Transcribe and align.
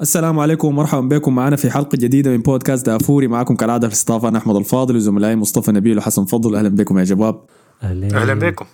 السلام 0.00 0.38
عليكم 0.38 0.68
ومرحبا 0.68 1.00
بكم. 1.16 1.34
معنا 1.34 1.56
في 1.56 1.70
حلقة 1.70 1.96
جديدة 1.96 2.30
من 2.30 2.38
بودكاست 2.38 2.86
دافوري. 2.86 3.28
معكم 3.28 3.56
كالعادة 3.56 3.88
في 3.88 3.94
الاستضافه 3.94 4.28
أنا 4.28 4.38
أحمد 4.38 4.56
الفاضل 4.56 4.96
وزملائي 4.96 5.36
مصطفى 5.36 5.72
نبيل 5.72 5.98
وحسن 5.98 6.24
فضل. 6.24 6.54
أهلا 6.54 6.68
بكم 6.68 6.98
يا 6.98 7.04
شباب 7.04 7.40
اهلين 7.82 8.14
أهلا 8.14 8.34
بكم. 8.34 8.64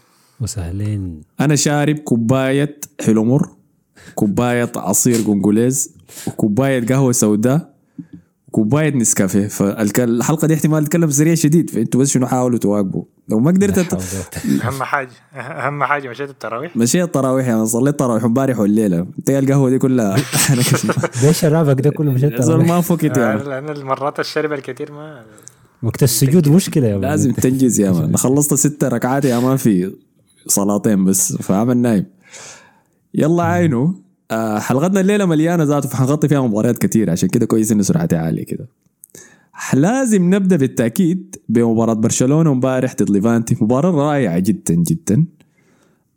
وسهلين 0.41 1.21
أنا 1.41 1.57
شارب 1.57 1.99
كوباية 1.99 2.81
حلومر 3.01 3.49
كوباية 4.15 4.73
عصير 4.77 5.17
قنقليز 5.27 5.97
وكوباية 6.27 6.87
قهوة 6.87 7.13
سوداء 7.13 7.75
وكوباية 8.49 8.97
نسكافيه. 8.97 9.47
فالحلقه 9.47 10.47
دي 10.47 10.55
احتمال 10.55 10.85
تتكلم 10.85 11.11
سريع 11.11 11.35
شديد. 11.35 11.71
فأنتوا 11.71 12.01
بس 12.01 12.11
شنو 12.11 12.27
حاولوا 12.27 12.59
تواكبوا. 12.59 13.05
لو 13.29 13.39
ما 13.39 13.51
قدرت 13.51 13.77
لا 13.79 13.83
أت... 13.83 14.37
أهم 14.65 14.83
حاجة 14.83 15.11
أهم 15.35 15.85
حاجة 15.85 16.09
مشيت 16.09 16.31
التراويح؟ 16.31 16.77
مشيت 16.77 17.05
التراويح 17.05 17.47
يعني 17.47 17.67
صليت 17.67 17.99
تراويح 17.99 18.25
امبارح 18.25 18.59
والليلة. 18.59 19.07
تلقى 19.27 19.39
القهوة 19.39 19.71
دي 19.71 19.79
كلها. 19.79 20.17
ليش 21.23 21.41
شرابك 21.41 21.81
ده 21.81 21.91
كله 21.91 22.13
مشيت 22.13 22.43
زول 22.43 22.67
ما 22.67 22.81
فكت 22.81 23.19
مان. 23.19 23.39
لأن 23.39 23.69
المرات 23.69 24.21
الشرب 24.21 24.53
الكثير 24.53 24.93
ما 24.93 25.25
وقت 25.83 26.03
السجود 26.03 26.49
مشكلة 26.49 26.87
يا 26.87 26.93
مان. 26.93 27.01
لازم 27.11 27.33
تنجز 27.33 27.81
يا 27.81 27.91
مان. 28.01 28.17
خلصت 28.17 28.55
ست 28.55 28.85
ركعات 28.85 29.25
يا 29.25 29.39
مان 29.39 29.57
في 29.57 29.93
صلاتين 30.47 31.05
بس 31.05 31.37
فعمل 31.37 31.77
نايم. 31.77 32.07
يلا 33.15 33.43
عينه 33.43 33.95
آه 34.31 34.59
حلقتنا 34.59 35.01
الليلة 35.01 35.27
مليانة 35.27 35.65
ذاته 35.65 35.89
فحنغطي 35.89 36.29
فيها 36.29 36.41
مباريات 36.41 36.79
كتير. 36.79 37.11
عشان 37.11 37.29
كده 37.29 37.47
كويس 37.47 37.73
ان 37.73 37.83
سرعتي 37.83 38.17
عالية 38.17 38.45
كده. 38.45 38.67
لازم 39.75 40.35
نبدأ 40.35 40.57
بالتأكيد 40.57 41.37
بمباراة 41.49 41.95
برشلونة 41.95 42.53
امبارح 42.53 42.95
ضد 43.03 43.11
ليفانتي. 43.11 43.57
مباراة 43.61 43.91
رائعة 43.91 44.39
جدا 44.39 44.75
جدا. 44.75 45.25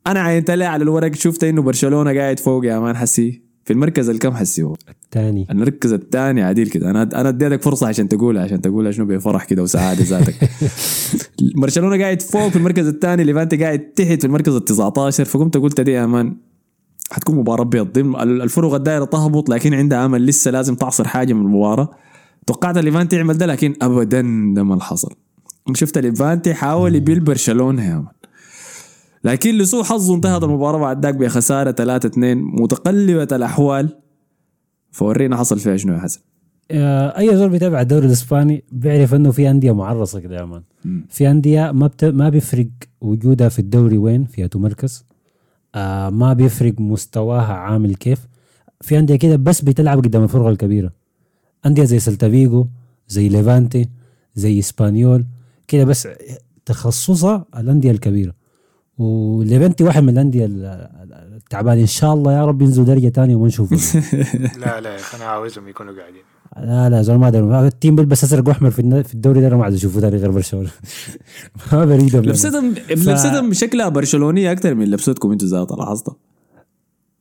أنا 0.07 0.20
عينت 0.20 0.49
عليه 0.49 0.66
على 0.66 0.84
الورق 0.84 1.16
شفت 1.16 1.44
إنه 1.44 1.61
برشلونة 1.61 2.13
قاعد 2.13 2.39
فوق 2.39 2.66
يا 2.66 2.80
مان 2.80 2.97
حسي. 2.97 3.41
في 3.66 3.73
المركز 3.73 4.09
الكم 4.09 4.33
حسي 4.33 4.63
هو؟ 4.63 4.75
الثاني. 5.05 5.47
المركز 5.52 5.94
الثاني 5.94 6.41
عديل 6.44 6.70
كده. 6.70 6.89
أنا 6.89 7.02
أنا 7.02 7.30
اديتك 7.30 7.61
فرصة 7.61 7.88
عشان 7.88 8.07
تقولها 8.07 8.44
عشان 8.44 8.61
تقولها 8.61 8.91
شنو 8.91 9.05
بفرح 9.05 9.44
كده 9.44 9.64
وسعادة 9.64 10.03
ذاتك. 10.03 10.36
برشلونة 11.61 12.03
قاعد 12.03 12.21
فوق 12.21 12.47
في 12.47 12.55
المركز 12.55 12.88
الثاني 12.88 13.23
ليفانتي 13.23 13.58
قاعد 13.58 13.80
تحت 13.80 14.21
في 14.21 14.25
المركز 14.25 14.55
ال 14.55 14.66
19 14.66 15.25
فقمت 15.25 15.58
قلت 15.58 15.81
دي 15.81 15.92
يا 15.92 16.05
مان 16.05 16.38
حتكون 17.11 17.36
مباراة 17.36 17.64
بيض. 17.64 17.97
الفرق 18.21 18.73
الدائرة 18.73 19.05
تهبط 19.05 19.49
لكن 19.49 19.73
عندها 19.73 20.05
أمل 20.05 20.25
لسه 20.25 20.52
لازم 20.52 20.75
تعصر 20.75 21.08
حاجة 21.08 21.33
من 21.33 21.42
المباراة. 21.42 21.89
توقعت 22.50 22.78
ليفانتي 22.78 23.16
يعمل 23.16 23.38
ده 23.38 23.45
لكن 23.45 23.75
ابدا 23.81 24.22
ده 24.55 24.64
ما 24.64 24.83
حصل 24.83 25.16
شفت 25.73 25.97
ليفانتي 25.97 26.53
حاول 26.53 26.95
يبيل 26.95 27.19
برشلونة 27.19 27.89
يا 27.89 27.95
مان. 27.95 28.08
لكن 29.23 29.58
لسوء 29.58 29.83
حظه 29.83 30.16
انتهت 30.16 30.44
المباراة 30.44 30.80
بعد 30.80 31.05
ذاك 31.05 31.16
بخسارة 31.16 31.72
3 31.72 32.08
2 32.08 32.38
متقلبة 32.38 33.27
الأحوال. 33.31 33.89
فورينا 34.92 35.38
حصل 35.38 35.59
فيها 35.59 35.77
شنو 35.77 35.94
يا 35.94 36.00
حسن؟ 36.00 36.22
أي 36.72 37.38
زول 37.38 37.50
بيتابع 37.50 37.81
الدوري 37.81 38.05
الإسباني 38.05 38.64
بيعرف 38.72 39.14
إنه 39.14 39.31
في 39.31 39.50
أندية 39.50 39.72
معرصة 39.72 40.20
كده 40.20 40.36
يا 40.36 40.45
مان. 40.45 40.64
في 41.09 41.31
أندية 41.31 41.72
ما 41.72 41.88
بت... 41.88 42.05
ما 42.05 42.30
بيفرق 42.30 42.67
وجودها 43.02 43.50
في 43.50 43.59
الدوري 43.59 43.97
وين 43.97 44.25
فيها 44.25 44.50
مركز. 44.55 45.05
آه 45.75 46.09
ما 46.09 46.33
بيفرق 46.33 46.73
مستواها 46.80 47.53
عامل 47.53 47.95
كيف. 47.95 48.27
في 48.81 49.00
أندية 49.00 49.16
كده 49.16 49.36
بس 49.36 49.61
بتلعب 49.61 49.97
قدام 49.97 50.23
الفرق 50.23 50.45
الكبيرة. 50.47 50.98
انديه 51.65 51.83
زي 51.83 51.99
سلتا 51.99 52.29
فيجو 52.29 52.67
زي 53.07 53.29
ليفانتي 53.29 53.89
زي 54.35 54.59
إسبانيول 54.59 55.25
كده 55.67 55.83
بس 55.83 56.07
تخصصها 56.65 57.45
الأندية 57.57 57.91
الكبيرة. 57.91 58.33
وليفانتي 58.97 59.83
واحد 59.83 60.03
من 60.03 60.09
الأندية 60.09 60.45
ال- 60.45 60.89
التعبان 61.35 61.77
إن 61.77 61.85
شاء 61.85 62.13
الله 62.13 62.33
يا 62.33 62.45
رب 62.45 62.61
ينزلوا 62.61 62.85
درجة 62.85 63.09
ثانية 63.09 63.35
وما 63.35 63.47
نشوفهم 63.47 63.80
لا 64.61 64.81
لا 64.81 64.97
أنا 65.15 65.23
عاوزهم 65.25 65.67
يكونوا 65.67 65.93
قاعدين. 65.99 66.21
لا 66.57 66.89
لا 66.89 67.02
زول 67.02 67.15
ما 67.17 67.27
أدري. 67.27 67.67
ال 67.67 67.73
team 67.73 67.95
بيلبس 67.95 68.23
أزرق 68.23 68.47
وأحمر 68.47 68.71
في 68.71 68.80
الن- 68.80 69.03
في 69.03 69.13
الدوري 69.13 69.41
ده 69.41 69.47
أنا 69.47 69.55
ما 69.57 69.63
عاد 69.63 69.73
أشوفه 69.73 69.99
ثاني 69.99 70.17
غير 70.17 70.31
برشلونة. 70.31 70.69
ما 71.71 71.85
بريدهم 71.85 72.23
لبستهم 72.23 72.75
لبستهم 72.89 73.53
شكلها 73.53 73.89
برشلونية 73.89 74.52
أكثر 74.52 74.75
من 74.75 74.86
لبستكم 74.86 75.31
أنتوا 75.31 75.48
ذات 75.48 75.71
لاحظت 75.71 76.08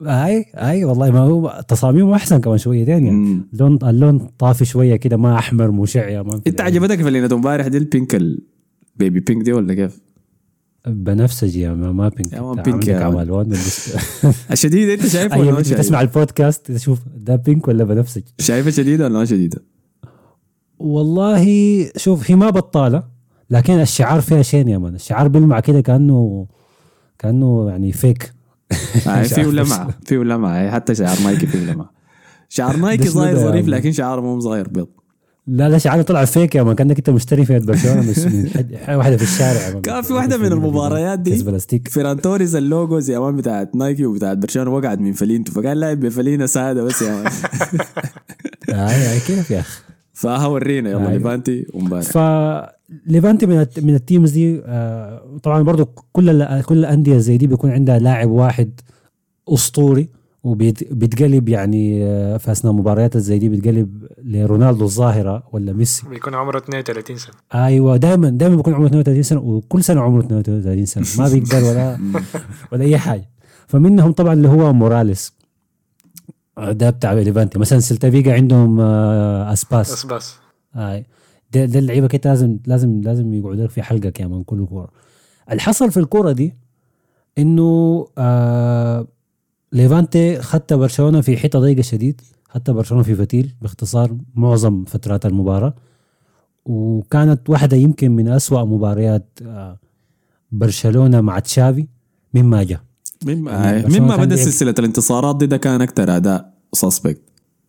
اي 0.03 0.45
اي 0.55 0.85
والله 0.85 1.11
ما 1.11 1.19
هو 1.19 1.65
تصاميمه 1.69 2.15
أحسن 2.15 2.41
كمان 2.41 2.59
شويتين 2.59 3.07
يعني. 3.07 3.43
اللون 3.53 3.79
اللون 3.83 4.19
طافي 4.39 4.65
شوية 4.65 4.97
كده 4.97 5.17
ما 5.17 5.39
أحمر 5.39 5.71
مشع 5.71 6.09
يا 6.09 6.23
مان 6.23 6.41
انت 6.47 6.61
عجبتك 6.61 7.03
فنيلة 7.03 7.29
امبارح 7.35 7.67
دي 7.67 7.79
ال 7.79 7.86
pink 7.86 8.15
ال 8.15 8.36
baby 8.36 9.21
pink 9.21 9.43
دي 9.45 9.53
ولا 9.53 9.75
كيف؟ 9.75 10.01
بنفسجي 10.87 11.61
يا 11.61 11.73
مان 11.73 11.91
ما 11.91 12.09
pink 12.09 12.33
يا 12.33 12.53
pink 12.63 12.89
يا 12.89 13.11
بالنسبة- 13.45 14.27
الشديده 14.53 14.95
انت 14.95 15.07
شايفه 15.07 15.37
اي 15.37 15.41
ولا 15.41 15.53
ما 15.53 15.63
شايفه؟ 15.63 16.01
البودكاست 16.01 16.73
تشوف 16.73 16.99
ده 17.17 17.37
pink 17.37 17.69
ولا 17.69 17.85
بنفسجي 17.85 18.35
شايفه 18.39 18.71
شديده 18.71 19.05
ولا 19.05 19.19
ما 19.19 19.25
شديده؟ 19.25 19.63
والله 20.79 21.45
شوف 21.97 22.31
هي 22.31 22.37
ما 22.37 22.51
بطالة 22.51 23.03
لكن 23.51 23.73
الشعار 23.81 24.21
فيها 24.21 24.43
شين 24.43 24.69
يا 24.69 24.79
مان. 24.79 24.95
الشعار 24.95 25.29
بيلمع 25.29 25.61
كده 25.61 25.81
كأنه 25.81 26.47
كأنه 27.19 27.69
يعني 27.71 27.93
فيك 27.93 28.33
آه، 28.73 29.21
مش 29.21 29.29
فيه 29.29 29.43
عارف 29.43 29.49
لمعه 29.55 29.89
فيه 30.07 30.17
لمعه 30.19 30.61
هي 30.63 30.71
حتى 30.71 30.95
شعار 30.95 31.17
نايكي 31.25 31.47
فيه 31.47 31.59
لمعه 31.59 31.91
شعار 32.49 32.77
نايكي 32.87 33.09
ظاهر 33.09 33.37
ظريف؟ 33.37 33.69
لكن 33.69 33.93
شعاره 33.93 34.21
مو 34.21 34.41
صغير 34.41 34.69
بيض. 34.69 34.89
لا 35.47 35.69
لا 35.69 35.79
شعار 35.79 36.03
طلع 36.03 36.25
فيك 36.25 36.55
يا 36.55 36.63
man 36.63 36.75
كأنك 36.75 36.97
أنت 36.99 37.11
مشتري 37.11 37.45
في 37.45 37.59
برشلونة 37.59 38.11
بس 38.11 38.25
حد- 38.57 38.77
واحدة 38.95 39.17
في 39.17 39.23
الشارع. 39.23 39.81
كان 39.81 40.03
في 40.03 40.13
واحدة 40.13 40.39
من 40.39 40.53
المباريات 40.53 41.19
دي. 41.19 41.43
بلاستيك 41.43 41.89
فيران 41.89 42.21
توريز 42.21 42.57
ال 42.57 42.66
logos 42.66 43.11
يا 43.11 43.19
man 43.19 43.37
بتاعت 43.37 43.77
نايكي 43.77 44.07
وبتاعت 44.07 44.37
برشلونة 44.39 44.71
وقعت 44.71 44.99
من 44.99 45.13
فلينتو. 45.13 45.53
فقال 45.53 45.81
لاعب 45.81 46.01
بفلينه 46.01 46.47
ساده 46.47 46.83
بس 46.83 47.03
يا 47.03 47.13
man 47.13 47.33
أي 48.89 49.21
كيف 49.21 49.51
يا 49.51 49.61
أخي؟ 49.61 49.81
فها 50.21 50.47
ورينا 50.47 50.91
يلا 50.91 51.01
أيوة. 51.01 51.13
ليفانتي 51.13 51.67
ومبارح 51.75 52.05
فليفانتي 52.05 53.47
من 53.47 53.67
من 53.83 53.95
ال 53.95 54.01
teams 54.01 54.31
دي 54.31 54.61
آه، 54.65 55.39
طبعا 55.43 55.63
برضو 55.63 55.85
كل 56.13 56.29
ال- 56.43 56.63
كل 56.65 56.79
الأندية 56.79 57.19
زي 57.19 57.37
دي 57.37 57.47
بيكون 57.47 57.71
عندها 57.71 57.99
لاعب 57.99 58.31
واحد 58.31 58.81
أسطوري 59.49 60.09
وبيتقلب 60.45 61.49
يعني 61.49 62.05
آه، 62.05 62.37
في 62.37 62.53
أثناء 62.53 62.73
مباريات 62.75 63.17
زي 63.17 63.39
دي 63.39 63.49
بيتقلب 63.49 64.07
لرونالدو 64.25 64.85
الظاهرة 64.85 65.43
ولا 65.53 65.73
ميسي؟ 65.73 66.09
بيكون 66.09 66.35
عمره 66.35 66.59
32 66.59 67.17
سنة. 67.17 67.35
أيوه 67.55 67.97
دائما 67.97 68.29
دائما 68.31 68.57
بيكون 68.57 68.75
عمره 68.75 68.87
32 68.87 69.23
سنة 69.23 69.41
وكل 69.41 69.85
سنة 69.85 70.01
عمره 70.01 70.21
32 70.21 70.87
سنة. 70.87 71.05
ما 71.25 71.33
بيقدر 71.33 71.65
ولا 71.65 71.99
ولا 72.73 72.85
أي 72.85 72.99
حاجة. 72.99 73.29
فمنهم 73.67 74.13
طبعا 74.13 74.33
اللي 74.33 74.49
هو 74.49 74.73
موراليس. 74.73 75.38
ده 76.59 76.91
بتاع 76.91 77.13
ليفانتي. 77.13 77.59
مثلا 77.59 77.79
سيلتا 77.79 78.11
فيجا 78.11 78.35
عندهم 78.35 78.81
آه، 78.81 79.53
أسباس. 79.53 80.07
بس 80.07 80.35
هاي. 80.75 81.07
ده, 81.53 81.65
ده 81.65 81.79
اللعيبة 81.79 82.07
كده 82.09 82.31
لازم 82.31 82.59
لازم 82.67 83.01
لازم 83.01 83.35
يقعدوا 83.35 83.69
في 83.69 83.83
حلقة 83.83 84.11
كمان 84.11 84.43
كل 84.45 84.67
كورة. 84.67 84.91
اللي 85.51 85.61
حصل 85.61 85.91
في 85.91 86.01
الكورة 86.01 86.33
دي 86.33 86.55
إنه 87.39 88.07
آه 88.19 89.07
ليفانتي 89.73 90.43
خدت 90.43 90.73
برشلونة 90.73 91.21
في 91.21 91.37
حتة 91.37 91.59
ضيقة 91.59 91.83
شديد. 91.83 92.21
خدت 92.49 92.71
برشلونة 92.71 93.03
في 93.05 93.15
فتيل 93.15 93.55
باختصار 93.63 94.17
معظم 94.35 94.85
فترات 94.85 95.27
المباراة. 95.27 95.75
وكانت 96.65 97.51
واحدة 97.51 97.77
يمكن 97.77 98.11
من 98.11 98.29
أسوأ 98.29 98.65
مباريات 98.65 99.39
آه 99.47 99.79
برشلونة 100.53 101.21
مع 101.21 101.39
تشافي 101.39 101.89
مما 102.35 102.63
جاء. 102.63 102.81
مما 103.27 103.89
مما 103.89 104.17
بدأ 104.17 104.37
سلسلة 104.37 104.75
الانتصارات 104.79 105.37
دي 105.37 105.47
ده 105.47 105.57
كان 105.57 105.83
أكثر 105.83 106.17
أداء 106.17 106.55
سسبكت 106.73 107.23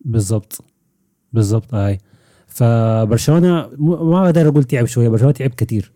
بالضبط. 0.04 0.64
بالضبط 1.32 1.74
هاي. 1.74 1.98
فبرشلونة 2.46 3.68
ما 3.78 4.24
أقدر 4.24 4.48
أقول 4.48 4.64
تعب 4.64 4.86
شوية 4.86 5.08
برشلونة 5.08 5.32
تعب 5.32 5.50
كثير 5.50 5.92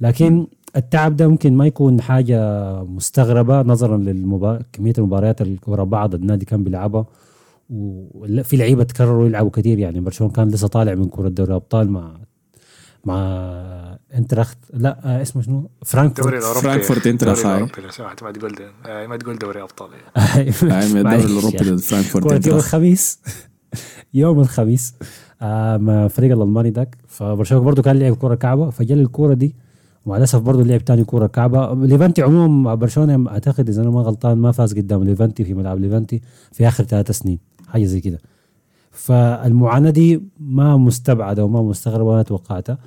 لكن 0.00 0.46
التعب 0.76 1.16
ده 1.16 1.28
ممكن 1.28 1.56
ما 1.56 1.66
يكون 1.66 2.00
حاجة 2.00 2.38
مستغربة 2.84 3.62
نظرا 3.62 3.96
للمبار... 3.96 4.62
كمية 4.72 4.92
المباريات 4.98 5.42
اللي 5.42 5.58
ورا 5.66 5.84
بعض 5.84 6.14
النادي 6.14 6.44
كان 6.44 6.64
بيلعبها. 6.64 7.06
وفي 7.70 8.56
لعيبة 8.56 8.84
تكرروا 8.84 9.26
يلعبوا 9.26 9.50
كثير 9.50 9.78
يعني 9.78 10.00
برشلونة 10.00 10.32
كان 10.32 10.48
لسه 10.48 10.68
طالع 10.68 10.94
من 10.94 11.08
كرة 11.08 11.28
دوري 11.28 11.50
الابطال 11.50 11.90
مع 11.90 12.16
مع 13.06 13.98
انتراخت 14.14 14.58
لا 14.72 15.22
اسمه 15.22 15.42
شنو؟ 15.42 15.56
الدوري 15.58 15.70
فرانكفورت 15.84 16.34
الأوروبي. 16.34 16.60
فرانكفورت 16.62 17.06
انت 17.06 17.22
الدوري 17.22 17.40
رخاي. 17.40 17.52
الاوروبي 17.54 17.82
لو 17.82 17.90
سمحت 17.90 18.22
ما 18.22 18.30
تقول 18.32 18.54
آه، 18.86 19.06
ما 19.06 19.16
تقول 19.16 19.38
دوري 19.38 19.62
أبطال 19.62 19.88
يعني. 19.92 20.48
الدوري 20.50 21.24
الأوروبي. 21.24 21.56
ضد 21.56 21.78
فرانكفورت 21.80 22.24
يوم 22.24 22.34
انتراخت. 22.34 22.58
الخميس. 22.64 23.18
يوم 24.14 24.40
الخميس 24.40 24.94
آه 25.42 25.76
مع 25.76 26.08
فريق 26.08 26.32
الألماني 26.36 26.70
داك 26.70 26.96
فبرشلونة 27.08 27.64
برضه 27.64 27.82
كان 27.82 27.98
لعب 27.98 28.16
كرة 28.16 28.34
كعبة. 28.34 28.70
فجل 28.70 29.00
الكوره 29.00 29.34
دي 29.34 29.54
ومع 30.06 30.16
الأسف 30.16 30.38
برضه 30.40 30.62
لعب 30.64 30.84
تاني 30.84 31.04
كوره 31.04 31.26
كعبة. 31.26 31.74
ليفانتي 31.86 32.22
عموما 32.22 32.74
برشلونة 32.74 33.30
أعتقد 33.30 33.68
إذا 33.68 33.82
أنا 33.82 33.90
ما 33.90 34.00
غلطان 34.00 34.38
ما 34.38 34.52
فاز 34.52 34.74
قدام 34.74 35.04
ليفانتي 35.04 35.44
في 35.44 35.54
ملعب 35.54 35.80
ليفانتي 35.80 36.22
في 36.52 36.68
آخر 36.68 36.84
ثلاث 36.84 37.10
سنين. 37.10 37.38
حاجة 37.68 37.84
زي 37.84 38.00
كده. 38.00 38.18
فالمعاناة 38.94 39.90
دي 39.90 40.22
ما 40.40 40.76
مستبعدة 40.76 41.44
وما 41.44 41.62
مستغربة 41.62 42.04
وأنا 42.10 42.22
توقعتها. 42.22 42.78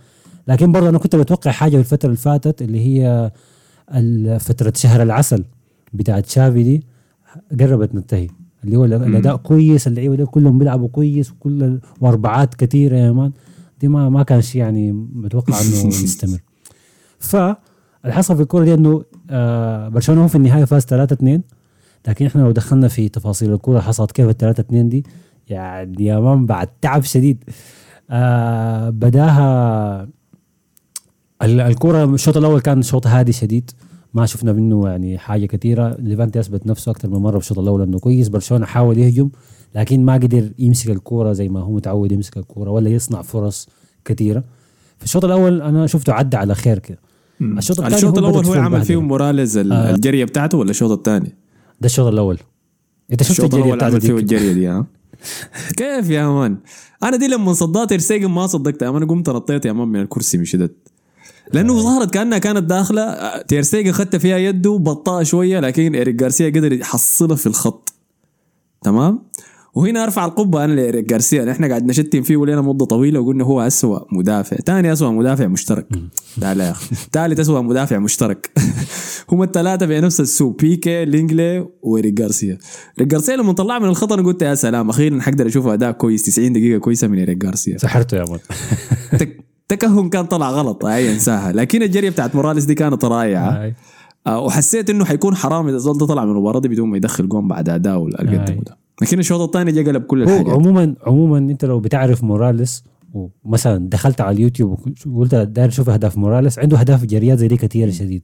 لكن 0.47 0.71
برضه 0.71 0.89
أنا 0.89 0.97
كنت 0.97 1.15
بتوقع 1.15 1.51
حاجة 1.51 1.71
في 1.71 1.77
الفترة 1.77 2.05
اللي 2.07 2.17
فاتت 2.17 2.61
اللي 2.61 2.79
هي 2.79 3.31
فترة 4.39 4.73
شهر 4.75 5.01
العسل 5.01 5.43
بتاعت 5.93 6.25
شافي 6.25 6.63
دي 6.63 6.83
قربت 7.59 7.95
ننتهي 7.95 8.27
اللي 8.63 8.75
هو 8.77 8.85
الأداء 8.85 9.35
كويس 9.35 9.87
اللعيبة 9.87 10.15
دول 10.15 10.25
كلهم 10.27 10.57
بيلعبوا 10.59 10.87
كويس 10.87 11.31
وكل 11.31 11.79
واربعات 12.01 12.55
كثيره 12.55 12.95
يا 12.95 13.11
مان 13.11 13.31
دي 13.81 13.87
ما 13.87 14.09
ما 14.09 14.23
كان 14.23 14.41
شيء 14.41 14.61
يعني 14.61 14.91
متوقع 14.91 15.61
إنه 15.61 15.87
يستمر. 16.03 16.39
فاللي 17.19 17.57
حصل 18.13 18.35
في 18.35 18.41
الكورة 18.41 18.63
دي 18.63 18.73
إنه 18.73 19.03
آه 19.29 19.87
برشلونة 19.89 20.23
هو 20.23 20.27
في 20.27 20.35
النهاية 20.35 20.65
فاز 20.65 20.85
3 20.85 21.13
2 21.13 21.41
لكن 22.07 22.25
إحنا 22.25 22.41
لو 22.41 22.51
دخلنا 22.51 22.87
في 22.87 23.09
تفاصيل 23.09 23.53
الكورة 23.53 23.79
حصلت 23.79 24.11
كيف 24.11 24.29
ال 24.29 24.37
3 24.37 24.61
2 24.61 24.89
دي 24.89 25.03
يعني 25.49 26.05
يا 26.05 26.19
مان 26.19 26.45
بعد 26.45 26.67
تعب 26.81 27.03
شديد. 27.03 27.43
آه 28.09 28.89
بداها 28.89 30.01
ال- 31.43 31.59
الكرة 31.61 32.03
الشوط 32.03 32.37
الأول 32.37 32.59
كان 32.61 32.81
شوط 32.81 33.07
هادي 33.07 33.31
شديد. 33.31 33.71
ما 34.13 34.25
شفنا 34.25 34.53
منه 34.53 34.87
يعني 34.89 35.17
حاجة 35.17 35.45
كثيرة. 35.45 35.95
ليفانتي 35.99 36.39
أثبت 36.39 36.67
نفسه 36.67 36.91
أكثر 36.91 37.09
من 37.09 37.17
مرة 37.17 37.31
في 37.39 37.43
الشوط 37.45 37.59
الأول 37.59 37.81
إنه 37.81 37.99
كويس. 37.99 38.27
برشلونة 38.27 38.65
حاول 38.65 38.97
يهجم 38.97 39.29
لكن 39.75 40.05
ما 40.05 40.13
قدر 40.13 40.49
يمسك 40.59 40.89
الكرة 40.89 41.33
زي 41.33 41.49
ما 41.49 41.59
هو 41.59 41.71
متعود 41.71 42.11
يمسك 42.11 42.37
الكرة 42.37 42.69
ولا 42.69 42.89
يصنع 42.89 43.21
فرص 43.21 43.69
كثيرة. 44.05 44.43
في 44.97 45.03
الشوط 45.05 45.25
الأول 45.25 45.61
أنا 45.61 45.87
شفته 45.87 46.13
عدى 46.13 46.37
على 46.37 46.55
خير 46.55 46.79
كده. 46.79 46.99
الشوط 47.41 47.79
الثاني 47.79 47.95
الشوط 47.95 48.17
الأول 48.17 48.45
هو 48.45 48.53
عمل 48.53 48.81
فيه. 48.81 49.01
موراليز 49.01 49.57
ال- 49.57 49.71
آه. 49.71 49.95
الجريه 49.95 50.25
بتاعته 50.25 50.57
ولا 50.57 50.69
الشوط 50.69 50.91
الثاني؟ 50.91 51.35
ده 51.81 51.85
الشوط 51.85 52.07
الأول. 52.07 52.37
أنت 53.11 53.23
شفت 53.23 53.31
الشوط 53.31 53.45
الجري 53.45 53.61
الأول 53.61 53.75
بتاعته 53.77 53.91
عمل 53.93 54.01
فيه 54.01 54.13
الجريه 54.17 54.53
دي 54.53 54.67
ها؟ 54.67 54.85
كيف 55.77 56.09
يا 56.09 56.27
man 56.27 56.57
أنا 57.03 57.17
دي 57.17 57.27
لما 57.27 57.53
صدقت 57.53 57.91
ارسيجن 57.91 58.27
ما 58.27 58.47
صدقتها. 58.47 58.89
أنا 58.89 59.05
قمت 59.05 59.29
نطيت 59.29 59.65
يا 59.65 59.71
man 59.71 59.87
من 59.87 60.01
الكرسي 60.01 60.37
من 60.37 60.45
شدت 60.45 60.75
لأنه 61.53 61.81
ظهرت 61.81 62.13
كأنها 62.13 62.37
كانت 62.37 62.63
داخلة. 62.63 63.01
آه، 63.01 63.41
تيرستيجن 63.41 63.91
خدت 63.91 64.15
فيها 64.15 64.37
يده 64.37 64.71
بطاء 64.71 65.23
شوية 65.23 65.59
لكن 65.59 65.95
اريك 65.95 66.15
جارسيا 66.15 66.49
قدر 66.49 66.73
يحصلها 66.73 67.35
في 67.35 67.47
الخط. 67.47 67.93
تمام؟ 68.81 69.19
وهنا 69.77 70.03
أرفع 70.03 70.25
القبعة 70.25 70.63
أنا 70.65 70.73
لاريك 70.73 71.05
جارسيا 71.05 71.45
نحن 71.45 71.65
قاعد 71.65 71.85
نشتم 71.85 72.21
فيه 72.21 72.37
ولينا 72.37 72.61
مدة 72.61 72.85
طويلة 72.85 73.19
وقلنا 73.19 73.43
هو 73.43 73.61
اسوء 73.61 74.07
مدافع. 74.11 74.57
ثاني 74.57 74.93
اسوء 74.93 75.11
مدافع 75.11 75.47
مشترك. 75.47 75.87
تعال 76.41 76.59
يا 76.59 76.71
أخي. 76.71 76.95
ثالث 77.13 77.39
اسوء 77.39 77.61
مدافع 77.61 77.97
مشترك. 77.99 78.51
هم 79.31 79.43
الثلاثة 79.43 79.87
في 79.87 79.99
نفس 80.01 80.19
السوق. 80.21 80.57
بيكي 80.61 81.05
لينجلي 81.05 81.67
وإريك 81.81 82.13
جارسيا 82.13 82.57
إريك 82.97 83.07
جارسيا 83.07 83.35
لما 83.35 83.53
طلع 83.53 83.79
من 83.79 83.85
الخط 83.89 84.13
أنا 84.13 84.21
قلت 84.21 84.41
يا 84.41 84.55
سلام 84.55 84.89
أخيرا 84.89 85.19
حقدر 85.21 85.47
أشوف 85.47 85.67
أداء 85.67 85.91
كويس 85.91 86.21
90 86.23 86.53
دقيقة 86.53 86.79
كويسة 86.79 87.07
من 87.07 87.19
إريك 87.21 87.37
جارسيا 87.37 87.77
سحرته 87.77 88.17
يا 88.17 88.25
man 88.29 88.39
تك- 89.19 89.37
تكهن 89.67 90.09
كان 90.09 90.25
طلع 90.25 90.49
غلط 90.51 90.85
هاي 90.85 91.13
إنساها. 91.13 91.51
لكن 91.51 91.83
الجرية 91.83 92.09
بتاعت 92.09 92.35
موراليس 92.35 92.65
دي 92.65 92.75
كانت 92.75 93.05
رائعة. 93.05 93.49
هاي. 93.63 93.73
آه، 94.27 94.39
وحسيت 94.39 94.89
إنه 94.89 95.05
حيكون 95.05 95.35
حرام 95.35 95.67
إذا 95.67 95.77
زول 95.77 95.95
طلع 96.07 96.25
من 96.25 96.31
المباراة 96.31 96.59
دي 96.59 96.67
بدون 96.67 96.89
ما 96.89 96.97
يدخل 96.97 97.29
جون 97.29 97.47
بعد 97.47 97.69
أداء 97.69 98.05
اللي 98.05 98.37
قدمه 98.37 98.61
ده. 98.63 98.86
لكن 99.01 99.19
الشوط 99.19 99.41
الثاني 99.41 99.71
جا 99.71 99.91
قلب 99.91 100.03
كل 100.03 100.23
الحاجات. 100.23 100.49
عموما 100.49 100.95
عموما 101.03 101.37
أنت 101.37 101.65
لو 101.65 101.79
بتعرف 101.79 102.23
موراليس 102.23 102.83
ومثلا 103.43 103.89
دخلت 103.89 104.21
على 104.21 104.35
اليوتيوب 104.35 104.79
وقلت 105.07 105.35
داير 105.35 105.67
أشوف 105.69 105.89
أهداف 105.89 106.17
موراليس 106.17 106.59
عنده 106.59 106.79
أهداف 106.79 107.05
جريات 107.05 107.37
زي 107.37 107.47
دي 107.47 107.57
كثيره 107.57 107.91
شديد. 107.91 108.23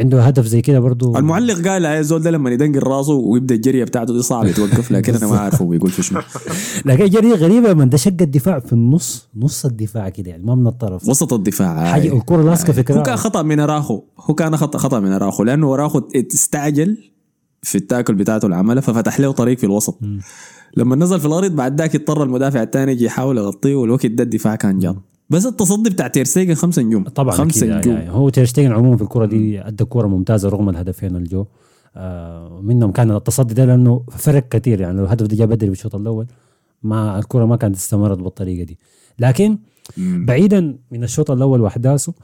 عنده 0.00 0.22
هدف 0.22 0.46
زي 0.46 0.62
كده 0.62 0.80
برضو. 0.80 1.16
المعلق 1.16 1.68
قال 1.68 1.84
يا 1.84 2.02
زول 2.02 2.22
ده 2.22 2.30
لما 2.30 2.50
يدنقل 2.50 2.82
راسه 2.86 3.12
ويبدأ 3.14 3.54
الجرية 3.54 3.84
بتاعته 3.84 4.12
دي 4.14 4.22
صعب 4.22 4.46
يتوقف 4.46 4.90
لكن 4.92 5.14
أنا 5.14 5.26
ما 5.26 5.38
عارف 5.38 5.62
هو 5.62 5.68
بيقول 5.68 5.90
في 5.90 6.02
شنو. 6.02 6.20
لكن 6.86 7.06
جرية 7.06 7.34
غريبة 7.34 7.74
من 7.74 7.88
ده 7.88 7.96
شق 7.96 8.16
الدفاع 8.20 8.58
في 8.60 8.72
النص 8.72 9.28
نص 9.36 9.64
الدفاع 9.64 10.08
كده 10.08 10.30
يعني 10.30 10.42
ما 10.42 10.54
من 10.54 10.66
الطرف. 10.66 11.08
وسط 11.08 11.32
الدفاع. 11.32 11.84
حاجة 11.92 12.16
الكرة 12.16 12.42
لاصقه 12.42 12.72
في 12.72 12.94
هو 12.94 13.02
كان 13.02 13.16
خطأ 13.16 13.42
من 13.42 13.60
أراخو 13.60 14.02
هو 14.20 14.34
كان 14.34 14.56
خطأ 14.56 14.78
خطأ 14.78 15.00
من 15.00 15.12
أراخو 15.12 15.44
لأنه 15.44 15.74
أراخو 15.74 16.02
استعجل 16.34 16.98
في 17.62 17.78
التاكل 17.78 18.14
بتاعته 18.14 18.44
اللي 18.44 18.56
عملها 18.56 18.80
ففتح 18.80 19.20
له 19.20 19.32
طريق 19.32 19.58
في 19.58 19.64
الوسط. 19.64 19.98
لما 20.76 20.96
نزل 20.96 21.20
في 21.20 21.26
الأرض 21.26 21.56
بعد 21.56 21.80
ذاك 21.80 21.94
اضطر 21.94 22.22
المدافع 22.22 22.62
الثاني 22.62 22.92
يجي 22.92 23.04
يحاول 23.04 23.38
يغطيه 23.38 23.74
والوقت 23.74 24.06
ده 24.06 24.22
الدفاع 24.22 24.56
كان 24.56 24.78
جاط 24.78 24.96
بس 25.30 25.46
التصدي 25.46 25.90
بتاع 25.90 26.06
تيرستيجن 26.06 26.54
خمسة 26.54 26.82
نجوم. 26.82 27.04
طبعا 27.04 27.32
خمسة 27.34 27.78
نجوم. 27.78 27.92
يعني 27.92 28.10
هو 28.10 28.28
تيرشتيجن 28.28 28.72
عموما 28.72 28.96
في 28.96 29.02
الكرة 29.02 29.26
دي 29.26 29.60
أدى 29.60 29.84
كوره 29.84 30.06
ممتازة 30.06 30.48
رغم 30.48 30.68
الهدفين 30.68 31.16
الجو. 31.16 31.44
آه 31.96 32.60
منهم 32.62 32.92
كان 32.92 33.10
التصدي 33.10 33.54
ده 33.54 33.64
لأنه 33.64 34.02
فرق 34.10 34.48
كثير 34.48 34.80
يعني 34.80 34.98
لو 34.98 35.04
الهدف 35.04 35.26
ده 35.26 35.36
جاء 35.36 35.46
بدري 35.46 35.68
بالشوط 35.70 35.94
الأول 35.94 36.26
ما 36.82 37.18
الكرة 37.18 37.44
ما 37.44 37.56
كانت 37.56 37.76
استمرت 37.76 38.18
بالطريقة 38.18 38.64
دي. 38.64 38.78
لكن 39.18 39.58
بعيدا 39.98 40.78
من 40.90 41.04
الشوط 41.04 41.30
الأول 41.30 41.60
وأحداثه 41.60 42.14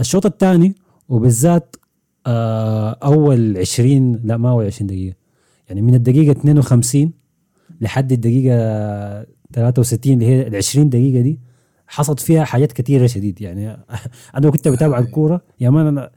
الشوط 0.00 0.26
الثاني 0.26 0.74
وبالذات 1.08 1.76
أول 3.02 3.58
20 3.58 4.20
لا 4.24 4.36
ما 4.36 4.48
هو 4.48 4.60
20 4.60 4.86
دقيقة. 4.86 5.16
يعني 5.68 5.82
من 5.82 5.94
الدقيقة 5.94 6.32
52 6.32 7.12
لحد 7.80 8.12
الدقيقة 8.12 8.56
63 9.52 10.12
اللي 10.12 10.26
هي 10.26 10.46
ال 10.46 10.56
20 10.56 10.88
دقيقة 10.88 11.20
دي 11.20 11.40
حصلت 11.86 12.20
فيها 12.20 12.44
حاجات 12.44 12.72
كثيره 12.72 13.06
شديد. 13.06 13.40
يعني 13.40 13.68
أنا 14.36 14.50
كنت 14.50 14.68
بتابع 14.68 14.98
الكورة. 14.98 15.40
يا 15.60 15.70
مان 15.70 15.86
أنا 15.86 16.10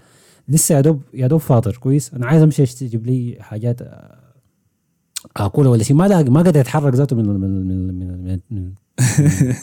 لسه 0.47 0.75
يا 0.75 0.81
دوب 0.81 1.01
يا 1.13 1.27
دوب 1.27 1.39
فاطر 1.39 1.77
كويس؟ 1.77 2.13
أنا 2.13 2.25
عايز 2.25 2.43
أمشي 2.43 2.63
أجيب 2.63 3.07
لي 3.07 3.37
حاجات 3.39 3.81
آه، 3.81 4.19
اكلها 5.37 5.71
ولا 5.71 5.83
شيء. 5.83 5.95
ما 5.95 6.07
لاقي 6.07 6.29
ما 6.29 6.41
قادر 6.41 6.59
أتحرك 6.59 6.95
ذاته 6.95 7.15
من 7.15 7.25
من 7.25 7.39
من 7.39 7.87
من, 7.87 8.23
من, 8.23 8.39
من 8.51 8.73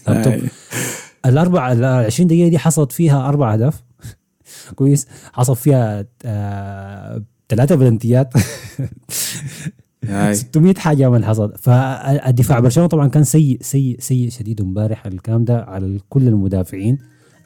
اللابتوب. 0.09 0.49
الاربع 1.27 1.73
ال 1.73 1.85
20 1.85 2.29
دقيقة 2.29 2.49
دي 2.49 2.59
حصلت 2.59 2.93
فيها 2.93 3.29
أربع 3.29 3.53
أهداف. 3.53 3.83
كويس. 4.75 5.07
حصل 5.33 5.57
فيها 5.57 6.07
ثلاثة 7.49 7.75
بلنتيات 7.75 8.35
هاي. 10.05 10.35
600 10.35 10.75
حاجة 10.75 11.11
من 11.11 11.25
حصل 11.25 11.53
فالدفاع 11.59 12.61
برشلونة 12.61 12.89
طبعا 12.89 13.09
كان 13.09 13.25
سيء 13.25 13.59
سيء 13.61 13.97
سيء 14.01 14.31
شديد 14.31 14.61
امبارح 14.61 15.07
الكلام 15.07 15.45
ده 15.45 15.63
على 15.65 16.01
كل 16.09 16.29
المدافعين 16.29 16.99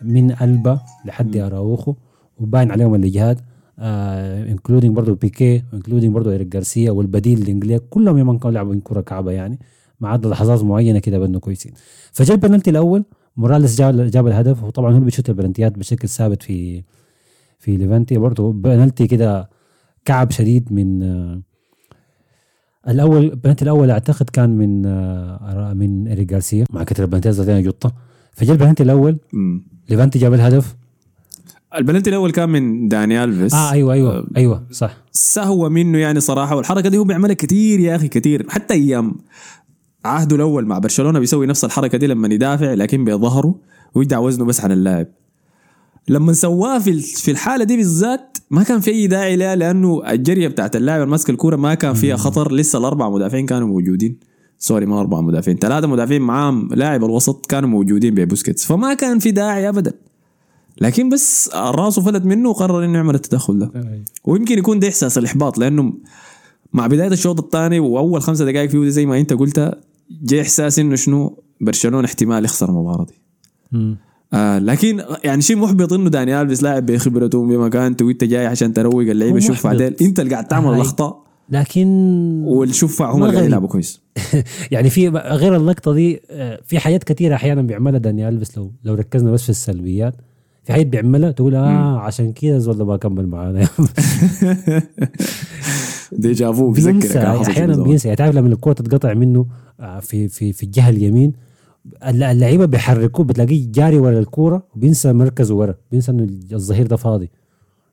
من 0.02 0.43
ألبا 0.43 0.81
لحد 1.05 1.37
أراوخو 1.37 1.94
وباين 2.38 2.70
عليهم 2.70 2.94
الإجهاد 2.94 3.40
including 3.79 4.96
برضه 4.96 5.14
بيكي 5.14 5.62
including 5.75 6.14
برضه 6.14 6.32
إيريك 6.32 6.46
جارسيا 6.46 6.90
والبديل 6.90 7.43
لينجلي 7.43 7.79
كلهم 7.90 8.19
يوم 8.19 8.38
كانوا 8.38 8.55
لعبوا 8.55 8.81
كرة 8.84 9.00
كعبة 9.00 9.32
يعني 9.32 9.58
ما 10.00 10.08
عدا 10.08 10.28
لحظات 10.28 10.62
معينة 10.62 10.99
كده 10.99 11.19
بأنه 11.19 11.38
كويسين. 11.38 11.72
فجاء 12.12 12.37
البنالتي 12.37 12.70
الأول 12.70 13.05
موراليس 13.37 13.78
جاب 13.78 14.10
جاب 14.10 14.26
الهدف 14.26 14.64
وطبعا 14.64 14.94
هو 14.94 15.00
بيشوت 15.00 15.28
البلنتيات 15.28 15.78
بشكل 15.78 16.08
ثابت 16.08 16.43
في 16.43 16.82
في 17.59 17.77
ليفانتي 17.77 18.19
برضه 18.19 18.53
بنالتي 18.53 19.06
كده 19.06 19.51
كعب 20.05 20.31
شديد 20.31 20.73
من 20.73 21.03
آه، 21.03 21.43
الأول 22.89 23.25
البنالتي 23.25 23.62
الأول 23.62 23.91
أعتقد 23.91 24.31
كان 24.31 24.51
من 24.51 24.87
آه، 24.87 25.73
من 25.77 26.09
ايريك 26.09 26.29
جارسيا 26.29 26.65
مع 26.71 26.85
كتر 26.85 27.03
البنالتيات 27.05 27.35
زي 27.35 27.63
جطه 27.63 27.93
فجاء 28.32 28.53
البنالتي 28.53 28.82
الأول. 28.82 29.19
ليفانتي 29.89 30.19
جاب 30.19 30.34
الهدف. 30.34 30.77
البلنتي 31.79 32.11
الأول 32.11 32.31
كان 32.31 32.49
من 32.49 32.89
داني 32.89 33.25
ألفيس. 33.25 33.55
آه 33.55 33.70
أيوه 33.73 33.93
أيوه 33.94 34.27
أيوه 34.37 34.67
صح. 34.70 34.96
سهوة 35.13 35.69
منه 35.69 35.99
يعني 35.99 36.20
صراحة 36.20 36.56
والحركة 36.56 36.89
دي 36.89 36.99
هو 36.99 37.05
بيعملها 37.05 37.34
كتير 37.34 37.81
يا 37.81 37.96
أخي 37.96 38.08
كتير. 38.08 38.46
حتى 38.49 38.75
أيام 38.75 39.15
عهده 40.05 40.37
الأول 40.37 40.67
مع 40.67 40.79
برشلونة 40.79 41.19
بيسوي 41.19 41.46
نفس 41.46 41.65
الحركة 41.65 41.99
دي 41.99 42.06
لما 42.06 42.34
يدافع 42.34 42.75
لكن 42.75 43.05
بظهره 43.05 43.61
ويدع 43.94 44.19
وزنه 44.19 44.44
بس 44.44 44.61
عن 44.61 44.73
اللاعب. 44.73 45.06
لما 46.08 46.32
سواه 46.32 46.79
في 46.79 47.01
في 47.01 47.31
الحالة 47.31 47.65
دي 47.65 47.77
بالذات 47.77 48.39
ما 48.51 48.63
كان 48.63 48.81
في 48.81 48.91
أي 48.91 49.06
داعي 49.06 49.37
لها 49.37 49.56
لأنه 49.56 50.11
الجرية 50.11 50.49
بتاعت 50.49 50.77
اللاعب 50.77 51.03
الماسك 51.03 51.31
الكورة 51.31 51.56
ما 51.56 51.75
كان 51.75 51.94
فيها 51.94 52.17
خطر. 52.17 52.53
لسه 52.53 52.79
الأربع 52.79 53.08
مدافعين 53.11 53.46
كانوا 53.46 53.69
موجودين. 53.69 54.19
sorry 54.58 54.86
ما 54.87 55.01
أربع 55.01 55.20
مدافعين 55.20 55.58
ثلاثة 55.58 55.87
مدافعين 55.87 56.23
معاهم 56.23 56.69
لاعب 56.75 57.05
الوسط 57.05 57.46
كانوا 57.46 57.69
موجودين 57.69 58.15
ببوسكيتس 58.15 58.65
فما 58.65 58.94
كان 58.94 59.19
في 59.19 59.31
داعي 59.31 59.69
أبدا. 59.69 59.93
لكن 60.81 61.08
بس 61.08 61.51
راسه 61.55 62.03
فلت 62.03 62.25
منه 62.25 62.49
وقرر 62.49 62.84
إنه 62.84 62.94
يعمل 62.94 63.15
التدخل 63.15 63.58
ده. 63.58 63.70
ويمكن 64.25 64.58
يكون 64.58 64.79
ده 64.79 64.89
إحساس 64.89 65.19
الإحباط 65.19 65.58
لأنه 65.58 65.93
مع 66.73 66.87
بداية 66.87 67.08
الشوط 67.08 67.41
الثاني 67.41 67.81
وأول 67.81 68.23
خمسة 68.23 68.44
دقائق 68.44 68.70
فيه 68.70 68.89
زي 68.89 69.06
ما 69.06 69.20
أنت 69.20 69.32
قلت 69.32 69.79
جاء 70.23 70.41
إحساس 70.43 70.79
إنه 70.79 70.96
شنو؟ 70.96 71.43
برشلونة 71.61 72.05
احتمال 72.06 72.44
يخسر 72.44 72.69
المباراة 72.69 73.05
دي. 73.05 73.15
آه 74.34 74.58
لكن 74.58 75.03
يعني 75.24 75.43
شيء 75.43 75.56
محبط 75.56 75.93
إنه 75.93 76.10
داني 76.10 76.41
ألفيس 76.41 76.62
لاعب 76.62 76.86
بخبرته 76.86 77.46
بمكانته 77.46 78.05
وانت 78.05 78.24
جاي 78.24 78.46
عشان 78.46 78.72
تروق 78.72 79.00
اللعيبة 79.00 79.38
شوف. 79.38 79.67
بعدين 79.67 79.94
أنت 80.03 80.20
اللي 80.20 80.31
قاعد 80.31 80.48
تعمل. 80.48 80.74
الاخطاء 80.74 81.24
لكن 81.50 81.86
والشوف 82.44 83.03
هم 83.03 83.22
قاعدين. 83.22 83.44
يلعبوا 83.44 83.69
كويس 83.69 84.00
يعني 84.72 84.91
في 84.91 85.08
غير 85.08 85.56
اللقطة 85.56 85.93
دي 85.93 86.20
آه، 86.31 86.60
في 86.64 86.79
حاجات 86.79 87.05
كثيره 87.05 87.34
أحيانا 87.34 87.62
بيعملها 87.62 87.98
داني 87.98 88.29
ألفيس 88.29 88.58
لو 88.58 88.72
لو 88.84 88.94
ركزنا 88.94 89.31
بس 89.31 89.43
في 89.43 89.48
السلبيات 89.50 90.14
في 90.64 90.72
حاجات 90.72 90.86
بيعملها 90.86 91.31
تقول 91.31 91.55
آه 91.55 91.98
عشان 91.98 92.32
كذا 92.32 92.56
الزول 92.56 92.82
ما 92.86 92.96
كمل 92.96 93.26
معانا 93.26 93.69
déjà 96.13 96.53
vu 96.53 96.70
بيذكرك 96.70 97.17
أحيانا. 97.17 97.82
بينسى 97.82 98.08
يعني 98.08 98.17
تعرف 98.17 98.34
لما 98.34 98.48
الكره 98.48 98.72
تتقطع 98.72 99.14
منه 99.14 99.46
آه، 99.81 100.00
في 100.00 100.29
في 100.29 100.53
في 100.53 100.62
الجهة 100.62 100.91
اليمين 100.91 101.32
اللعيبة 102.06 102.64
بيحركوه 102.64 103.24
بتلاقيه 103.26 103.67
جاري 103.72 103.98
ورا 103.98 104.19
الكورة 104.19 104.62
وبينسى 104.76 105.12
مركزه 105.12 105.55
ورا 105.55 105.74
بينسى 105.91 106.12
إنه 106.12 106.29
الظهير 106.53 106.86
ده 106.86 106.96
فاضي. 106.96 107.31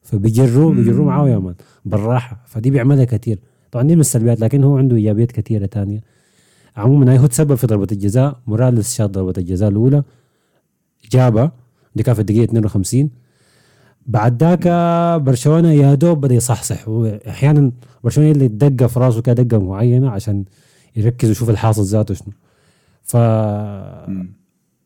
فبيجروه 0.03 0.73
بيجروه 0.73 1.05
معاه 1.05 1.29
يا 1.29 1.37
man. 1.37 1.55
بالراحة. 1.85 2.43
فدي 2.47 2.69
بيعملها 2.69 3.03
كثير 3.05 3.39
طبعا 3.71 3.87
دي 3.87 3.95
من 3.95 4.01
السلبيات 4.01 4.39
لكن 4.41 4.63
هو 4.63 4.77
عنده 4.77 4.95
إيجابيات 4.95 5.31
كثيره 5.31 5.65
تانية. 5.65 6.01
عموما 6.77 7.17
هو 7.17 7.25
تسبب 7.25 7.55
في 7.55 7.67
ضربة 7.67 7.87
الجزاء. 7.91 8.39
موراليس 8.47 8.95
شاط 8.95 9.09
ضربة 9.09 9.33
الجزاء 9.37 9.69
الأولى. 9.69 10.03
جابها. 11.11 11.51
دي 11.95 12.03
كان 12.03 12.15
في 12.15 12.21
الدقيقة 12.21 12.43
52 12.43 13.09
بعد 14.07 14.43
ذاك 14.43 14.67
برشلونة 15.21 15.71
يا 15.71 15.93
دوب 15.95 16.21
بدأ 16.21 16.35
يصحصح. 16.35 16.87
واحيانا 16.87 17.71
برشلونة 18.03 18.31
اللي 18.31 18.47
دقة 18.47 18.87
في 18.87 18.99
راسه 18.99 19.21
كده 19.21 19.43
دقة 19.43 19.59
معينة 19.59 20.09
عشان 20.09 20.45
يركز 20.95 21.27
ويشوف 21.29 21.49
الحاصل 21.49 21.83
ذاته 21.83 22.13
شنو. 22.13 22.33
ف 23.03 23.17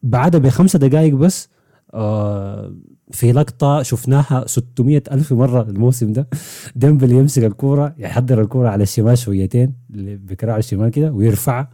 بعدها 0.03 0.39
بخمسة 0.39 0.79
دقائق 0.79 1.13
بس 1.15 1.50
آه 1.93 2.74
في 3.12 3.31
لقطة 3.31 3.81
شفناها 3.81 4.43
600 4.48 5.03
ألف 5.12 5.34
مرة 5.34 5.62
الموسم 5.62 6.13
ده. 6.13 6.27
ديمبلي 6.75 7.15
يمسك 7.15 7.43
الكورة 7.43 7.95
يحضر 7.98 8.41
الكورة 8.41 8.69
على 8.69 8.84
الشمال 8.84 9.17
شويتين 9.17 9.74
بكراع 9.89 10.57
الشمال 10.57 10.89
كده 10.89 11.12
ويرفعها 11.12 11.69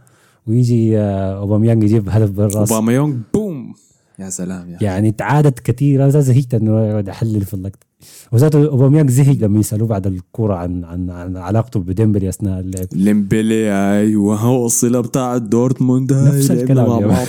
ويجي 0.46 0.98
آه 0.98 1.38
أوباميانج 1.38 1.82
يجيب 1.84 2.08
هدف 2.08 2.30
بالراس. 2.30 2.72
اوباميونج 2.72 3.16
بوم! 3.34 3.74
يا 4.18 4.30
سلام 4.30 4.70
يا 4.70 4.78
يعني 4.80 5.10
تعادت 5.12 5.60
كثير 5.60 6.02
أنا 6.02 6.20
زهقت 6.20 6.54
إنه 6.54 6.80
يقعد 6.86 7.08
يحلل 7.08 7.44
في 7.44 7.54
اللقطة. 7.54 7.86
وذاته 8.32 8.68
اوباميانج 8.68 9.10
زهق 9.10 9.36
لما 9.40 9.60
يسألوه 9.60 9.88
بعد 9.88 10.06
الكورة 10.06 10.54
عن 10.54 10.84
عن, 10.84 11.10
عن 11.10 11.36
علاقته 11.36 11.80
بديمبلي 11.80 12.28
أثناء 12.28 12.60
اللعب. 12.60 12.86
ديمبلي 12.92 13.72
أيوه 13.72 14.36
هو 14.36 14.66
الصله 14.66 15.00
بتاعت 15.00 15.42
دورتموند 15.42 16.12
نفس 16.12 16.50
الكلام 16.50 16.88
مع 16.88 17.00
يا 17.00 17.06
بعض. 17.06 17.26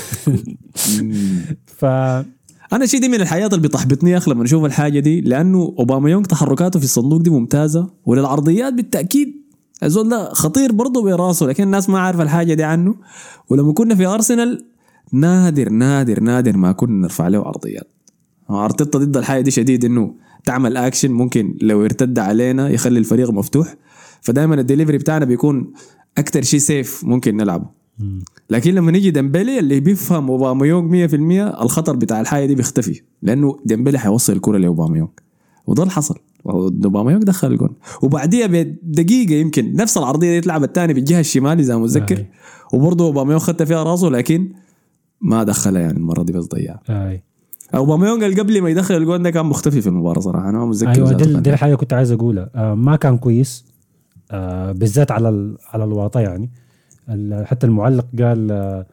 ف 1.80 1.86
أنا 2.74 2.86
شيء 2.86 3.02
دي 3.02 3.08
من 3.08 3.22
الحياة 3.22 3.48
اللي 3.48 3.68
بتحبطني 3.68 4.12
يا 4.12 4.18
أخي 4.18 4.32
لما 4.32 4.44
أشوف 4.44 4.66
الحاجة 4.66 5.00
دي 5.00 5.22
لأنه 5.22 5.76
اوباميونج 5.80 6.26
تحركاته 6.26 6.80
في 6.80 6.86
الصندوق 6.86 7.22
دي 7.22 7.30
ممتازة 7.30 7.90
وللعرضيات 8.06 8.74
بالتأكيد 8.74 9.44
الزول 9.84 10.10
ده 10.10 10.34
خطير 10.34 10.72
برضه 10.72 11.04
براسه 11.04 11.46
لكن 11.46 11.64
الناس 11.64 11.90
ما 11.90 12.00
عارفة 12.00 12.24
الحاجة 12.24 12.54
دي 12.54 12.64
عنه. 12.64 12.96
ولما 13.50 13.74
كنا 13.74 13.96
في 13.96 14.06
أرسنال 14.06 14.66
نادر 15.12 15.70
نادر 15.70 16.20
نادر 16.20 16.58
ما 16.58 16.72
كنا 16.72 17.02
نرفع 17.02 17.28
له 17.28 17.48
عرضيات. 17.48 17.88
أرتيتا 18.50 19.00
ضد 19.00 19.18
الحاجة 19.18 19.42
دي 19.42 19.52
شديد 19.52 19.86
إنه 19.86 20.14
تعمل 20.46 20.78
اكشن 20.78 21.12
ممكن 21.12 21.58
لو 21.62 21.84
ارتد 21.84 22.20
علينا 22.20 22.70
يخلي 22.70 23.00
الفريق 23.00 23.32
مفتوح. 23.32 23.76
فدائما 24.22 24.56
الدليفري 24.56 24.98
بتاعنا 24.98 25.26
بيكون 25.26 25.74
أكتر 26.18 26.42
شيء 26.42 26.60
safe 26.60 27.04
ممكن 27.04 27.38
نلعبه. 27.38 27.66
لكن 28.50 28.74
لما 28.76 28.92
نيجي 28.92 29.12
ديمبلي 29.12 29.60
اللي 29.60 29.80
بيفهم 29.80 30.30
أوباميونج 30.30 30.92
100% 30.92 31.62
الخطر 31.62 31.96
بتاع 31.96 32.22
الحاجة 32.22 32.46
دي 32.46 32.56
بيختفي 32.56 33.02
لأنه 33.22 33.60
ديمبلي 33.66 34.00
حيوصل 34.00 34.34
الكرة 34.34 34.58
لأوباميونج. 34.58 35.10
وده 35.68 35.84
اللي 35.84 35.94
حصل. 35.94 36.16
أوباميونج 36.46 37.24
دخل 37.24 37.52
الجون. 37.52 37.76
وبعديها 38.02 38.48
بدقيقة 38.48 39.34
يمكن 39.34 39.76
نفس 39.76 39.98
العرضية 39.98 40.30
دي 40.32 40.38
اتلعبت 40.38 40.68
الثاني 40.68 40.94
بالجهة 40.94 41.20
الشمال 41.20 41.60
اذا 41.60 41.78
متذكر. 41.78 42.26
وبرضه 42.74 43.06
أوباميونج 43.06 43.42
خدت 43.42 43.64
فيها 43.64 43.84
راسه 43.84 44.10
لكن 44.10 44.54
ما 45.22 45.44
دخلها 45.44 45.82
يعني 45.82 45.98
المرة 45.98 46.24
دي 46.24 46.34
بس 46.34 46.46
ضيعها. 46.46 46.82
أوباميونج 47.76 48.24
اللي 48.24 48.42
قبل 48.42 48.62
ما 48.62 48.70
يدخل 48.70 48.96
الجون 48.98 49.24
ده 49.24 49.30
كان 49.32 49.46
مختفي 49.46 49.82
في 49.82 49.88
المباراة 49.88 50.20
صراحة 50.20 50.50
أنا 50.50 50.58
ما 50.58 50.66
متذكر 50.66 50.92
أيوه 50.92 51.14
دي, 51.14 51.34
دي 51.42 51.50
الحاجة 51.50 51.70
اللي 51.70 51.78
كنت 51.78 51.94
عايز 51.94 52.12
أقولها. 52.12 52.50
آه 52.56 52.74
ما 52.76 52.96
كان 52.96 53.18
كويس. 53.18 53.66
آه 54.32 54.72
بالذات 54.72 55.12
على 55.12 55.30
ال- 55.30 55.58
على 55.74 55.84
الواطة 55.84 56.20
يعني. 56.20 56.50
حتى 57.46 57.68
المعلق 57.68 58.06
قال 58.20 58.52
آه. 58.52 58.86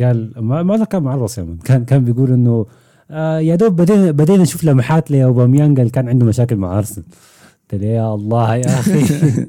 قال 0.00 0.32
ما 0.36 0.62
ما 0.62 0.84
كان 0.84 1.02
معرص 1.02 1.38
يا 1.38 1.42
من 1.42 1.56
كان 1.56 1.84
كان 1.84 2.04
بيقول 2.04 2.30
إنه 2.32 2.66
آه 3.10 3.38
يا 3.38 3.56
دوب 3.56 3.76
بدينا 3.76 4.10
بدينا 4.10 4.42
نشوف 4.42 4.64
لمحات 4.64 5.10
لأوباميانج 5.10 5.78
اللي 5.80 5.90
كان 5.90 6.08
عنده 6.08 6.26
مشاكل 6.26 6.56
مع 6.56 6.78
أرسنال. 6.78 7.06
قلت 7.72 7.82
له 7.82 7.86
يا 7.88 8.14
الله 8.14 8.54
يا 8.56 8.66
أخي. 8.80 9.04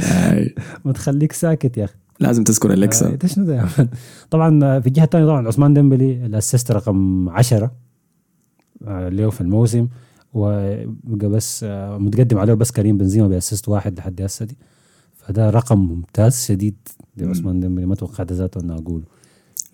ما 0.84 0.92
تخليك 0.92 1.32
ساكت 1.32 1.76
يا 1.78 1.84
أخي. 1.84 1.94
لازم 2.20 2.44
تذكر 2.44 2.72
آه، 2.72 3.14
ده 3.16 3.28
شنو 3.28 3.44
ده 3.44 3.68
man؟ 3.78 3.88
طبعا 4.30 4.64
آه، 4.64 4.78
في 4.78 4.86
الجهة 4.86 5.04
الثانية 5.04 5.26
طبعا 5.26 5.48
عثمان 5.48 5.74
ديمبلي 5.74 6.26
ال 6.26 6.32
assist 6.32 6.70
رقم 6.72 7.28
10 7.28 7.70
آه، 8.86 9.08
له 9.08 9.30
في 9.30 9.40
الموسم 9.40 9.88
وبقى 10.34 11.28
بس 11.28 11.64
آه، 11.64 11.98
متقدم 11.98 12.38
عليه 12.38 12.54
بس 12.54 12.70
كريم 12.70 12.98
بنزيما 12.98 13.28
ب 13.28 13.34
assist 13.34 13.68
واحد 13.68 13.98
لحد 13.98 14.22
هسه 14.22 14.44
دي. 14.44 14.56
فده 15.16 15.50
رقم 15.50 15.78
ممتاز 15.78 16.44
شديد 16.44 16.76
لعثمان 17.16 17.60
ديمبلي 17.60 17.86
ما 17.86 17.94
توقعت 17.94 18.32
ذاته 18.32 18.60
إنه 18.60 18.74
أقوله. 18.74 19.04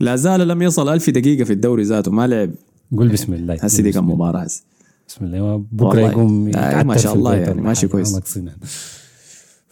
لا 0.00 0.16
زال 0.16 0.48
لم 0.48 0.62
يصل 0.62 0.88
ألف 0.88 1.10
دقيقة 1.10 1.44
في 1.44 1.52
الدوري 1.52 1.82
ذاته 1.82 2.10
ما 2.10 2.26
لعب. 2.26 2.50
قول 2.96 3.08
بسم 3.08 3.34
الله 3.34 3.54
هسه 3.54 3.82
دي 3.82 3.92
كان 3.92 4.04
مباراة 4.04 4.40
هسه. 4.40 4.62
بسم 5.08 5.24
الله 5.24 5.64
بكرة. 5.72 6.00
يقوم 6.00 6.56
آه، 6.56 6.82
ما 6.82 6.96
شاء 6.96 7.14
الله 7.14 7.34
يعني 7.34 7.60
ماشي 7.60 7.88
كويس. 7.88 8.38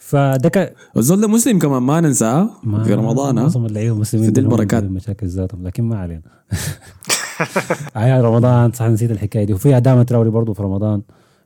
فده 0.07 0.49
كان 0.49 0.69
الزول 0.97 1.21
ده 1.21 1.27
مسلم 1.27 1.59
كمان 1.59 1.83
ما 1.83 2.01
ننساه 2.01 2.49
ما- 2.63 2.83
في 2.83 2.93
رمضان 2.93 3.37
ها 3.37 3.43
معظم 3.43 3.65
اللعيبة 3.65 3.95
المسلمين 3.95 4.25
في 4.27 4.31
دي 4.33 4.39
البركات. 4.41 4.83
مشاكل 4.83 5.27
ذاتهم 5.27 5.63
لكن 5.67 5.83
ما 5.83 5.97
علينا. 5.99 6.21
أيام 7.97 8.25
رمضان 8.25 8.71
صح 8.71 8.85
نسيت 8.85 9.11
الحكاية 9.11 9.43
دي. 9.43 9.53
وفي 9.53 9.77
ادامه 9.77 10.03
تراوري 10.03 10.29
برضه 10.29 10.53
في 10.53 10.63
رمضان. 10.63 11.01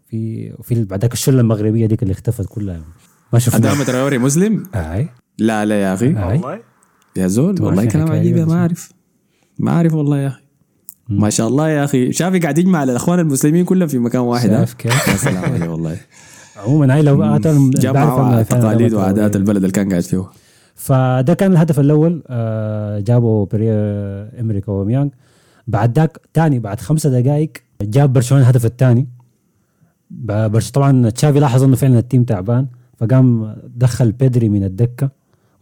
في 0.07 0.51
وفي 0.59 0.83
بعدك 0.83 1.13
الشلة 1.13 1.41
المغربية 1.41 1.85
ديك 1.85 2.03
اللي 2.03 2.11
اختفت 2.11 2.45
كلها. 2.49 2.81
ما 3.33 3.39
شفنا. 3.39 3.57
أدامة 3.59 3.83
تراوري 3.83 4.17
مسلم؟ 4.17 4.63
آي. 4.75 5.09
لا 5.37 5.65
لا 5.65 5.81
يا 5.81 5.93
أخي. 5.93 6.07
والله. 6.13 6.59
يا 7.17 7.27
زول 7.27 7.61
والله 7.61 7.85
كلام 7.85 8.11
عجيب. 8.11 8.37
ما 8.37 8.53
أعرف. 8.55 8.91
ما 9.59 9.71
أعرف 9.71 9.93
والله 9.93 10.17
يا 10.17 10.27
أخي. 10.27 10.41
ما 11.09 11.29
شاء 11.29 11.47
الله 11.47 11.69
يا 11.69 11.83
أخي. 11.83 12.11
شافي 12.13 12.39
قاعد 12.39 12.57
يجمع 12.57 12.83
الأخوان 12.83 13.19
المسلمين 13.19 13.65
كلهم 13.65 13.87
في 13.87 13.99
مكان 13.99 14.21
واحد 14.21 14.49
ها 14.49 14.57
شايف 14.57 14.73
كيف؟ 14.73 15.07
يا 15.07 15.15
سلام 15.15 15.43
عليه 15.53 15.69
والله. 15.69 15.97
عموما 16.65 16.95
هاي 16.95 17.01
لو 17.01 17.37
جمعوا 17.37 18.43
تقاليد 18.43 18.93
وعادات 18.93 19.35
البلد 19.35 19.57
اللي 19.57 19.71
كان 19.71 19.89
قاعد 19.89 20.03
فيه 20.03 20.25
فده 20.75 21.33
كان 21.33 21.51
الهدف 21.51 21.79
الأول 21.79 22.23
آه، 22.27 22.99
جابه 22.99 23.45
بيير 23.45 23.71
إيميريك 24.39 24.71
أوباميانج 24.71 25.11
بعد 25.67 25.99
ذاك 25.99 26.17
تاني 26.33 26.59
بعد 26.59 26.79
خمسة 26.79 27.19
دقائق 27.19 27.51
جاب 27.81 28.13
برشلونة 28.13 28.43
الهدف 28.43 28.65
الثاني 28.65 29.07
برش 30.11 30.71
طبعا 30.71 31.09
تشافي 31.09 31.39
لاحظ 31.39 31.63
إنه 31.63 31.75
فعلا 31.75 31.99
ال 31.99 32.04
team 32.04 32.23
تعبان 32.23 32.67
فقام 32.97 33.55
دخل 33.75 34.11
بيدري 34.11 34.49
من 34.49 34.63
الدكة 34.63 35.09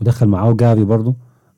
ودخل 0.01 0.27
معاه 0.27 0.54
جافي 0.54 0.84
برضه 0.84 1.16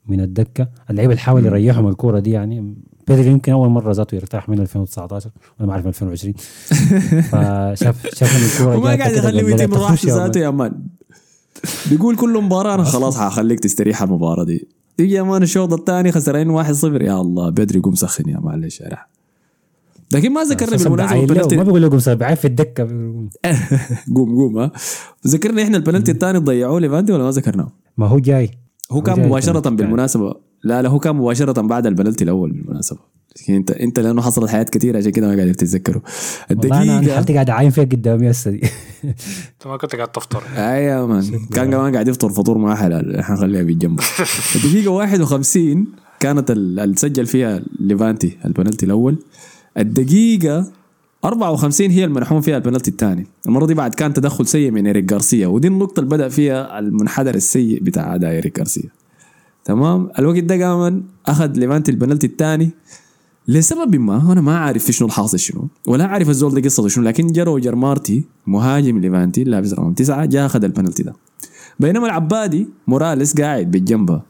من 0.07 0.21
الدكة. 0.21 0.67
اللعيبه 0.89 1.11
اللي 1.13 1.21
حاول 1.21 1.45
يريحهم 1.45 1.87
الكورة 1.87 2.19
دي 2.19 2.31
يعني 2.31 2.75
بيدري 3.09 3.31
يمكن 3.31 3.51
أول 3.51 3.69
مرة 3.69 3.91
ذاته 3.91 4.15
يرتاح 4.15 4.49
من 4.49 4.59
2019 4.59 5.29
وأنا 5.59 5.67
ما 5.67 5.73
أعرف 5.73 5.87
2020 5.87 6.33
فشاف 7.31 8.07
شاف 8.13 8.59
الكورة 8.59 8.77
وما 8.77 8.85
قاعد 8.85 8.97
كده 9.11 9.17
يخليه 9.19 9.41
قال 9.41 9.45
له 9.57 9.63
يتم 9.63 9.71
لا 9.73 9.77
تخش 9.79 10.05
راحته 10.05 10.15
ذاته 10.25 10.39
يا 10.39 10.49
مان. 10.49 10.73
بيقول 11.89 12.15
كل 12.15 12.41
مباراة 12.43 12.75
أنا 12.75 12.83
خلاص 12.83 13.17
حخليك 13.17 13.59
تستريح 13.59 14.01
المباراة 14.03 14.43
دي. 14.43 14.67
تيجي 14.97 15.13
يا 15.15 15.23
مان 15.23 15.43
الشوط 15.43 15.73
الثاني 15.73 16.11
خسرين 16.11 16.63
1-0 16.63 16.83
يا 16.83 17.21
الله 17.21 17.49
بدري 17.49 17.79
قوم 17.79 17.95
سخن 17.95 18.29
يا 18.29 18.39
معلش 18.39 18.81
يا. 18.81 18.97
لكن 20.13 20.33
ما 20.33 20.43
ذكرنا 20.43 20.77
بالمناسبه 20.77 21.19
البلنتي 21.19 21.57
ما 21.57 21.63
بيقول 21.63 21.81
لكم 21.83 22.15
بعاين 22.15 22.35
في 22.35 22.45
الدكة. 22.45 22.83
قوم 24.15 24.35
قوم 24.35 24.57
ها. 24.57 24.71
ذكرنا 25.27 25.63
إحنا 25.63 25.77
البلنتي 25.77 26.11
الثاني 26.11 26.37
ضيعوه 26.37 26.79
ليفانتي 26.79 27.13
ولا 27.13 27.23
ما 27.23 27.29
ذكرناه؟ 27.31 27.71
ما 27.97 28.07
هو 28.07 28.19
جاي. 28.19 28.51
هو 28.91 29.01
كان 29.01 29.15
كان- 29.15 29.75
بالمناسبة. 29.75 30.48
لا 30.63 30.81
لا 30.81 30.89
هو 30.89 30.99
كان 30.99 31.15
مباشرة 31.15 31.61
بعد 31.61 31.85
البلنتي 31.87 32.23
الأول 32.23 32.51
بالمناسبة. 32.51 32.99
لكن 33.41 33.53
انت 33.53 33.71
أنت 33.71 33.99
لأنه 33.99 34.21
حصلت 34.21 34.49
حياة 34.49 34.63
كثيرة 34.63 34.97
عشان 34.97 35.11
كده 35.11 35.27
ما 35.27 35.35
قاعد 35.35 35.51
تتذكره. 35.51 36.01
والله 36.51 36.99
أنا 36.99 37.15
حالتي 37.15 37.33
قاعد 37.33 37.49
أعاين 37.49 37.69
فيها 37.69 37.83
قدامي 37.83 38.31
هسه 38.31 38.51
دي. 38.51 38.61
أنت 39.03 39.67
ما 39.67 39.77
كنت 39.77 39.95
قاعد 39.95 40.07
تفطر. 40.07 40.43
أي 40.55 40.83
يا 40.83 41.05
مان. 41.05 41.23
كان 41.53 41.71
كمان 41.71 41.93
قاعد 41.93 42.07
يفطر 42.07 42.29
فطور 42.29 42.57
ما 42.57 42.75
حلال 42.75 43.15
إحنا 43.15 43.35
نخليها 43.35 43.63
بالجنب. 43.63 43.99
الدقيقة 44.55 44.91
51 44.91 45.85
كانت 46.19 46.51
ال- 46.51 46.79
اللي 46.79 46.95
سجل 46.95 47.25
فيها 47.25 47.61
ليفانتي 47.79 48.37
البنالتي 48.45 48.85
الأول. 48.85 49.17
الدقيقة 49.77 50.71
54 51.25 51.89
هي 51.91 52.05
المنحوم 52.05 52.41
فيها 52.41 52.57
البنالتي 52.57 52.91
الثاني. 52.91 53.27
المرة 53.47 53.65
دي 53.65 53.73
بعد 53.73 53.93
كان 53.93 54.13
تدخل 54.13 54.47
سيء 54.47 54.71
من 54.71 54.87
إيريك 54.87 55.13
غارسيا 55.13 55.47
ودي 55.47 55.67
النقطة 55.67 55.99
اللي 55.99 56.09
بدأ 56.09 56.29
فيها 56.29 56.79
المنحدر 56.79 57.35
السيء 57.35 57.83
بتاع 57.83 58.15
أداء 58.15 58.31
إيريك 58.31 58.59
غارسيا. 58.59 58.89
تمام؟ 59.69 60.09
الوقت 60.19 60.39
ده 60.39 60.65
قام 60.65 61.03
أخذ 61.25 61.51
ليفانتي 61.51 61.91
البنالتي 61.91 62.27
الثاني 62.27 62.69
لسبب 63.47 63.95
ما 63.95 64.31
أنا 64.31 64.41
ما 64.41 64.57
عارف 64.59 64.91
شنو 64.91 65.07
الحاصل 65.07 65.39
شنو 65.39 65.67
ولا 65.87 66.05
عارف 66.05 66.29
الزول 66.29 66.53
ده 66.53 66.61
قصته 66.61 66.87
شنو 66.87 67.03
لكن 67.03 67.27
جا 67.27 67.43
روجر 67.43 67.75
مارتي 67.75 68.25
مهاجم 68.47 68.99
ليفانتي 68.99 69.43
لابس 69.43 69.73
رقم 69.73 69.93
تسعة 69.93 70.25
جاء 70.25 70.45
أخذ 70.45 70.63
البنالتي 70.63 71.03
ده. 71.03 71.13
بينما 71.79 72.05
العبادي 72.05 72.67
موراليس 72.87 73.41
قاعد 73.41 73.71
بالجنبه. 73.71 74.21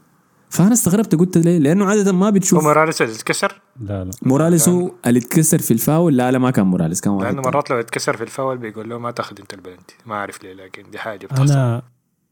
فأنا 0.48 0.72
استغربت 0.72 1.14
قلت 1.14 1.38
ليه؟ 1.38 1.58
لأنه 1.58 1.84
عادة 1.84 2.12
ما 2.12 2.26
هو 2.26 2.30
بتشوف 2.30 2.62
موراليس 2.62 3.02
اللي 3.02 3.14
اتكسر؟ 3.14 3.60
لا 3.80 4.04
لا. 4.04 4.10
موراليس 4.22 4.68
هو 4.68 4.90
اللي 5.06 5.18
اتكسر 5.18 5.58
في 5.58 5.70
الفاول؟ 5.70 6.16
لا 6.16 6.30
لا 6.30 6.38
ما 6.38 6.50
كان 6.50 6.66
موراليس 6.66 7.00
كان 7.00 7.12
واحد 7.12 7.34
لأنه. 7.34 7.42
مرات 7.42 7.70
لو 7.70 7.80
اتكسر 7.80 8.16
في 8.16 8.22
الفاول 8.22 8.58
بيقول 8.58 8.90
له 8.90 8.98
ما 8.98 9.10
تاخذ 9.10 9.36
انت 9.40 9.54
البلنتي 9.54 9.94
ما 10.06 10.14
أعرف 10.14 10.44
ليه 10.44 10.52
لكن 10.52 10.82
دي 10.92 10.98
حاجة 10.98 11.26
بتحصل. 11.26 11.52
أنا 11.52 11.82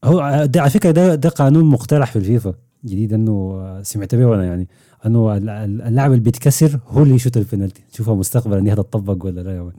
هو 0.03 0.45
ده 0.45 0.61
على 0.61 0.69
فكرة 0.69 0.91
ده 0.91 1.15
ده 1.15 1.29
قانون 1.29 1.65
مقترح 1.65 2.11
في 2.11 2.15
الفيفا. 2.19 2.53
جديد 2.85 3.13
انه 3.13 3.63
سمعت 3.83 4.15
به 4.15 4.25
وأنا 4.25 4.45
يعني 4.45 4.67
انه 5.05 5.37
ال- 5.37 5.49
ال- 5.49 5.81
اللاعب 5.81 6.11
اللي 6.11 6.23
بيتكسر 6.23 6.79
هو 6.87 7.03
اللي 7.03 7.15
يشوت 7.15 7.37
البنالتي. 7.37 7.81
شوفها 7.93 8.15
مستقبلا 8.15 8.59
دي 8.59 8.73
هتطبق 8.73 9.25
ولا 9.25 9.41
لا 9.41 9.55
يا 9.55 9.61
man 9.63 9.73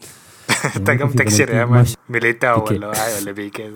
انت 0.76 0.90
قام 0.90 1.10
تكسر 1.10 1.48
يا 1.50 1.64
man. 1.64 1.84
ميليتاو. 2.08 2.64
ولا 2.64 2.92
ولا 3.22 3.32
بيكي 3.32 3.62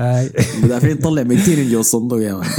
آي. 0.00 0.30
مدافعين 0.64 0.96
طلع 0.96 1.22
200 1.22 1.70
جو 1.70 1.80
الصندوق 1.80 2.22
يا 2.22 2.32
مان. 2.34 2.46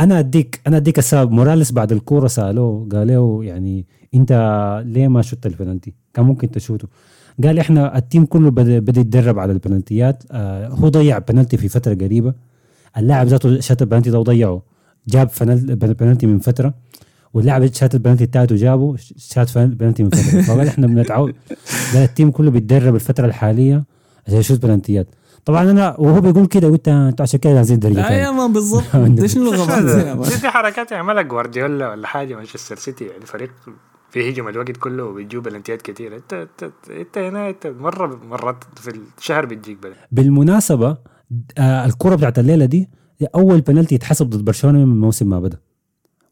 أنا 0.00 0.18
اديك 0.18 0.60
أنا 0.66 0.76
أديك 0.76 0.98
السبب. 0.98 1.30
موراليس 1.30 1.72
بعد 1.72 1.92
الكورة 1.92 2.26
سألوه 2.26 2.88
قال 2.92 3.06
له 3.06 3.44
يعني 3.44 3.86
أنت 4.14 4.32
ليه 4.86 5.08
ما 5.08 5.22
شوت 5.22 5.46
البلنتي؟ 5.46 5.94
كان 6.14 6.24
ممكن 6.24 6.50
تشوته. 6.50 6.88
قال 7.44 7.58
إحنا 7.58 7.98
ال 7.98 8.03
team 8.03 8.24
كله 8.26 8.50
بدا 8.50 9.00
يتدرب 9.00 9.38
على 9.38 9.52
البلنتيات 9.52 10.22
آه 10.30 10.68
هو 10.68 10.88
ضيع 10.88 11.18
بلنتي 11.18 11.56
في 11.56 11.68
فترة 11.68 11.94
قريبة. 11.94 12.34
اللاعب 12.96 13.26
ذاته 13.26 13.60
شات 13.60 13.82
البلنتي 13.82 14.10
ده 14.10 14.18
وضيعه. 14.18 14.62
جاب 15.08 15.28
فنل- 15.28 15.76
بلنتي 15.76 16.26
من 16.26 16.38
فترة 16.38 16.74
واللاعب 17.34 17.72
شات 17.72 17.94
البلنتي 17.94 18.24
التالت 18.24 18.52
وجابه 18.52 18.96
شات 19.16 19.48
فن- 19.48 19.66
بلنتي 19.74 20.02
من 20.02 20.10
فترة. 20.10 20.40
فقال 20.42 20.68
إحنا 20.68 20.86
بنتعود. 20.86 21.34
قال 21.94 22.02
ال 22.02 22.08
team 22.08 22.30
كله 22.30 22.50
بيتدرب 22.50 22.94
الفترة 22.94 23.26
الحالية 23.26 23.84
عشان 24.26 24.38
يشوت 24.38 24.62
بلنتيات 24.62 25.06
طبعا 25.44 25.70
أنا 25.70 25.96
وهو 26.00 26.20
بيقول 26.20 26.46
كده 26.46 26.68
قلت 26.68 26.88
أنتوا 26.88 27.22
عشان 27.22 27.40
كده 27.40 27.56
عايزين 27.56 27.78
درجه 27.78 27.94
لا. 27.94 28.10
يا 28.10 28.30
ده 29.08 29.26
شنو 29.26 29.52
الغباء 29.52 29.82
ده 29.82 30.08
يا 30.08 30.14
man 30.14 30.28
دي, 30.40 30.48
حركات 30.48 30.92
يعملها 30.92 31.22
جوارديولا 31.22 31.90
ولا 31.90 32.06
حاجة 32.06 32.34
مانشستر 32.34 32.76
سيتي 32.76 33.04
يعني 33.04 33.26
فريق 33.26 33.50
بيهجم 34.10 34.48
الوقت 34.48 34.70
كله 34.76 35.04
وبتجيب 35.04 35.42
بلنتيات 35.42 35.82
كثير 35.82 36.16
انت 36.16 36.32
انت 36.32 36.70
انت 36.90 37.18
هنا 37.18 37.48
انت 37.48 37.66
مره 37.66 38.20
مرات 38.28 38.64
في 38.76 39.00
الشهر 39.18 39.46
بتجيك 39.46 39.78
بلنتي 39.82 39.98
بالمناسبة 40.12 40.96
آه 41.58 41.86
الكرة 41.86 42.14
بتاعت 42.16 42.38
الليلة 42.38 42.64
دي 42.64 42.88
هي 43.18 43.26
أول 43.34 43.60
بنالتي 43.60 43.94
يتحسب 43.94 44.26
ضد 44.30 44.44
برشلونة 44.44 44.78
من 44.78 44.84
الموسم 44.92 45.28
ما 45.30 45.40
بدأ 45.40 45.58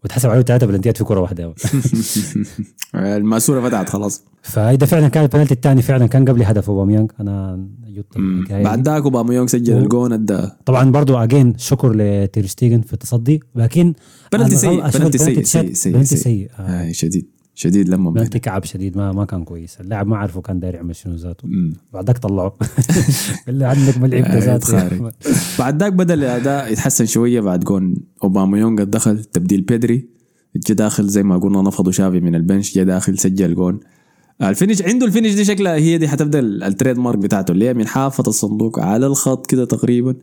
وتحسب 0.04 0.30
عليه 0.30 0.42
ثلاثة 0.42 0.66
بلنتيات 0.66 0.96
في 0.96 1.04
كرة 1.04 1.20
واحدة 1.20 1.54
الماسورة 2.94 3.68
فتحت 3.68 3.88
خلاص 3.88 4.22
فإذا 4.42 4.86
فعلا 4.86 5.08
كان 5.08 5.22
البنالتي 5.24 5.54
الثاني 5.54 5.82
فعلا 5.82 6.06
كان 6.06 6.24
قبل 6.24 6.42
هدف 6.42 6.70
مم. 8.16 8.38
الحكاية 8.40 8.64
بعد. 8.64 8.88
ذاك 8.88 9.02
اوباميونج 9.02 9.48
سجل 9.48 9.74
و- 9.74 9.78
الجون 9.78 10.12
ادى 10.12 10.38
طبعا 10.66 10.90
برضو 10.90 11.16
again 11.16 11.58
شكر 11.58 11.92
لتيرشتيجن 11.96 12.80
في 12.80 12.92
التصدي 12.92 13.40
لكن 13.54 13.94
أنا 14.34 14.48
سيء 14.48 14.88
بلنتي 14.90 15.18
سيء 15.18 15.42
سيء 15.42 15.72
سيء 15.72 16.02
سيء. 16.04 16.50
آه، 16.58 16.92
شديد 16.92 17.26
شديد 17.58 17.88
لما 17.88 18.10
بلنتي 18.10 18.38
كعب 18.38 18.64
شديد 18.64 18.96
ما 18.96 19.12
ما 19.12 19.24
كان 19.24 19.44
كويس. 19.44 19.80
اللاعب 19.80 20.06
ما 20.06 20.16
عرفه 20.16 20.40
كان 20.40 20.60
داير 20.60 20.74
يعمل 20.74 20.96
شنو 20.96 21.14
ذاته. 21.14 21.48
بعدك 21.92 22.18
طلعه. 22.18 22.56
اللي 23.48 23.64
عندك 23.64 23.98
ما 23.98 24.06
لعبت 24.06 24.26
آه، 24.26 24.38
ذاته. 24.38 25.10
بعد 25.58 25.82
ذاك 25.82 25.92
بدا 25.92 26.14
الأداء 26.14 26.72
يتحسن 26.72 27.06
شوية 27.06 27.40
بعد 27.40 27.64
جون 27.64 27.96
اوباميونج 28.24 28.82
دخل 28.82 29.24
تبديل 29.24 29.60
بيدري 29.60 30.08
جا 30.56 30.74
داخل 30.74 31.08
زي 31.08 31.22
ما 31.22 31.38
قلنا 31.38 31.62
نفضه 31.62 31.92
تشافي 31.92 32.20
من 32.20 32.34
ال 32.34 32.41
bench 32.41 32.74
جا 32.74 32.84
داخل 32.84 33.18
سجل 33.18 33.54
جون. 33.54 33.80
ال 34.42 34.48
finish 34.48 34.82
عنده 34.82 35.06
ال 35.06 35.10
finish 35.10 35.34
دي 35.34 35.44
شكلها 35.44 35.74
هي 35.74 35.98
دي 35.98 36.08
حتبدا 36.08 36.38
ال- 36.38 36.62
ال 36.64 36.70
trade 36.70 36.98
mark 36.98 37.18
بتاعته 37.18 37.52
اللي 37.52 37.68
هي 37.68 37.74
من 37.74 37.86
حافة 37.86 38.24
الصندوق 38.26 38.78
على 38.80 39.06
الخط 39.06 39.46
كده 39.46 39.64
تقريبا 39.64 40.14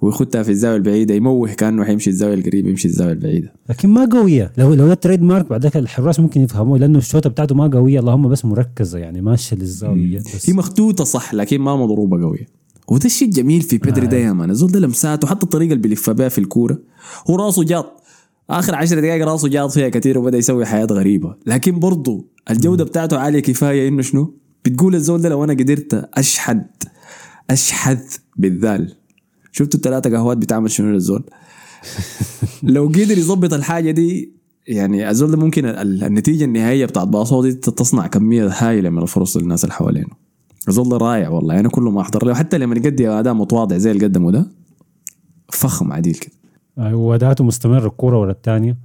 ويخدها 0.00 0.42
في 0.42 0.50
الزاوية 0.50 0.76
البعيدة 0.76 1.14
يموه 1.14 1.48
كأنه 1.52 1.84
حيمشي 1.84 2.10
الزاوية 2.10 2.34
القريبة 2.34 2.68
يمشي 2.70 2.88
الزاوية 2.88 3.12
البعيدة. 3.12 3.52
لكن 3.68 3.88
ما 3.88 4.04
قوية. 4.12 4.52
لو 4.58 4.74
لو 4.74 4.86
ده 4.88 4.94
تريد 4.94 5.22
مارك 5.22 5.48
بعدك 5.50 5.76
الحراس 5.76 6.20
ممكن 6.20 6.40
يفهموه 6.40 6.78
لأنه 6.78 6.98
الشوطة 6.98 7.30
بتاعته 7.30 7.54
ما 7.54 7.66
قوية 7.66 8.00
اللهم 8.00 8.28
بس 8.28 8.44
مركزة 8.44 8.98
يعني 8.98 9.20
ماشية 9.20 9.56
للزاوية 9.56 10.18
بس. 10.18 10.50
هي 10.50 10.54
مخطوطة 10.56 11.04
صح 11.04 11.34
لكن 11.34 11.60
ما 11.60 11.76
مضروبة 11.76 12.22
قوية. 12.26 12.46
وده 12.88 13.04
الشيء 13.06 13.28
الجميل 13.28 13.60
في 13.62 13.78
بيدري 13.78 14.06
ده 14.06 14.16
يا 14.16 14.32
مان 14.32 14.50
الزول 14.50 14.72
ده 14.72 14.80
لمساته 14.80 15.26
حتى 15.28 15.42
الطريقة 15.42 15.72
اللي 15.72 15.82
بيلف 15.82 16.10
بها 16.10 16.28
في 16.28 16.38
الكورة 16.38 16.78
هو 17.30 17.36
راسه 17.36 17.64
جاط. 17.64 18.02
آخر 18.50 18.74
عشر 18.74 19.00
دقائق 19.00 19.24
راسه 19.26 19.48
جاط 19.48 19.70
فيها 19.70 19.88
كثير 19.88 20.18
وبدأ 20.18 20.38
يسوي 20.38 20.66
حياة 20.66 20.86
غريبة. 20.90 21.34
لكن 21.46 21.78
برضه 21.78 22.24
الجودة 22.50 22.84
بتاعته 22.84 23.18
عالية 23.18 23.40
كفاية 23.40 23.88
إنه 23.88 24.02
شنو؟ 24.02 24.34
بتقول 24.64 24.94
الزول 24.94 25.22
ده 25.22 25.28
لو 25.28 25.44
أنا 25.44 25.52
قدرت 25.52 26.08
أشحد 26.14 26.66
أشحذ 27.50 27.98
بالذال. 28.36 28.94
شفتوا 29.52 29.80
الثلاثه 29.80 30.10
قهوات 30.10 30.36
بتعمل 30.36 30.70
شنو 30.70 30.90
للزول؟ 30.92 31.24
لو 32.62 32.86
قدر 32.86 33.18
يظبط 33.18 33.52
الحاجة 33.52 33.90
دي 33.90 34.32
يعني 34.68 35.10
الزول 35.10 35.30
ده 35.30 35.36
ممكن 35.36 35.64
ال- 35.66 36.04
النتيجة 36.04 36.44
النهائية 36.44 36.86
بتاعت 36.86 37.08
باصو 37.08 37.42
دي 37.42 37.52
تصنع 37.52 38.06
كمية 38.06 38.48
هائله 38.48 38.90
من 38.90 39.02
الفرص 39.02 39.36
للناس 39.36 39.64
اللي 39.64 39.74
حوالينه. 39.74 40.22
الزول 40.68 40.88
ده 40.88 40.96
رائع 40.96 41.28
والله 41.28 41.60
أنا 41.60 41.68
كله 41.68 41.90
ما 41.90 42.00
أحضر 42.00 42.24
له 42.26 42.34
حتى 42.34 42.58
لما 42.58 42.76
يقدم 42.76 43.08
اداء 43.10 43.34
متواضع 43.34 43.76
زي 43.78 43.90
اللي 43.90 44.04
قدمه 44.04 44.30
ده 44.30 44.46
فخم 45.52 45.92
عديل 45.92 46.14
كده. 46.14 46.32
آه، 46.78 46.94
واداته 46.96 47.44
مستمر 47.44 47.86
الكوره 47.86 48.20
ورا 48.20 48.30
الثانية 48.32 48.78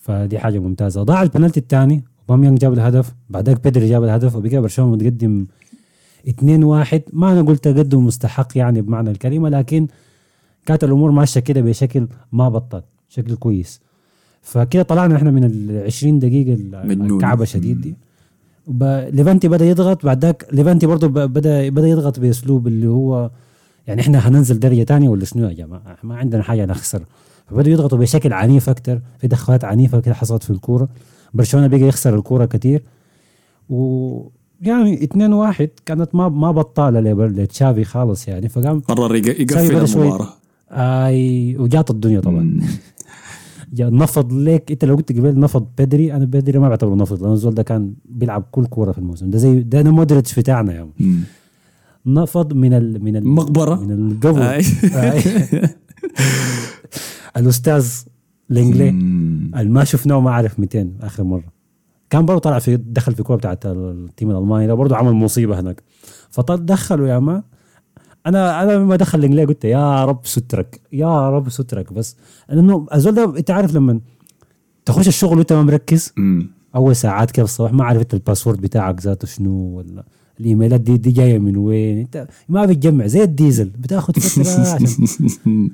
فدي 0.00 0.38
حاجة 0.38 0.58
ممتازة. 0.58 1.02
ضاع 1.02 1.22
البنالتي 1.22 1.60
الثاني 1.60 2.04
اوباميانج 2.30 2.58
جاب 2.58 2.72
الهدف 2.72 3.14
بعدك 3.30 3.68
بدري 3.68 3.88
جاب 3.88 4.04
الهدف 4.04 4.36
وبقى 4.36 4.60
برشلونة 4.60 4.92
متقدم 4.92 5.46
2 6.28 6.64
1 6.64 7.02
ما 7.12 7.32
أنا 7.32 7.42
قلت 7.42 7.64
تقدم 7.68 8.04
مستحق 8.06 8.58
يعني 8.58 8.80
بمعنى 8.82 9.10
الكلمة 9.10 9.48
لكن 9.48 9.86
كانت 10.66 10.84
الأمور 10.84 11.10
ماشية 11.10 11.40
كده 11.40 11.60
بشكل 11.60 12.08
ما 12.32 12.48
بطل 12.48 12.82
شكل 13.08 13.34
كويس. 13.34 13.80
فكده 14.42 14.82
طلعنا 14.82 15.16
إحنا 15.16 15.30
من 15.30 15.44
ال 15.44 15.84
20 15.86 16.18
دقيقه. 16.18 16.58
الكعبة 16.84 17.44
شديد 17.44 17.80
دي. 17.80 17.94
ليفانتي 19.16 19.48
بدأ 19.48 19.64
يضغط 19.64 20.06
بعد 20.06 20.24
ذاك 20.24 20.46
ليفانتي 20.52 20.86
برضه 20.86 21.06
بدا 21.26 21.68
بدأ 21.68 21.88
يضغط 21.88 22.20
بأسلوب 22.20 22.66
اللي 22.66 22.86
هو 22.86 23.30
يعني 23.86 24.00
إحنا 24.00 24.28
هننزل 24.28 24.58
درجة 24.60 24.82
تانية 24.82 25.08
ولا 25.08 25.24
شنو 25.24 25.48
يا 25.48 25.52
جماعة؟ 25.52 25.96
ما 26.02 26.16
عندنا 26.16 26.42
حاجة 26.42 26.64
نخسر. 26.66 27.02
فبدوا 27.50 27.72
يضغطوا 27.72 27.98
بشكل 27.98 28.32
عنيف 28.32 28.68
أكثر 28.68 29.00
في 29.18 29.28
دخلات 29.28 29.64
عنيفة 29.64 30.00
كده 30.00 30.14
حصلت 30.14 30.42
في 30.42 30.50
الكورة. 30.50 30.88
برشلونة 31.34 31.66
بقى 31.66 31.80
يخسر 31.80 32.14
الكورة 32.14 32.44
كثير 32.44 32.82
و 33.70 34.28
يعني 34.60 35.04
2 35.04 35.32
1 35.32 35.70
كانت 35.86 36.14
ما 36.14 36.28
ما 36.28 36.50
بطالة 36.50 37.00
لتشافي 37.26 37.84
خالص 37.84 38.28
يعني. 38.28 38.48
فقام 38.48 38.80
قرر 38.80 39.14
يقفل. 39.14 40.00
المباراة. 40.00 40.28
آي 40.70 41.56
وجات 41.56 41.90
الدنيا 41.90 42.20
طبعا. 42.20 42.60
نفض 43.78 44.32
ليك. 44.32 44.70
إنت 44.70 44.84
لو 44.84 44.94
قلت 44.96 45.12
قبل 45.12 45.40
نفض 45.40 45.66
بدري 45.78 46.12
أنا 46.14 46.24
بدري 46.24 46.58
ما 46.58 46.68
بعتبره 46.68 46.94
نفض 46.94 47.20
لأنه 47.22 47.32
الزول 47.34 47.54
ده 47.54 47.62
كان 47.62 47.94
بيلعب 48.04 48.44
كل 48.50 48.66
كورة 48.66 48.92
في 48.92 48.98
الموسم. 48.98 49.30
ده 49.30 49.38
زي 49.38 49.60
ده 49.62 49.80
أنا 49.80 49.90
مودريتش 49.90 50.38
بتاعنا 50.38 50.74
يا 50.74 50.88
مم. 51.00 51.20
نفض 52.06 52.52
من 52.52 52.72
ال 52.74 53.04
من 53.04 53.16
ال 53.16 53.28
مقبرة. 53.28 53.74
من 53.80 54.10
القبر. 54.12 54.62
الأستاذ 57.36 57.88
لينجلي. 58.50 58.88
اللي 58.88 59.70
ما 59.70 59.84
شفناه 59.84 60.20
ما 60.20 60.30
أعرف 60.30 60.60
200 60.60 60.92
آخر 61.00 61.24
مرة. 61.24 61.52
كان 62.10 62.26
برضه 62.26 62.40
طلع 62.40 62.58
في 62.58 62.76
دخل 62.76 63.14
في 63.14 63.22
كورة 63.22 63.36
بتاعت 63.36 63.66
ال 63.66 63.79
team 63.79 64.30
الألماني 64.30 64.66
ده 64.66 64.74
برضه 64.74 64.96
عمل 64.96 65.12
مصيبة 65.12 65.60
هناك. 65.60 65.82
فدخلوا 66.30 67.08
يا 67.08 67.18
man. 67.18 67.42
أنا 68.26 68.62
أنا 68.62 68.72
لما 68.72 68.96
دخل 68.96 69.20
لينجلي 69.20 69.44
قلت 69.44 69.64
يا 69.64 70.04
رب 70.04 70.26
سترك 70.26 70.80
يا 70.92 71.30
رب 71.30 71.48
سترك 71.48 71.92
بس. 71.92 72.16
لأنه 72.48 72.86
الزول 72.94 73.14
ده 73.14 73.24
أنت 73.38 73.50
عارف 73.50 73.74
لما 73.74 74.00
تخش 74.84 75.08
الشغل 75.08 75.38
وأنت 75.38 75.52
ما 75.52 75.62
مركز. 75.62 76.12
أول 76.74 76.96
ساعات 76.96 77.30
كده 77.30 77.44
الصباح 77.44 77.72
ما 77.72 77.84
عارف 77.84 78.00
انت 78.02 78.14
ال 78.14 78.19
password 78.19 78.60
بتاعك 78.60 79.00
ذاته 79.00 79.26
شنو 79.26 79.50
ولا 79.50 80.04
الإيميلات 80.40 80.80
دي 80.80 80.96
دي 80.96 81.10
جاية 81.10 81.38
من 81.38 81.56
وين؟ 81.56 81.98
أنت 81.98 82.28
ما 82.48 82.64
بتجمع 82.64 83.06
زي 83.06 83.22
الديزل. 83.22 83.64
بتاخذ 83.78 84.12
فترة 84.20 84.60
عشان 84.60 85.70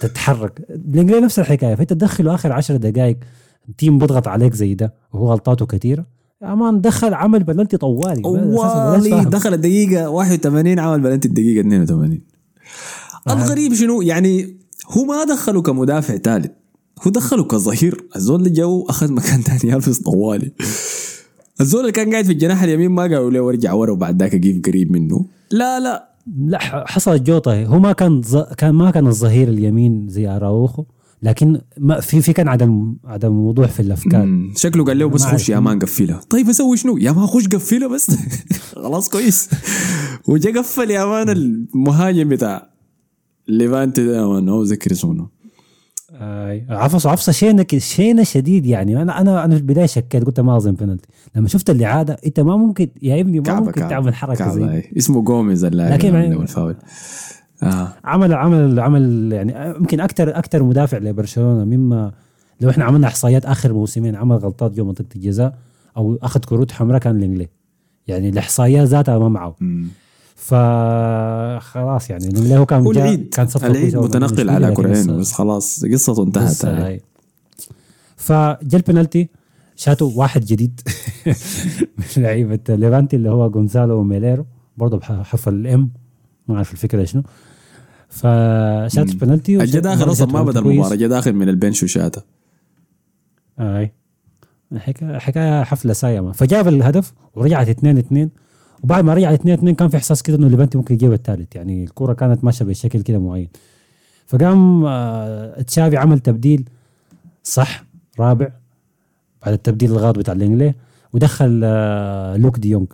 تتحرك. 0.00 0.66
لينجلي 0.70 1.20
نفس 1.24 1.38
الحكاية. 1.38 1.74
فأنت 1.74 1.92
تدخله 1.92 2.34
آخر 2.34 2.52
عشر 2.52 2.76
دقائق 2.76 3.16
team 3.78 3.98
بيضغط 3.98 4.28
عليك 4.28 4.54
زي 4.54 4.74
ده 4.74 4.94
وهو 5.12 5.30
غلطاته 5.32 5.66
كثيرة. 5.66 6.06
يا 6.42 6.54
man 6.54 6.80
دخل 6.80 7.14
عمل 7.14 7.44
بلنتي 7.44 7.76
طوالي. 7.76 8.22
والله 8.24 9.00
فاهم. 9.00 9.30
دخل 9.30 9.54
الدقيقة 9.54 10.08
81 10.10 10.78
عمل 10.78 11.00
بلنتي 11.00 11.28
الدقيقة 11.28 11.60
82 11.60 12.20
الغريب 13.30 13.74
شنو؟ 13.74 14.02
يعني 14.02 14.56
هو 14.88 15.04
ما 15.04 15.24
دخله 15.24 15.62
كمدافع 15.62 16.16
ثالث 16.16 16.50
هو 17.06 17.10
دخله 17.10 17.44
كظهير. 17.44 18.04
الزول 18.16 18.38
اللي 18.38 18.50
جو 18.50 18.86
أخذ 18.88 19.12
مكان 19.12 19.42
ثاني 19.42 19.72
يلبس 19.72 19.98
طوالي. 19.98 20.52
الزول 21.60 21.80
اللي 21.80 21.92
كان 21.92 22.10
قاعد 22.10 22.24
في 22.24 22.32
الجناح 22.32 22.62
اليمين 22.62 22.90
ما 22.90 23.02
قالوا 23.02 23.30
له 23.30 23.48
ارجع 23.48 23.72
ورا 23.72 23.92
وبعد 23.92 24.22
ذاك 24.22 24.34
أجيب 24.34 24.64
قريب 24.64 24.92
منه. 24.92 25.26
لا 25.50 25.80
لا. 25.80 26.12
لا 26.38 26.58
حصلت 26.86 27.22
جوطة. 27.22 27.64
هو 27.64 27.78
ما 27.78 27.92
كان 27.92 28.22
ز... 28.22 28.36
كان 28.36 28.74
ما 28.74 28.90
كان 28.90 29.06
الظهير 29.06 29.48
اليمين 29.48 30.08
زي 30.08 30.28
اراوخو 30.28 30.84
لكن 31.22 31.60
ما 31.78 32.00
في 32.00 32.20
في 32.22 32.32
كان 32.32 32.48
عدم 32.48 32.96
عدم 33.04 33.38
وضوح 33.38 33.70
في 33.70 33.80
الأفكار. 33.80 34.50
شكله 34.56 34.84
قال 34.84 34.98
له 34.98 35.08
بس 35.08 35.22
ما 35.22 35.28
خش 35.32 35.48
يا. 35.48 35.60
man 35.60 35.78
قفلها 35.78 36.20
طيب 36.30 36.48
أسوي 36.48 36.76
شنو؟ 36.76 36.96
يا 36.96 37.12
man 37.12 37.26
خش 37.26 37.48
قفلها 37.48 37.88
بس. 37.88 38.10
خلاص 38.74 39.08
كويس. 39.08 39.48
وجا 40.28 40.58
قفل 40.60 40.90
يا 40.90 41.04
man 41.04 41.28
المهاجم 41.28 42.28
بتاع 42.28 42.70
ليفانتي 43.48 44.06
ده 44.06 44.20
هو 44.20 44.62
ذكر 44.62 44.92
اسمه. 44.92 45.28
آي. 46.22 46.66
عفص 46.70 47.06
عفصه 47.06 47.32
شينه 47.32 47.66
شينه 47.78 48.22
شديد 48.22 48.66
يعني 48.66 49.02
أنا 49.02 49.20
أنا 49.20 49.44
أنا 49.44 49.54
في 49.54 49.60
البداية 49.60 49.86
شكيت 49.86 50.24
قلت 50.24 50.40
ما 50.40 50.56
أظن 50.56 50.72
بنالتي 50.72 51.08
لما 51.36 51.48
شفت 51.48 51.70
الإعادة 51.70 52.16
أنت 52.26 52.40
ما 52.40 52.56
ممكن 52.56 52.88
يا 53.02 53.20
ابني 53.20 53.40
ما 53.40 53.60
ممكن 53.60 53.72
كعبة 53.72 53.88
تعمل 53.90 54.14
حركة 54.14 54.38
كعبة 54.38 54.52
زي 54.52 54.64
هاي. 54.64 54.92
اسمه 54.96 55.22
جوميز 55.22 55.64
اللاعب 55.64 55.92
لكن 55.92 56.14
يعني- 56.14 56.34
الفاول 56.36 56.76
آه. 57.62 57.88
عمل 58.04 58.34
عمل 58.34 58.80
عمل 58.80 59.32
يعني 59.32 59.74
يمكن 59.78 60.00
أكثر 60.00 60.38
أكثر 60.38 60.62
مدافع 60.62 60.98
لبرشلونة 60.98 61.64
مما 61.64 62.12
لو 62.60 62.70
إحنا 62.70 62.84
عملنا 62.84 63.06
إحصائيات 63.06 63.46
آخر 63.46 63.72
موسمين 63.72 64.16
عمل 64.16 64.36
غلطات 64.36 64.72
جوا 64.72 64.86
منطقة 64.86 65.06
الجزاء 65.16 65.58
أو 65.96 66.18
أخذ 66.22 66.40
كروت 66.40 66.72
حمراء 66.72 67.00
كان 67.00 67.18
لينجلي 67.18 67.48
يعني 68.06 68.28
الإحصائيات 68.28 68.88
ذاتها 68.88 69.18
ما 69.18 69.28
معه. 69.28 69.56
فخلاص 70.36 72.10
يعني 72.10 72.28
لما 72.28 72.56
هو 72.56 72.66
كان 72.66 72.86
العيد. 72.86 73.28
كان 73.34 73.46
صفقة 73.46 73.66
العيد 73.66 73.96
متنقل 73.96 74.50
على 74.50 74.72
كورين 74.72 74.92
لسه- 74.92 75.16
بس 75.16 75.32
خلاص 75.32 75.84
قصته 75.92 76.22
انتهت 76.22 76.64
هاي. 76.64 77.00
فجا 78.16 78.76
البنالتي 78.78 79.28
شاتوا 79.76 80.10
واحد 80.14 80.44
جديد 80.44 80.80
من 81.98 82.04
لعيبة 82.22 82.58
ليفانتي 82.68 83.16
اللي 83.16 83.30
هو 83.30 83.50
جونزالو 83.50 84.02
ميليرو 84.02 84.46
برضه 84.76 84.96
بحرف 84.98 85.48
ال 85.48 85.69
M 85.69 85.90
ما 86.48 86.56
أعرف 86.56 86.72
الفكرة 86.72 87.04
شنو. 87.04 87.22
فشات 88.08 89.08
البنالتي 89.10 89.56
الجا 89.62 89.80
داخل 89.80 90.10
أصلا 90.10 90.32
ما 90.32 90.42
بدأ. 90.42 90.60
المباراة 90.60 90.94
جا 90.94 91.06
داخل 91.06 91.32
من 91.32 91.48
البنش 91.48 91.82
وشاته. 91.82 92.22
أي. 93.60 93.92
حكاية 95.02 95.62
حفلة 95.64 95.92
سايمة. 95.92 96.32
فجاب 96.32 96.68
الهدف 96.68 97.12
ورجعت 97.34 97.68
2 97.68 97.98
2 97.98 98.30
وبعد 98.82 99.04
ما 99.04 99.14
رجعت 99.14 99.34
2 99.40 99.54
2 99.54 99.74
كان 99.74 99.88
في 99.88 99.96
احساس 99.96 100.22
كده 100.22 100.36
إنه 100.36 100.48
ليفانتي 100.48 100.78
ممكن 100.78 100.94
يجيب 100.94 101.12
الثالث. 101.12 101.56
يعني 101.56 101.84
الكره 101.84 102.12
كانت 102.12 102.44
ماشية 102.44 102.64
بشكل 102.64 103.02
كده 103.02 103.18
معين. 103.18 103.48
فقام 104.26 104.84
آه، 104.84 105.62
تشافي 105.62 105.96
عمل 105.96 106.18
تبديل 106.20 106.68
صح 107.44 107.84
رابع 108.20 108.48
بعد 109.42 109.52
التبديل 109.54 109.90
الغلط 109.92 110.18
بتاع 110.18 110.34
لينجلي 110.34 110.74
ودخل 111.12 111.60
آه، 111.64 112.36
لوك 112.36 112.58
دي 112.58 112.70
يونغ. 112.70 112.86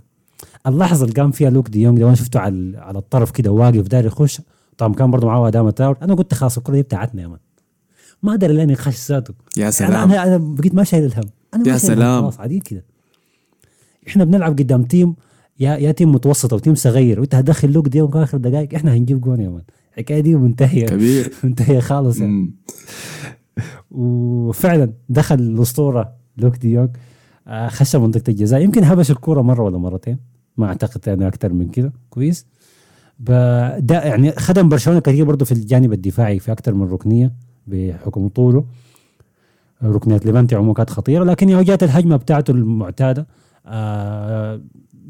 اللحظة 0.66 1.04
اللي 1.04 1.14
قام 1.20 1.30
فيها 1.30 1.50
لوك 1.50 1.68
دي 1.68 1.82
يونغ 1.82 1.98
ده 1.98 2.04
وأنا 2.04 2.16
شفته 2.16 2.40
على 2.40 2.78
على 2.78 2.98
الطرف 2.98 3.30
كده 3.30 3.50
واقف 3.50 3.88
داير 3.88 4.06
يخش. 4.06 4.40
طبعا 4.78 4.94
كان 4.94 5.10
برضه 5.10 5.26
معاه 5.26 5.48
اداما 5.48 5.70
تراوري 5.70 5.96
أنا 6.02 6.14
قلت 6.14 6.34
خلاص 6.34 6.56
الكرة 6.58 6.74
دي 6.74 6.82
بتاعتنا 6.82 7.22
يا 7.22 7.26
man. 7.28 7.38
ما 8.22 8.34
ادري 8.34 8.52
لاني 8.52 8.74
خش 8.76 9.10
ذاته. 9.10 9.34
يا 9.56 9.60
يعني 9.60 9.72
سلام. 9.72 9.92
أنا 10.12 10.22
أنا 10.24 10.36
بقيت 10.36 10.74
ما 10.74 10.84
شايل 10.84 11.04
الهم 11.04 11.24
أنا 11.54 11.68
يا 11.68 11.78
سلام. 11.78 12.22
خلاص 12.22 12.40
عادي 12.40 12.60
كده. 12.60 12.84
إحنا 14.08 14.24
بنلعب 14.24 14.58
قدام 14.58 14.82
team 14.82 15.14
يا 15.60 15.76
يا 15.76 15.92
team 15.92 16.12
متوسط 16.12 16.52
أو 16.52 16.58
team 16.58 16.74
صغير 16.74 17.20
وأنت 17.20 17.34
هتدخل 17.34 17.72
لوك 17.72 17.88
دي 17.88 18.02
آخر 18.02 18.38
دقائق 18.38 18.74
إحنا 18.74 18.94
هنجيب 18.94 19.20
جون 19.20 19.40
يا 19.40 19.48
man. 19.48 19.62
الحكاية 19.92 20.20
دي 20.20 20.34
منتهية. 20.34 20.86
كبير. 20.86 21.32
منتهية 21.44 21.80
خالص 21.80 22.20
يعني. 22.20 22.50
وفعلا 23.90 24.92
دخل 25.08 25.34
الأسطورة 25.34 26.12
لوك 26.36 26.56
دي 26.56 26.70
يونغ 26.70 26.88
آه، 27.48 27.68
خش 27.68 27.96
منطقة 27.96 28.22
الجزاء. 28.30 28.60
يمكن 28.62 28.84
هبش 28.84 29.10
الكورة 29.10 29.42
مرة 29.42 29.62
ولا 29.62 29.78
مرتين. 29.78 30.18
ما 30.56 30.66
أعتقد 30.66 31.00
يعني 31.06 31.28
أكثر 31.28 31.52
من 31.52 31.68
كده. 31.68 31.92
كويس. 32.10 32.46
ده 33.18 34.02
يعني 34.02 34.32
خدم 34.32 34.68
برشلونة 34.68 35.00
كثير 35.00 35.24
برضه 35.24 35.44
في 35.44 35.52
الجانب 35.52 35.92
الدفاعي 35.92 36.38
في 36.38 36.52
أكثر 36.52 36.74
من 36.74 36.88
ركنية 36.88 37.32
بحكم 37.66 38.28
طوله. 38.28 38.64
ركنيه 39.82 40.20
ليفانتي 40.24 40.54
عموما 40.54 40.74
كانت 40.74 40.90
خطيرة 40.90 41.24
لكن 41.24 41.48
يوم 41.48 41.60
جات 41.60 41.82
الهجمة 41.82 42.16
بتاعته 42.16 42.50
المعتادة. 42.50 43.26
آه، 43.66 44.60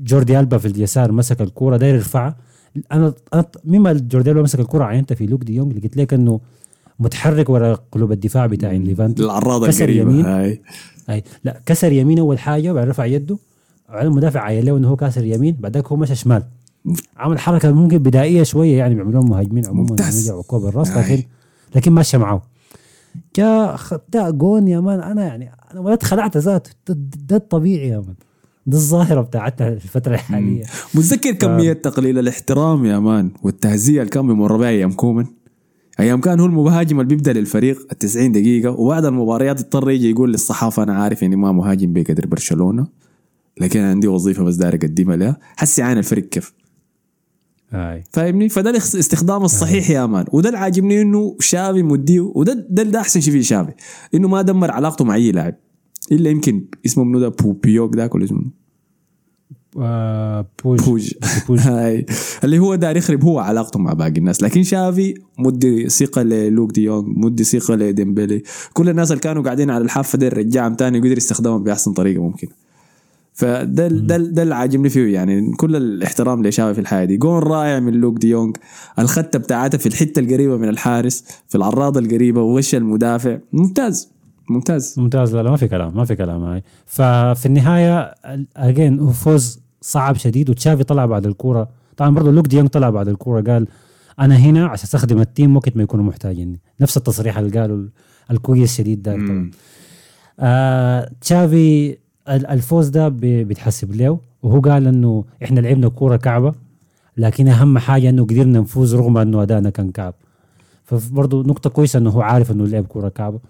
جوردي 0.02 0.40
ألبا 0.40 0.58
في 0.58 0.68
اليسار 0.68 1.12
مسك 1.12 1.40
الكورة 1.40 1.76
داير 1.76 1.94
يرفعها 1.94 2.36
أنا 2.92 3.14
أنا 3.34 3.44
مما 3.64 3.92
جوردي 3.92 4.30
ألبا 4.30 4.42
مسك 4.42 4.60
الكورة 4.60 4.84
عينتها 4.84 5.14
في 5.14 5.26
لوك 5.26 5.44
دي 5.44 5.54
يونغ 5.54 5.72
لقيت 5.72 5.96
لك 5.96 6.14
انه 6.14 6.40
متحرك 7.00 7.48
ورا 7.50 7.78
قلوب 7.92 8.12
الدفاع 8.12 8.46
بتاع 8.46 8.72
ليفانتي 8.72 9.22
العراضة 9.22 9.66
كسر 9.66 9.90
يمين. 9.90 10.24
هاي. 10.24 10.62
اي 11.10 11.22
لا 11.44 11.60
كسر 11.66 11.92
يمين 11.92 12.18
أول 12.18 12.38
حاجة 12.38 12.70
وبعدين 12.70 12.90
رفع 12.90 13.04
يده. 13.04 13.38
وبعدين 13.88 14.10
المدافع 14.10 14.40
عين 14.40 14.64
له 14.64 14.76
إنه 14.76 14.88
هو 14.88 14.96
كاسر 14.96 15.24
يمين 15.24 15.56
بعدك 15.60 15.88
هو 15.88 15.96
مشى 15.96 16.14
شمال. 16.14 16.42
عمل 17.16 17.38
حركة 17.38 17.72
ممكن 17.72 17.98
بدائية 17.98 18.42
شوية 18.42 18.78
يعني 18.78 18.94
بيعملوها 18.94 19.24
مهاجمين 19.24 19.66
عموما. 19.66 19.96
يرجعوا 20.00 20.42
كوب 20.42 20.66
الراس. 20.66 20.96
لكن 20.96 21.22
لكن 21.74 21.92
ماشيه 21.92 22.18
معه. 22.18 22.42
خدها 23.76 24.30
جون 24.30 24.68
يا 24.68 24.80
man 24.80 25.00
أنا 25.00 25.24
يعني 25.24 25.50
أنا 25.72 25.80
والله 25.80 26.02
خلعت 26.02 26.36
ذاته. 26.36 26.70
ده, 26.88 26.96
ده 27.28 27.36
الطبيعي 27.36 27.88
يا 27.88 27.98
man. 27.98 28.14
ده 28.68 28.76
الظاهرة 28.78 29.20
بتاعتنا 29.20 29.76
في 29.78 29.84
الفترة 29.84 30.14
الحالية. 30.14 30.64
متذكر 30.94 31.32
كمية 31.32 31.72
تقليل 31.72 32.18
الاحترام 32.18 32.84
يا 32.84 32.98
man 32.98 33.30
والتهزية 33.42 34.00
اللي 34.00 34.10
كان 34.10 34.26
بيمر 34.26 34.56
بها 34.56 34.68
أيام 34.68 34.92
كومان؟ 34.92 35.24
أيام 36.00 36.20
كان 36.20 36.40
هو 36.40 36.46
المهاجم 36.46 37.00
اللي 37.00 37.08
بيبدأ 37.08 37.32
للفريق 37.32 37.86
ال 37.92 37.98
90 37.98 38.32
دقيقة 38.32 38.70
وبعد 38.70 39.04
المباريات 39.04 39.60
يضطر 39.60 39.90
يجي 39.90 40.10
يقول 40.10 40.30
للصحافة 40.32 40.82
أنا 40.82 40.94
عارف 41.02 41.24
إني 41.24 41.36
ما 41.36 41.52
مهاجم 41.52 41.92
بقدر 41.92 42.26
برشلونة 42.26 42.86
لكن 43.60 43.80
عندي 43.80 44.08
وظيفة 44.08 44.44
بس 44.44 44.54
داير 44.54 44.74
أقدمها 44.74 45.16
لها. 45.16 45.38
حسي 45.56 45.82
عين 45.82 45.98
الفريق 45.98 46.28
كيف؟ 46.28 46.52
أي. 47.74 48.04
فاهمني؟ 48.12 48.48
فده 48.48 48.70
الاستخدام 48.70 49.42
الصحيح 49.44 49.90
يا 49.90 50.06
man. 50.06 50.24
وده 50.32 50.48
اللي 50.48 50.58
عاجبني 50.58 51.02
إنه 51.02 51.36
شافي 51.40 51.82
مديه 51.82 52.20
وده 52.20 52.66
ده, 52.70 52.82
ده 52.82 53.00
أحسن 53.00 53.20
شيء 53.20 53.32
في 53.32 53.42
شافي 53.42 53.72
إنه 54.14 54.28
ما 54.28 54.42
دمر 54.42 54.70
علاقته 54.70 55.04
مع 55.04 55.14
أي 55.14 55.32
لاعب 55.32 55.54
إلا 56.12 56.30
يمكن 56.30 56.64
اسمه 56.86 57.04
منو 57.04 57.18
ده؟ 57.18 57.28
بوبيوك 57.28 57.96
ذاك 57.96 58.14
ولا 58.14 58.24
اسمه 58.24 58.57
بوج. 59.74 60.44
بوج. 60.64 61.12
بوج. 61.48 61.58
هاي. 61.68 62.06
اللي 62.44 62.58
هو 62.58 62.74
داير 62.74 62.96
يخرب 62.96 63.24
هو 63.24 63.38
علاقته 63.38 63.78
مع 63.78 63.92
باقي 63.92 64.18
الناس. 64.18 64.42
لكن 64.42 64.62
شافي 64.62 65.14
مدي 65.38 65.88
ثقة 65.88 66.22
للوك 66.22 66.72
دي 66.72 66.82
يونغ 66.82 67.04
مدي 67.06 67.44
ثقة 67.44 67.74
لديمبلي 67.74 68.42
كل 68.72 68.88
الناس 68.88 69.10
اللي 69.10 69.20
كانوا 69.20 69.42
قاعدين 69.42 69.70
على 69.70 69.84
الحافة 69.84 70.18
دي 70.18 70.28
رجعهم 70.28 70.74
تاني 70.74 70.98
وقدر 70.98 71.16
يستخدمهم 71.16 71.64
بأحسن 71.64 71.92
طريقة 71.92 72.22
ممكن 72.22 72.48
فده 73.34 73.88
ده 73.88 74.16
ده 74.16 74.42
اللي 74.42 74.54
عاجبني 74.54 74.88
فيه 74.88 75.14
يعني. 75.14 75.52
كل 75.56 75.76
الاحترام 75.76 76.46
لشافي 76.46 76.74
في 76.74 76.80
الحياة 76.80 77.04
دي. 77.04 77.16
جون 77.16 77.38
رائع 77.38 77.80
من 77.80 77.92
لوك 77.92 78.18
دي 78.18 78.28
يونغ 78.28 78.52
الخطة 78.98 79.38
بتاعته 79.38 79.78
في 79.78 79.86
الحتة 79.86 80.18
القريبة 80.20 80.56
من 80.56 80.68
الحارس 80.68 81.24
في 81.48 81.54
العراضة 81.54 82.00
القريبة 82.00 82.42
وغش 82.42 82.74
المدافع. 82.74 83.38
ممتاز. 83.52 84.08
ممتاز. 84.50 84.94
ممتاز. 84.98 85.34
لا 85.36 85.42
لا 85.42 85.50
ما 85.50 85.56
في 85.56 85.68
كلام 85.68 85.96
ما 85.96 86.04
في 86.04 86.16
كلام 86.16 86.44
هاي. 86.44 86.62
ففي 86.86 87.46
النهاية 87.46 88.14
again 88.56 89.00
هو 89.00 89.10
فوز 89.10 89.60
صعب 89.80 90.16
شديد 90.16 90.50
وتشافي 90.50 90.84
طلع 90.84 91.06
بعد 91.06 91.26
الكورة. 91.26 91.68
طبعا 91.96 92.10
برضه 92.10 92.30
لوك 92.32 92.46
ديونج 92.46 92.68
طلع 92.68 92.90
بعد 92.90 93.08
الكورة 93.08 93.40
قال 93.52 93.66
أنا 94.20 94.36
هنا 94.36 94.66
عشان 94.66 94.84
أخدم 94.84 95.20
ال 95.20 95.27
team 95.27 95.56
وقت 95.56 95.76
ما 95.76 95.82
يكونوا 95.82 96.04
محتاجيني. 96.04 96.60
نفس 96.80 96.96
التصريح 96.96 97.38
اللي 97.38 97.60
قالوا 97.60 97.86
الكويس 98.30 98.76
شديد 98.76 99.02
ده. 99.02 99.12
طبعا 99.12 99.50
آه 100.40 101.10
تشافي 101.20 101.90
ال- 102.28 102.46
الفوز 102.46 102.88
ده 102.88 103.08
بي- 103.08 103.44
بيتحسب 103.44 103.94
له 103.94 104.18
وهو 104.42 104.60
قال 104.60 104.86
إنه 104.86 105.24
إحنا 105.42 105.60
لعبنا 105.60 105.88
كورة 105.88 106.16
كعبة 106.16 106.52
لكن 107.16 107.48
أهم 107.48 107.78
حاجة 107.78 108.08
إنه 108.08 108.22
قدرنا 108.24 108.60
نفوز 108.60 108.94
رغم 108.94 109.18
إنه 109.18 109.42
أدائنا 109.42 109.70
كان 109.70 109.90
كعب. 109.90 110.14
فبرضه 110.84 111.42
نقطة 111.42 111.70
كويسة 111.70 111.98
إنه 111.98 112.10
هو 112.10 112.20
عارف 112.20 112.50
إنه 112.50 112.66
لعب 112.66 112.84
كورة 112.86 113.08
كعبة. 113.08 113.40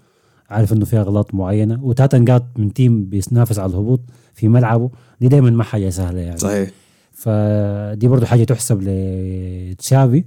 عارف 0.49 0.73
إنه 0.73 0.85
فيها 0.85 1.01
اغلاط 1.01 1.35
معينة. 1.35 1.83
وتلاته 1.83 2.17
نقاط 2.17 2.43
من 2.57 2.73
team 2.73 3.05
بينافس 3.05 3.59
على 3.59 3.69
الهبوط 3.71 4.01
في 4.33 4.47
ملعبه. 4.47 4.89
دي 5.21 5.27
دائما 5.27 5.49
ما 5.49 5.63
حاجة 5.63 5.89
سهلة 5.89 6.19
يعني. 6.19 6.37
صحيح. 6.37 6.69
فدي 7.11 8.07
برضو 8.07 8.25
حاجة 8.25 8.43
تحسب 8.43 8.79
لتشافي. 8.81 10.23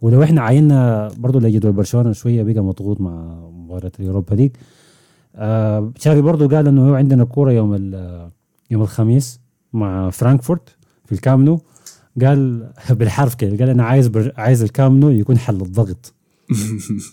ولو 0.00 0.22
إحنا 0.22 0.42
عينا 0.42 1.08
برضو 1.18 1.38
لجدول 1.38 1.72
برشلونة 1.72 2.12
شوية 2.12 2.42
بقى 2.42 2.64
مضغوط 2.64 3.00
مع 3.00 3.40
مباراة 3.50 3.92
اليوروبا 4.00 4.34
ليج. 4.34 4.50
آه 5.36 5.92
تشافي 5.94 6.20
برضو 6.20 6.48
قال 6.48 6.68
إنه 6.68 6.88
هو 6.88 6.94
عندنا 6.94 7.24
كورة 7.24 7.52
يوم 7.52 7.74
يوم 8.70 8.82
الخميس 8.82 9.40
مع 9.72 10.10
فرانكفورت 10.10 10.76
في 11.04 11.12
الكامب 11.12 11.44
نو 11.44 11.60
قال 12.20 12.70
بالحرف 12.90 13.34
كده 13.34 13.56
قال 13.56 13.68
أنا 13.68 13.84
عايز 13.84 14.08
بر... 14.08 14.32
عايز 14.36 14.62
الكامنو 14.62 15.10
يكون 15.10 15.38
حل 15.38 15.54
الضغط. 15.54 16.14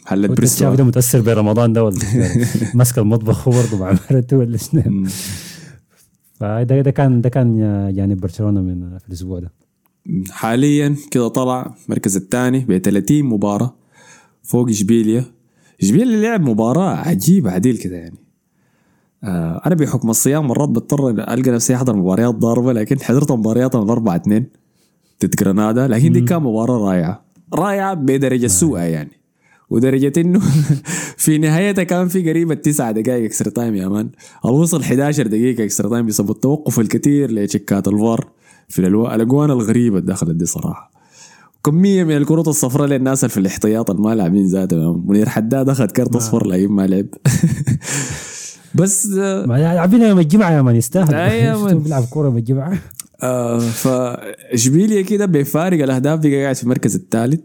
حلت 0.06 0.32
بريستول 0.32 0.76
ده 0.76 0.84
متأثر 0.84 1.22
برمضان 1.22 1.74
ده 1.74 1.84
ولا 1.84 1.98
يعني 2.16 2.46
ماسك 2.74 2.98
المطبخ 2.98 3.48
هو 3.48 3.54
برضه 3.54 3.78
مع 3.78 3.98
مرته 4.12 4.38
ولا 4.38 4.58
شنو. 4.58 5.06
فده 6.34 6.82
ده 6.82 6.92
كان 6.92 7.22
ده 7.22 7.30
كان 7.30 7.58
يعني 7.96 8.16
برشلونة 8.16 8.62
من 8.62 8.98
في 8.98 9.08
الأسبوع 9.08 9.40
ده. 9.40 9.52
حاليا 10.32 10.96
كده 11.12 11.28
طلع 11.28 11.76
المركز 11.86 12.16
الثاني 12.16 12.60
ب 12.60 12.78
30 12.78 13.24
مباراة 13.24 13.76
فوق 14.44 14.70
إشبيليا. 14.70 15.26
إشبيليا 15.82 16.22
لعب 16.22 16.42
مباراة 16.50 16.96
عجيبة 16.96 17.52
عديل 17.52 17.78
كده 17.78 17.96
يعني. 17.96 18.18
آه 19.24 19.62
أنا 19.66 19.76
بحكم 19.76 20.10
الصيام 20.10 20.48
مرات 20.48 20.70
بضطر 20.70 21.10
ألقى 21.10 21.52
نفسي 21.52 21.76
أحضر 21.76 21.96
مباريات 21.96 22.36
ضاربة 22.36 22.74
لكن 22.74 23.00
حضرت 23.02 23.32
مباريات 23.32 23.76
من 23.76 23.90
4 23.90 24.16
2 24.16 24.46
ضد 25.26 25.36
جرانادا 25.36 25.88
لكن 25.88 26.12
دي 26.12 26.22
كان 26.22 26.42
مباراة 26.44 26.78
رائعة. 26.78 27.26
رائعة 27.54 27.94
بدرجة 27.94 28.48
سوء 28.48 28.80
يعني. 28.80 29.23
ودرجة 29.74 30.14
إنه 30.18 30.40
في 31.24 31.38
نهايتها 31.38 31.84
كان 31.84 32.08
في 32.08 32.30
قريبة 32.30 32.56
تسعة 32.56 32.92
دقائق 32.92 33.24
extra 33.26 33.50
time 33.50 33.76
يا 33.76 33.88
man. 33.88 34.10
الوصل 34.46 34.82
11 34.82 35.28
دقيقة 35.28 35.64
extra 35.64 35.90
time 35.90 36.06
بسبب 36.06 36.32
التوقف 36.32 36.80
الكثير 36.80 37.32
لتشيكات 37.32 37.88
الفار 37.88 38.28
في 38.70 38.82
الألو- 38.82 39.12
الأجوان 39.14 39.52
الغريبة 39.52 39.98
اللي 40.00 40.12
دخلت 40.14 40.32
دي 40.36 40.46
صراحة. 40.46 40.92
كمية 41.66 42.04
من 42.04 42.18
الكروت 42.18 42.48
الصفراء 42.48 42.88
للناس 42.88 43.24
اللي 43.24 43.30
في 43.34 43.40
الاحتياط 43.40 43.90
اللي 43.92 44.02
ما 44.04 44.16
لاعبين 44.16 44.46
ذاته 44.46 44.94
منير 45.06 45.30
الحدادي 45.30 45.70
أخذ 45.70 45.86
كرت 45.86 46.16
أصفر 46.16 46.48
لكن 46.48 46.68
ما 46.72 46.88
لعب. 46.88 47.06
بس 48.76 49.06
لاعبين 49.08 50.02
يوم 50.02 50.20
الجمعة 50.20 50.52
يا 50.52 50.62
man 50.62 50.76
يستاهل. 50.76 51.80
بيلعب 51.80 52.04
كورة 52.04 52.26
يوم 52.28 52.38
الجمعة. 52.38 52.78
آه 53.24 53.60
فاشبيليا 53.60 55.02
كده 55.02 55.26
بفارق 55.26 55.84
الأهداف 55.84 56.20
بقى 56.20 56.42
قاعد 56.44 56.56
في 56.56 56.64
المركز 56.64 56.96
الثالث؟ 56.96 57.40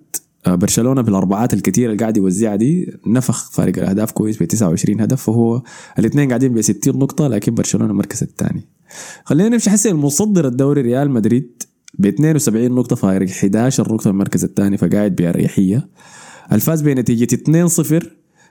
برشلونة 0.54 1.02
بالأربعات 1.02 1.54
الكثيره 1.54 1.92
اللي 1.92 2.00
قاعد 2.00 2.16
يوزعها 2.16 2.56
دي 2.56 2.92
نفخ 3.06 3.50
فارق 3.50 3.78
الأهداف 3.78 4.12
كويس 4.12 4.42
ب 4.42 4.44
29 4.44 5.00
هدف 5.00 5.22
فهو 5.22 5.62
الاثنين 5.98 6.28
قاعدين 6.28 6.54
ب 6.54 6.60
60 6.60 6.98
نقطة 6.98 7.28
لكن 7.28 7.54
برشلونة 7.54 7.90
المركز 7.90 8.22
الثاني. 8.22 8.68
خلينا 9.24 9.48
نمشي 9.48 9.70
حسي 9.70 9.90
المصدر 9.90 10.48
الدوري 10.48 10.80
ريال 10.80 11.10
مدريد 11.10 11.62
ب 11.98 12.06
72 12.06 12.70
نقطة 12.70 12.96
فارق 12.96 13.28
11 13.28 13.82
نقطة 13.92 14.02
في 14.02 14.08
المركز 14.08 14.44
الثاني 14.44 14.76
فقاعد 14.76 15.16
بأريحية. 15.16 15.88
الفاز 16.52 16.82
بنتيجة 16.82 17.34
2-0 17.34 18.06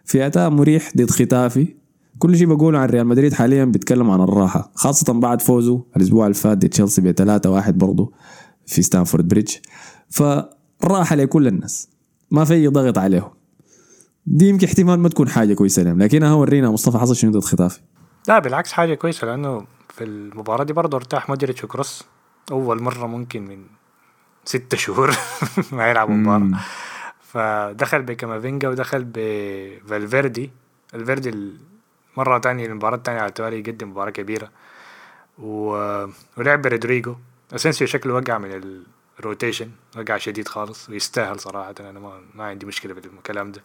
في 0.05 0.25
أداء 0.25 0.49
مريح 0.49 0.91
ضد 0.97 1.10
ختافي. 1.10 1.67
كل 2.19 2.38
شيء 2.38 2.47
بقوله 2.47 2.79
عن 2.79 2.89
ريال 2.89 3.07
مدريد 3.07 3.33
حاليا 3.33 3.65
بيتكلم 3.65 4.10
عن 4.10 4.21
الراحة 4.21 4.71
خاصة 4.75 5.13
بعد 5.13 5.41
فوزه 5.41 5.83
الأسبوع 5.97 6.25
اللي 6.25 6.33
فات 6.33 6.65
تشيلسي 6.65 7.01
ب 7.01 7.12
3-1 7.12 7.69
برضه 7.69 8.12
في 8.65 8.81
ستامفورد 8.82 9.28
بريدج. 9.27 9.51
فراحة 10.80 11.16
لكل 11.16 11.48
الناس. 11.48 11.90
ما 12.32 12.46
في 12.46 12.68
ضغط 12.68 12.98
عليهم. 12.98 13.32
دي 14.26 14.50
يمكن 14.50 14.68
احتمال 14.68 15.00
ما 15.00 15.10
تكون 15.10 15.30
حاجة 15.30 15.54
كويسة 15.54 15.84
لهم 15.84 16.04
لكنها 16.04 16.34
ورينا 16.34 16.72
مصطفى 16.72 16.98
حصل 16.98 17.16
شنو 17.16 17.32
ضد 17.32 17.44
ختافي. 17.44 17.80
لا 18.28 18.40
بالعكس 18.40 18.72
حاجة 18.72 18.94
كويسة 18.94 19.28
لأنه 19.28 19.66
في 19.90 20.04
المباراة 20.04 20.63
دي 20.63 20.74
برضه 20.74 20.98
ارتاح 20.98 21.30
مودريتش 21.30 21.63
وكروس. 21.63 22.04
أول 22.52 22.82
مرة 22.82 23.08
ممكن 23.08 23.46
من 23.46 23.66
ستة 24.46 24.78
شهور 24.78 25.16
ما 25.72 25.90
يلعبوا 25.90 26.13
مباراة. 26.16 26.60
فدخل 27.22 28.02
بكامافينجا 28.02 28.70
ودخل 28.70 29.08
بفالفيردي. 29.13 30.52
فالفيردي 30.93 31.54
مرة 32.18 32.38
تانية 32.38 32.66
المباراة 32.66 32.96
التانية 32.96 33.20
على 33.20 33.30
التوالي 33.30 33.60
يقدم 33.60 33.90
مباراة 33.90 34.12
كبيرة. 34.12 34.50
و... 35.40 35.70
ولعب 36.38 36.62
برودريجو. 36.62 37.16
أسينسيو 37.54 37.88
شكله 37.88 38.13
وقع 38.13 38.38
من 38.38 38.52
ال 39.19 39.25
rotation 39.25 39.71
وقع 39.97 40.17
شديد 40.17 40.47
خالص 40.47 40.89
ويستاهل 40.89 41.39
صراحة 41.39 41.75
أنا 41.80 41.99
ما, 41.99 42.21
ما 42.36 42.43
عندي 42.43 42.65
مشكلة 42.65 42.93
بالكلام 42.93 43.51
ده. 43.51 43.62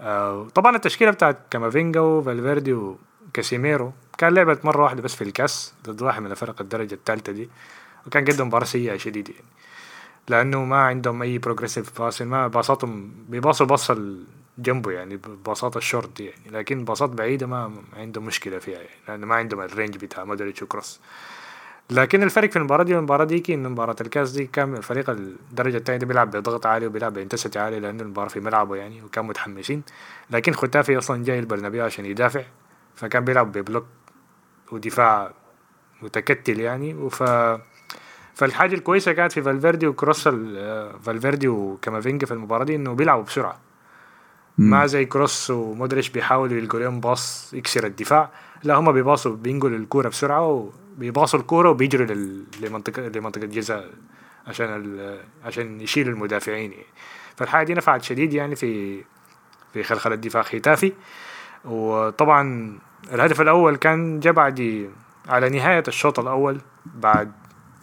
آه 0.00 0.48
طبعا 0.54 0.76
التشكيلة 0.76 1.10
بتاعت 1.10 1.38
كامافينجا 1.50 2.00
وفالفيردي 2.00 2.72
وكاسيميرو 2.72 3.92
كان 4.18 4.34
لعبت 4.34 4.64
مرة 4.64 4.82
واحدة 4.82 5.02
بس 5.02 5.14
في 5.14 5.24
الكاس 5.24 5.74
ضد 5.86 6.02
واحد 6.02 6.22
من 6.22 6.30
الفرق 6.30 6.60
الدرجة 6.60 6.94
الثالثة 6.94 7.32
دي 7.32 7.48
وكان 8.06 8.24
قدم 8.24 8.46
مباراة 8.46 8.64
سيئة 8.64 8.96
شديد 8.96 9.28
يعني. 9.28 9.44
لأنه 10.28 10.64
ما 10.64 10.76
عندهم 10.76 11.22
أي 11.22 11.38
progressive 11.38 12.02
passing 12.02 12.26
ما 12.26 12.48
باصاتهم 12.48 13.14
بيباصوا 13.28 13.66
باصة 13.66 14.16
جنبه 14.58 14.90
يعني 14.90 15.16
باصات 15.16 15.76
الشورت 15.76 16.16
دي 16.16 16.24
يعني. 16.24 16.50
لكن 16.50 16.84
باصات 16.84 17.10
بعيدة 17.10 17.46
ما 17.46 17.72
عندهم 17.96 18.24
مشكلة 18.24 18.58
فيها 18.58 18.78
يعني 18.78 18.88
لأنه 19.08 19.26
ما 19.26 19.34
عندهم 19.34 19.60
ال 19.60 19.66
range 19.66 19.96
بتاع 19.96 20.24
مودريتش 20.24 20.62
وكروس. 20.62 21.00
لكن 21.90 22.22
الفرق 22.22 22.50
في 22.50 22.56
المباراة 22.56 22.84
دي 22.84 22.94
والمباراة 22.94 23.24
دي 23.24 23.54
إنه 23.54 23.68
مباراة 23.68 23.96
الكاس 24.00 24.30
دي 24.30 24.46
كان 24.46 24.76
الفريق 24.76 25.10
الدرجة 25.10 25.76
الثانية 25.76 25.98
ده 25.98 26.06
بيلعب 26.06 26.30
بضغط 26.30 26.66
عالي 26.66 26.86
وبيلعب 26.86 27.12
ب 27.12 27.17
intensity 27.17 27.58
عالي 27.58 27.80
لأنه 27.80 28.02
المباراة 28.02 28.28
في 28.28 28.40
ملعبه 28.40 28.76
يعني 28.76 29.02
وكان 29.02 29.24
متحمسين. 29.24 29.82
لكن 30.30 30.52
ختافي 30.52 30.98
أصلا 30.98 31.24
جاي 31.24 31.38
البرنابيو 31.38 31.84
عشان 31.84 32.06
يدافع 32.06 32.42
فكان 32.94 33.24
بيلعب 33.24 33.52
ب 33.52 33.58
block 33.58 33.86
ودفاع 34.72 35.32
متكتل 36.02 36.60
يعني. 36.60 36.94
وف 36.94 37.22
فالحاجة 38.34 38.74
الكويسة 38.74 39.12
كانت 39.12 39.32
في 39.32 39.42
فالفيردي 39.42 39.86
وكروس 39.86 40.28
فالفيردي 41.02 41.48
وكامافينجا 41.48 42.26
في 42.26 42.34
المباراة 42.34 42.64
دي 42.64 42.76
إنه 42.76 42.92
بيلعبوا 42.92 43.24
بسرعة. 43.24 43.60
ما 44.58 44.86
زي 44.86 45.04
كروس 45.04 45.50
ومودريتش 45.50 46.08
بيحاولوا 46.08 46.56
يلقوا 46.56 46.80
لهم 46.80 47.00
باص 47.00 47.54
يكسر 47.54 47.86
الدفاع. 47.86 48.30
لا 48.64 48.74
هم 48.74 48.92
بيباصوا 48.92 49.36
بينقلوا 49.36 49.78
الكورة 49.78 50.08
بسرعة 50.08 50.70
وبيباصوا 50.96 51.40
الكورة 51.40 51.70
وبيجروا 51.70 52.06
لمنطقة 52.62 53.02
لمنطقة 53.02 53.44
الجزاء 53.44 53.90
عشان 54.46 55.00
عشان 55.44 55.80
يشيلوا 55.80 56.12
المدافعين 56.12 56.72
يعني. 56.72 56.86
فالحاجة 57.36 57.66
دي 57.66 57.74
نفعت 57.74 58.02
شديد 58.02 58.32
يعني 58.34 58.56
في 58.56 59.02
في 59.72 59.82
خلخلة 59.82 60.14
دفاع 60.14 60.42
ختافي. 60.42 60.92
وطبعا 61.64 62.78
الهدف 63.12 63.40
الأول 63.40 63.76
كان 63.76 64.20
جاء 64.20 64.32
بعد 64.32 64.90
على 65.28 65.48
نهاية 65.48 65.82
الشوط 65.88 66.18
الأول 66.18 66.60
بعد 66.86 67.32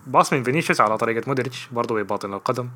باص 0.07 0.33
من 0.33 0.43
فينيسيوس 0.43 0.81
على 0.81 0.97
طريقة 0.97 1.23
مودريتش 1.27 1.67
برضه 1.71 1.95
بباطن 1.95 2.33
القدم. 2.33 2.69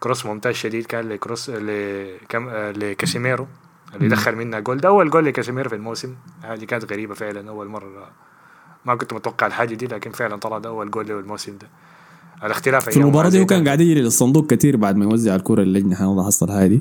كروس 0.00 0.26
ممتاز 0.26 0.54
شديد 0.54 0.86
كان 0.86 1.08
لكروس 1.08 1.50
لكم... 1.50 2.48
لكاسيميرو 2.50 3.46
اللي 3.94 4.08
دخل 4.08 4.36
منها 4.36 4.60
جول. 4.60 4.78
ده 4.78 4.88
أول 4.88 5.10
جول 5.10 5.24
لكاسيميرو 5.24 5.68
في 5.68 5.74
الموسم. 5.76 6.16
هذه 6.42 6.64
كانت 6.64 6.92
غريبة 6.92 7.14
فعلا 7.14 7.48
أول 7.50 7.66
مرة 7.66 8.10
ما 8.86 8.94
كنت 8.94 9.12
متوقع 9.12 9.46
الحاجة 9.46 9.74
دي 9.74 9.86
لكن 9.86 10.10
فعلا 10.10 10.36
طلع 10.36 10.58
ده 10.58 10.68
أول 10.68 10.90
جول 10.90 11.08
له 11.08 11.20
الموسم 11.20 11.52
ده. 11.60 11.68
الاختلاف 12.46 12.88
في 12.88 12.96
المباراة 12.96 13.28
دي 13.28 13.40
هو 13.40 13.46
كان 13.46 13.64
قاعد 13.64 13.80
يجري 13.80 14.00
للصندوق 14.00 14.46
كثير 14.46 14.76
بعد 14.76 14.96
ما 14.96 15.04
يوزع 15.04 15.34
الكرة 15.36 15.62
اللجنة. 15.62 15.96
حنوضح 15.96 16.26
حصل 16.26 16.50
هذه 16.50 16.80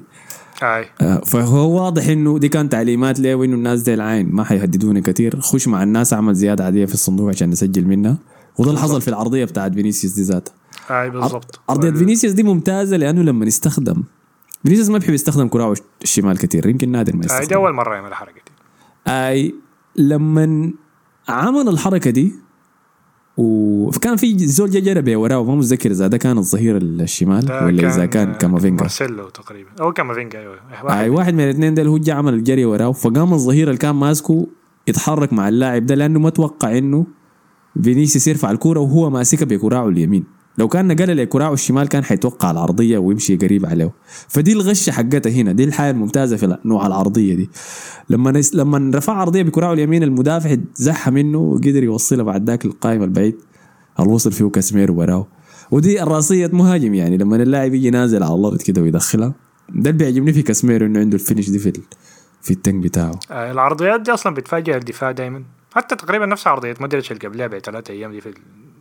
أي. 0.64 0.86
آه 1.02 1.22
فهو 1.26 1.84
واضح 1.84 2.08
إنه 2.08 2.40
دي 2.40 2.50
كانت 2.50 2.72
تعليمات 2.72 3.20
له 3.20 3.36
وإنه 3.36 3.56
الناس 3.56 3.82
دي 3.82 3.94
العين 3.94 4.32
ما 4.32 4.44
حيهددوني 4.44 5.02
كثير 5.02 5.40
خش 5.40 5.68
مع 5.68 5.84
الناس 5.84 6.14
أعمل 6.14 6.34
زيادة 6.34 6.66
عادية 6.66 6.86
في 6.86 6.94
الصندوق 6.94 7.30
عشان 7.30 7.50
نسجل 7.50 7.86
منها. 7.86 8.18
وده 8.58 8.70
اللي 8.70 8.82
حصل 8.82 9.02
في 9.02 9.08
العرضية 9.08 9.46
بتاعت 9.46 9.74
فينيسيوس 9.74 10.14
دي 10.14 10.22
ذاتها. 10.22 10.54
أي 10.90 11.10
بالضبط. 11.10 11.60
عرضية 11.70 11.92
فينيسيوس 11.92 12.34
دي 12.34 12.44
ممتازة 12.44 12.98
لأنه 12.98 13.22
لما 13.22 13.46
يستخدم 13.46 14.04
فينيسيوس 14.64 14.90
ما 14.90 14.98
بيحب 14.98 15.14
يستخدم 15.14 15.48
كراعه 15.48 15.76
الشمال 16.04 16.38
كثير 16.38 16.68
يمكن 16.70 16.92
نادر 16.92 17.16
ما 17.16 17.26
يستخدم 17.26 17.42
أي 17.42 17.48
دي 17.48 17.56
أول 17.56 17.74
مرة 17.74 17.96
يعمل 17.96 18.10
الحركه 18.10 18.34
دي. 18.34 18.52
أي 19.12 19.56
لما 19.96 20.72
عمل 21.30 21.70
الحركة 21.70 22.12
دي 22.12 22.34
وكان 23.38 24.16
في 24.16 24.48
زول 24.48 24.70
جا 24.70 24.80
جرى 24.80 25.16
وراه 25.16 25.44
ما 25.44 25.56
متذكر 25.56 25.92
إذا 25.92 26.08
ده 26.08 26.18
كان 26.18 26.38
الظهير 26.38 26.78
الشمال 26.78 27.52
ولا 27.52 27.96
إذا 27.96 28.06
كان 28.06 28.34
كامافينجا. 28.34 28.82
مارسيلو 28.82 29.30
تقريبا. 29.30 29.70
أو 29.82 29.94
كامافينجا 29.94 30.40
أيوه. 30.40 30.60
أي 31.00 31.10
واحد 31.10 31.34
من 31.34 31.44
الاثنين 31.44 31.74
ده 31.74 31.84
هو 31.84 31.98
جا 31.98 32.14
عمل 32.14 32.34
الجري 32.34 32.66
وراه 32.66 32.92
فقام 32.92 33.34
الظهير 33.34 33.68
اللي 33.68 33.78
كان 33.78 33.96
ماسكه 33.96 34.48
يتحرك 34.88 35.34
مع 35.34 35.50
اللاعب 35.50 35.86
ده 35.86 35.96
لأنه 35.96 36.20
ما 36.20 36.30
توقع 36.30 36.78
إنه 36.78 37.06
فينيسيوس 37.84 38.28
يرفع 38.28 38.52
الكورة 38.52 38.80
وهو 38.80 39.10
ماسكها 39.10 39.46
بكراعه 39.46 39.90
اليمين. 39.90 40.24
لو 40.58 40.68
كان 40.68 40.88
نقل 40.88 41.18
لكراعه 41.18 41.54
الشمال 41.54 41.88
كان 41.88 42.04
حيتوقع 42.04 42.52
العرضية 42.52 42.98
ويمشي 42.98 43.36
قريب 43.36 43.66
عليه. 43.66 43.92
فدي 44.28 44.54
الغشة 44.54 44.92
حقتها 44.92 45.32
هنا. 45.32 45.52
دي 45.52 45.64
الحاجة 45.64 45.92
الممتازة 45.92 46.38
في 46.38 46.58
نوع 46.66 46.88
العرضية 46.88 47.36
دي. 47.36 47.50
لما 48.10 48.32
نس... 48.32 48.56
لما 48.56 48.92
رفع 48.98 49.14
عرضية 49.14 49.44
بكراعه 49.44 49.74
اليمين 49.74 50.04
المدافع 50.04 50.58
زحها 50.76 51.12
منه 51.12 51.38
وقدر 51.38 51.84
يوصلها 51.84 52.24
بعد 52.24 52.50
ذاك 52.50 52.66
القائم 52.66 53.04
البعيد. 53.04 53.36
الوصل 54.00 54.32
فيه 54.32 54.50
كاسمير 54.50 54.92
وراه. 54.92 55.28
ودي 55.72 56.04
الرأسية 56.04 56.50
مهاجم 56.54 56.94
يعني. 56.94 57.18
لما 57.18 57.36
اللاعب 57.36 57.74
يجي 57.74 57.90
نازل 57.90 58.24
على 58.24 58.36
الأرض 58.36 58.62
كده 58.62 58.82
ويدخلها 58.82 59.34
ده 59.70 59.90
اللي 59.90 60.04
بيعجبني 60.04 60.34
في 60.34 60.42
كاسمير 60.42 60.86
إنه 60.86 61.00
عنده 61.00 61.16
الفينش 61.16 61.50
دي 61.50 61.60
في 61.60 61.70
ال... 61.70 61.82
في 62.42 62.52
التنك 62.52 62.84
بتاعه. 62.84 63.20
آه 63.32 63.52
العرضيات 63.52 64.02
دي 64.02 64.14
أصلا 64.14 64.34
بتفاجئ 64.34 64.78
الدفاع 64.78 65.12
دايما. 65.12 65.44
حتى 65.76 65.96
تقريبا 65.96 66.26
نفس 66.26 66.48
عرضية 66.48 66.76
مودريتش 66.80 67.12
اللي 67.12 67.28
قبلها 67.28 67.48
بثلاث 67.48 67.90
أيام 67.90 68.12
دي 68.12 68.22
في 68.22 68.34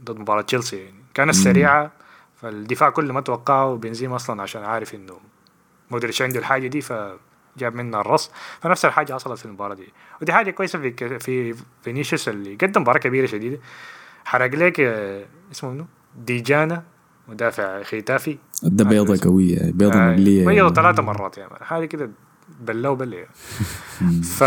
ضد 0.04 0.18
مباراة 0.18 0.42
تشيلسي 0.42 0.76
يعني. 0.76 1.03
كانت 1.14 1.34
سريعة 1.34 1.92
فالدفاع 2.36 2.90
كله 2.90 3.12
ما 3.12 3.20
توقعه 3.20 3.66
وبنزيما 3.66 4.16
أصلا 4.16 4.42
عشان 4.42 4.64
عارف 4.64 4.94
إنه 4.94 5.18
مودريتش 5.90 6.22
عنده 6.22 6.38
الحاجة 6.38 6.66
دي 6.66 6.80
فجاب 6.80 7.74
منها 7.74 8.00
الرص. 8.00 8.30
فنفس 8.60 8.84
الحاجة 8.84 9.12
حصلت 9.12 9.38
في 9.38 9.44
المباراة 9.44 9.74
دي. 9.74 9.92
ودي 10.22 10.32
حاجة 10.32 10.50
كويسة 10.50 10.78
في 10.78 11.18
في 11.18 11.54
فينيسيوس 11.82 12.28
اللي 12.28 12.54
قدم 12.54 12.80
مباراة 12.80 12.98
كبيرة 12.98 13.26
شديدة. 13.26 13.58
حرق 14.24 14.54
لك 14.54 14.80
اسمه 15.52 15.70
منو 15.70 15.86
ديجانا 16.16 16.82
مدافع 17.28 17.82
ختافي. 17.82 18.38
ده 18.62 18.84
بيضة 18.84 19.28
قوية 19.30 19.72
بيضة 19.72 19.98
آه 19.98 20.10
مبلية. 20.10 20.46
بيضة 20.46 20.74
ثلاثة 20.74 21.02
مرات 21.02 21.38
يعني. 21.38 21.64
حاجة 21.64 21.84
كده 21.84 22.10
بلا 22.60 22.88
وبلا 22.88 23.16
يعني. 23.16 23.30
ف 24.22 24.44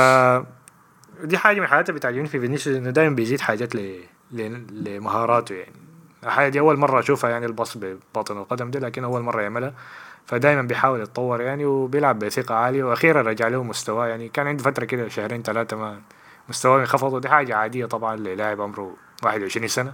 دي 1.23 1.37
حاجة 1.37 1.57
من 1.57 1.63
الحاجات 1.63 1.91
بتعجبني 1.91 2.27
في 2.27 2.39
فينيسيوس 2.39 2.77
إنه 2.77 2.89
دايما 2.89 3.15
بيزيد 3.15 3.41
حاجات 3.41 3.75
ل... 3.75 3.99
ل... 4.31 4.61
لمهاراته 4.71 5.55
يعني. 5.55 5.86
الحاجة 6.27 6.49
دي 6.49 6.59
أول 6.59 6.77
مرة 6.77 6.99
أشوفها 6.99 7.29
يعني 7.29 7.45
الباص 7.45 7.77
بباطن 7.77 8.37
القدم 8.37 8.71
دي 8.71 8.79
لكن 8.79 9.03
أول 9.03 9.21
مرة 9.21 9.41
يعملها. 9.41 9.73
فدايما 10.25 10.61
بيحاول 10.61 11.01
يتطور 11.01 11.41
يعني 11.41 11.65
وبيلعب 11.65 12.19
بثقة 12.19 12.55
عالية 12.55 12.83
وأخيرا 12.83 13.21
رجع 13.21 13.47
له 13.47 13.63
مستواه 13.63 14.07
يعني. 14.07 14.29
كان 14.29 14.47
عنده 14.47 14.63
فترة 14.63 14.85
كده 14.85 15.07
شهرين 15.07 15.43
ثلاثة 15.43 15.77
ما 15.77 16.01
مستواه 16.49 16.79
انخفض 16.79 17.13
ودي 17.13 17.29
حاجة 17.29 17.55
عادية 17.55 17.85
طبعا 17.85 18.15
للاعب 18.15 18.61
عمره 18.61 18.95
21 19.23 19.67
سنة. 19.67 19.93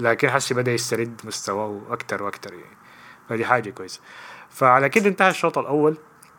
لكن 0.00 0.30
حسي 0.30 0.54
بدأ 0.54 0.72
يسترد 0.72 1.20
مستواه 1.24 1.80
أكتر 1.90 2.22
وأكتر 2.22 2.52
يعني. 2.52 2.76
فدي 3.28 3.44
حاجة 3.44 3.70
كويسة. 3.70 4.00
فعلى 4.50 4.88
كده 4.88 5.08
انتهى 5.08 5.30
الشوط 5.30 5.58
الأول. 5.58 5.96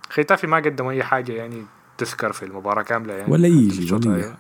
ختافي 0.10 0.48
ما 0.48 0.58
قدم 0.58 0.88
أي 0.88 1.04
حاجة 1.04 1.32
يعني 1.32 1.66
تذكر 1.98 2.32
في 2.32 2.44
المباراة 2.44 2.82
كاملة 2.82 3.14
يعني. 3.14 3.32
ولا 3.32 3.48
يجي 3.48 3.94
ولا. 3.94 4.36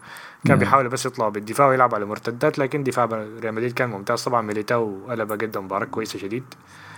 كان 0.48 0.58
بيحاول 0.58 0.90
بس 0.90 1.06
يطلع 1.06 1.30
بالدفاع 1.30 1.68
ويلعب 1.68 1.96
على 1.96 2.06
مرتدات 2.06 2.60
لكن 2.60 2.84
دفاع 2.84 3.06
ريال 3.42 3.54
مدريد 3.54 3.74
كان 3.74 3.90
ممتاز. 3.90 4.24
طبعا 4.24 4.42
ميليتاو 4.42 5.06
قلب 5.10 5.32
قدم 5.32 5.66
مباراة 5.66 5.86
كويسة 5.86 6.20
شديد. 6.20 6.44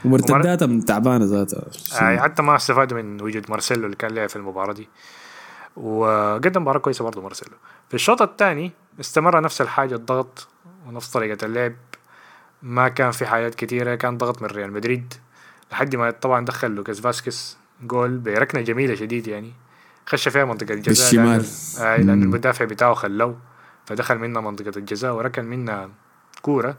ومرتداتها 0.05 0.65
من 0.65 0.85
تعبانة 0.85 1.25
ذاتها 1.25 1.63
آه 2.01 2.17
حتى 2.17 2.41
ما 2.41 2.55
استفادوا 2.55 3.01
من 3.01 3.21
وجود 3.21 3.45
مارسيلو 3.49 3.85
اللي 3.85 3.95
كان 3.95 4.11
لعب 4.11 4.29
في 4.29 4.35
المباراة 4.35 4.73
دي. 4.73 4.89
وقدم 5.77 6.61
مباراة 6.61 6.79
كويسة 6.79 7.03
برضه 7.03 7.21
مارسيلو. 7.21 7.51
في 7.89 7.93
الشوط 7.93 8.21
الثاني 8.21 8.71
استمر 8.99 9.41
نفس 9.41 9.61
الحاجة 9.61 9.95
الضغط 9.95 10.47
ونفس 10.87 11.09
طريقة 11.11 11.45
اللعب. 11.45 11.73
ما 12.63 12.87
كان 12.89 13.11
في 13.11 13.25
حاجات 13.25 13.55
كتيرة 13.55 13.95
كان 13.95 14.17
ضغط 14.17 14.41
من 14.41 14.47
ريال 14.47 14.73
مدريد. 14.73 15.13
لحد 15.71 15.95
ما 15.95 16.11
طبعا 16.11 16.45
دخل 16.45 16.71
لوكاس 16.71 16.99
فاسكس 16.99 17.57
جول 17.83 18.17
بركنة 18.17 18.61
جميلة 18.61 18.95
شديد 18.95 19.27
يعني. 19.27 19.53
خش 20.09 20.27
فيها 20.29 20.45
منطقة 20.45 20.73
الجزاء 20.73 21.25
بالشمال. 21.25 21.85
آه 21.87 21.97
لأن 21.97 22.23
المدافع 22.23 22.65
بتاعه 22.65 22.93
خلوه 22.93 23.37
فدخل 23.85 24.17
منا 24.17 24.41
منطقة 24.41 24.71
الجزاء 24.77 25.13
وركن 25.13 25.45
منا 25.45 25.89
كورة 26.41 26.75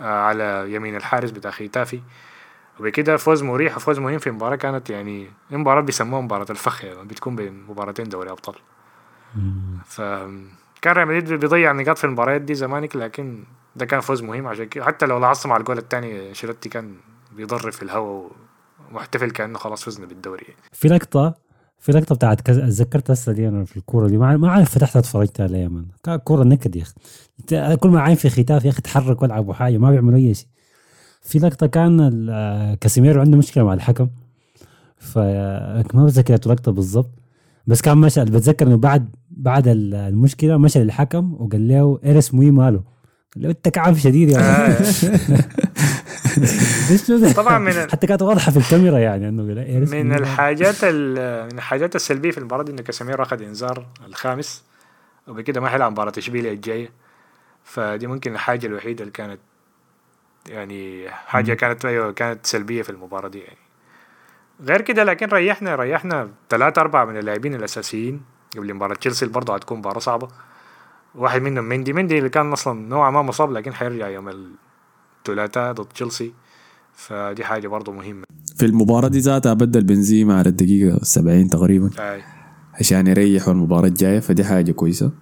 آه، 0.00 0.04
على 0.20 0.74
يمين 0.74 0.96
الحارس 0.96 1.30
بتاع 1.30 1.50
ختافي. 1.50 2.00
وبكده 2.80 3.16
فوز 3.16 3.42
مريح 3.42 3.76
وفوز 3.76 3.98
مهم 3.98 4.18
في 4.18 4.30
مباراة 4.30 4.56
كانت 4.56 4.90
يعني 4.90 5.30
مباراة 5.50 5.80
بيسموها 5.80 6.22
مباراة 6.22 6.46
الفخ 6.50 6.84
يعني 6.84 7.04
بتكون 7.04 7.36
بين 7.36 7.64
مباراتين 7.68 8.08
دوري 8.08 8.30
أبطال. 8.30 8.54
فكان 9.84 10.92
ريال 10.92 11.06
مدريد 11.08 11.32
بيضيع 11.32 11.72
نقاط 11.72 11.98
في 11.98 12.04
المباريات 12.04 12.40
دي 12.40 12.54
زمانك 12.54 12.96
لكن 12.96 13.44
ده 13.76 13.86
كان 13.86 14.00
فوز 14.00 14.22
مهم. 14.22 14.46
عشان 14.46 14.64
كده 14.64 14.84
حتى 14.84 15.06
لو 15.06 15.18
لاحظت 15.18 15.46
مع 15.46 15.56
الجول 15.56 15.78
الثاني 15.78 16.34
أنشيلوتي 16.34 16.68
كان 16.68 16.96
بيضرب 17.32 17.72
في 17.72 17.82
الهواء 17.82 18.30
ومحتفل 18.90 19.30
كأنه 19.30 19.58
خلاص 19.58 19.84
فزنا 19.84 20.06
بالدوري. 20.06 20.46
في 20.72 20.88
لقطه 20.88 21.34
في 21.84 21.92
لقطة 21.92 22.14
بتاعت 22.14 22.40
كذا 22.40 22.64
اتذكرت 22.64 23.10
هسه 23.10 23.32
دي 23.32 23.48
أنا 23.48 23.64
في 23.64 23.76
الكورة 23.76 24.08
دي. 24.08 24.18
ما 24.18 24.36
ما 24.36 24.50
عارف 24.50 24.70
فتحتها 24.70 25.00
اتفرجت 25.00 25.40
عليها 25.40 25.70
كانت 26.02 26.22
كورة 26.22 26.44
نكد 26.44 26.76
يا 26.76 26.82
أخي. 26.82 27.76
كل 27.76 27.88
ما 27.88 28.00
عين 28.00 28.14
في 28.16 28.28
ختافي 28.30 28.64
يا 28.64 28.70
أخي 28.70 28.82
تحرك 28.82 29.22
والعبوا 29.22 29.54
حاجة 29.54 29.78
ما 29.78 29.90
بيعملوا 29.90 30.18
أي 30.18 30.34
شيء. 30.34 30.46
في 31.22 31.38
لقطة 31.38 31.66
كان 31.66 32.10
كاسيميرو 32.80 33.20
عنده 33.20 33.36
مشكلة 33.38 33.64
مع 33.64 33.74
الحكم. 33.74 34.08
فما 34.98 35.84
بتذكر 36.06 36.34
اللقطة 36.34 36.72
بالضبط. 36.72 37.10
بس 37.66 37.80
كان 37.80 37.98
مشى 37.98 38.24
بتذكر 38.24 38.66
إنه 38.66 38.76
بعد 38.76 39.08
بعد 39.30 39.68
ال- 39.68 39.94
المشكلة 39.94 40.56
مشى 40.56 40.78
للحكم 40.84 41.34
وقال 41.34 41.68
له 41.68 41.98
eres 42.04 42.34
muy 42.34 42.50
malo 42.50 42.82
قال 43.34 43.42
له 43.44 43.50
إنت 43.50 43.68
كعب 43.68 43.96
شديد 43.96 44.28
يا 44.28 44.38
طبعا 47.36 47.58
من 47.58 47.72
حتى 47.92 48.06
كانت 48.06 48.22
واضحة 48.22 48.50
في 48.52 48.56
الكاميرا 48.58 48.98
يعني 48.98 49.28
إنه 49.28 49.42
muy 49.42 50.02
malo. 50.02 50.14
الحاجات 50.14 50.74
ال- 50.82 51.44
من 51.52 51.58
الحاجات 51.58 51.96
السلبية 51.96 52.30
في 52.30 52.38
المباراة 52.38 52.62
دي 52.62 52.72
انه 52.72 52.82
كاسيميرو 52.82 53.22
اخذ 53.22 53.42
إنذار 53.42 53.86
الخامس 54.06 54.64
وبكده 55.28 55.60
ما 55.60 55.68
حيلعب 55.68 55.92
مباراة 55.92 56.12
إشبيليا 56.18 56.52
الجاية. 56.52 56.90
فدي 57.64 58.06
ممكن 58.06 58.32
الحاجة 58.34 58.66
الوحيدة 58.66 59.00
اللي 59.00 59.12
كانت 59.12 59.38
يعني 60.48 61.10
حاجة 61.10 61.54
كانت 61.54 61.84
أيوه 61.84 62.12
كانت 62.12 62.46
سلبية 62.46 62.82
في 62.82 62.90
المباراة 62.90 63.28
دي 63.28 63.38
يعني. 63.38 63.58
غير 64.62 64.80
كده 64.80 65.04
لكن 65.04 65.26
ريحنا 65.26 65.74
ريحنا 65.74 66.28
ثلاثة 66.50 66.80
أربعة 66.80 67.04
من 67.04 67.16
اللاعبين 67.16 67.54
الأساسيين 67.54 68.22
قبل 68.56 68.74
مباراة 68.74 68.94
تشيلسي. 68.94 69.26
برضه 69.26 69.54
هتكون 69.54 69.78
مباراة 69.78 69.98
صعبة. 69.98 70.28
واحد 71.14 71.42
منهم 71.42 71.64
مندي. 71.64 71.92
مندي 71.92 72.18
اللي 72.18 72.28
كان 72.28 72.52
أصلا 72.52 72.88
نوعا 72.88 73.10
ما 73.10 73.22
مصاب 73.22 73.52
لكن 73.52 73.74
حيرجع 73.74 74.08
يوم 74.08 74.28
الثلاثاء 75.28 75.72
ضد 75.72 75.84
تشيلسي 75.86 76.32
فدي 76.92 77.44
حاجة 77.44 77.68
برضه 77.68 77.92
مهمة 77.92 78.24
في 78.56 78.66
المباراة 78.66 79.08
دي 79.08 79.18
ذاتها 79.18 79.52
بدل 79.52 79.84
بنزيما 79.84 80.38
على 80.38 80.48
الدقيقة 80.48 80.98
70 81.02 81.48
تقريبا 81.48 81.90
آي. 81.98 82.22
عشان 82.74 83.06
يريحوا 83.06 83.52
المباراة 83.52 83.88
الجاية 83.88 84.20
فدي 84.20 84.44
حاجة 84.44 84.72
كويسة. 84.72 85.12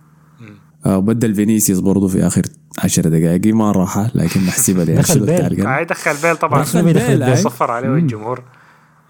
آه 0.86 0.98
بدل 0.98 1.34
فينيسيوس 1.34 1.78
برضه 1.78 2.08
في 2.08 2.26
آخر 2.26 2.42
10 2.78 3.08
دقائق 3.08 3.54
ما 3.54 3.72
راحة 3.72 4.10
لكن 4.14 4.40
محسبة 4.46 4.84
لي 4.84 4.94
دخل 4.94 5.20
بيل. 5.26 5.84
دخل 5.86 6.16
بيل 6.22 6.36
طبعا 6.36 6.62
دخل 6.62 6.92
بيل،. 6.92 7.36
صفر 7.38 7.70
عليه. 7.70 7.88
الجمهور 7.88 8.42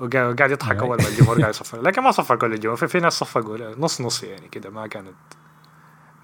وقا- 0.01 0.27
وقاعد 0.33 0.51
يضحك 0.51 0.77
أول 0.77 0.99
ما 1.03 1.09
الجمهور 1.09 1.41
قاعد 1.41 1.51
يصفر 1.55 1.83
لكن 1.83 2.03
ما 2.03 2.11
صفر 2.11 2.37
كل 2.37 2.53
الجمهور 2.53 2.77
في, 2.77 2.89
في 2.89 3.01
ناس 3.01 3.13
صفقوا 3.13 3.59
نص 3.79 4.01
نص 4.01 4.23
يعني 4.23 4.49
كده 4.49 4.71
ما 4.71 4.87
كانت 4.87 5.15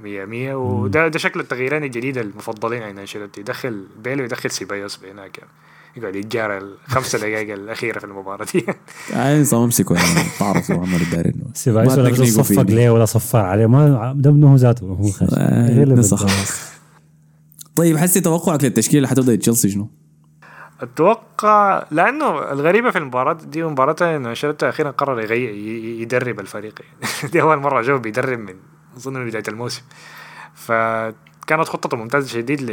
مية 0.01 0.25
مية 0.25 0.55
وده 0.55 1.09
ده 1.09 1.19
شكل 1.19 1.41
التغييرين 1.41 1.85
الجديدة 1.85 2.21
المفضلين 2.21 2.83
عند 2.83 2.99
أنشيلوتي 2.99 3.41
يدخل 3.41 3.87
بيل 4.05 4.21
ويدخل 4.21 4.51
سيبايوس 4.51 4.97
بهناك 4.97 5.39
يعني. 5.39 5.51
يقعد 5.97 6.17
يتجارى 6.17 6.59
الخمسة 6.59 7.19
دقائق 7.29 7.53
الأخيرة 7.53 7.99
في 7.99 8.05
المباراة 8.05 8.47
دي 8.55 8.67
آه 9.15 9.41
نظام 9.41 9.63
امسكوا 9.63 9.97
يعني 9.97 10.29
تعرفوا 10.39 10.77
عمل 10.77 11.01
الدارين 11.03 11.45
سيبايوس 11.55 11.99
ولا 11.99 12.15
صفق. 12.25 12.63
ليه 12.63 12.91
ولا 12.91 13.05
صفر 13.05 13.39
عليه 13.39 13.67
ما 13.67 14.13
ده 14.17 14.31
منه 14.31 14.55
ذاته 14.57 14.87
هو 14.87 15.03
خش 15.03 15.23
آه،. 15.33 16.17
خلاص 16.17 16.69
طيب 17.77 17.97
حسي 17.97 18.21
توقعك 18.21 18.65
للتشكيلة 18.65 18.99
اللي 18.99 19.09
حتبدأ 19.09 19.37
تشيلسي 19.37 19.71
شنو؟ 19.71 19.91
أتوقع 20.81 21.87
لأنه 21.91 22.53
الغريبة 22.53 22.91
في 22.91 22.99
المباراة 22.99 23.33
دي 23.33 23.63
مباراة 23.63 24.17
إنه 24.17 24.31
أنشيلوتي 24.31 24.69
أخيرا 24.69 24.91
قرر 24.91 25.21
يغير 25.21 25.51
ي- 25.51 26.01
يدرب 26.03 26.41
الفريق 26.41 26.75
يعني 26.81 27.33
دي 27.33 27.43
أول 27.43 27.57
مرة 27.57 27.83
جو 27.83 27.99
بيدرب 27.99 28.39
من 28.39 28.55
أظن 28.97 29.13
من 29.13 29.27
بداية 29.27 29.43
الموسم. 29.49 29.83
فكانت 30.55 31.69
خطته 31.69 31.97
ممتازة 31.97 32.29
شديد 32.29 32.71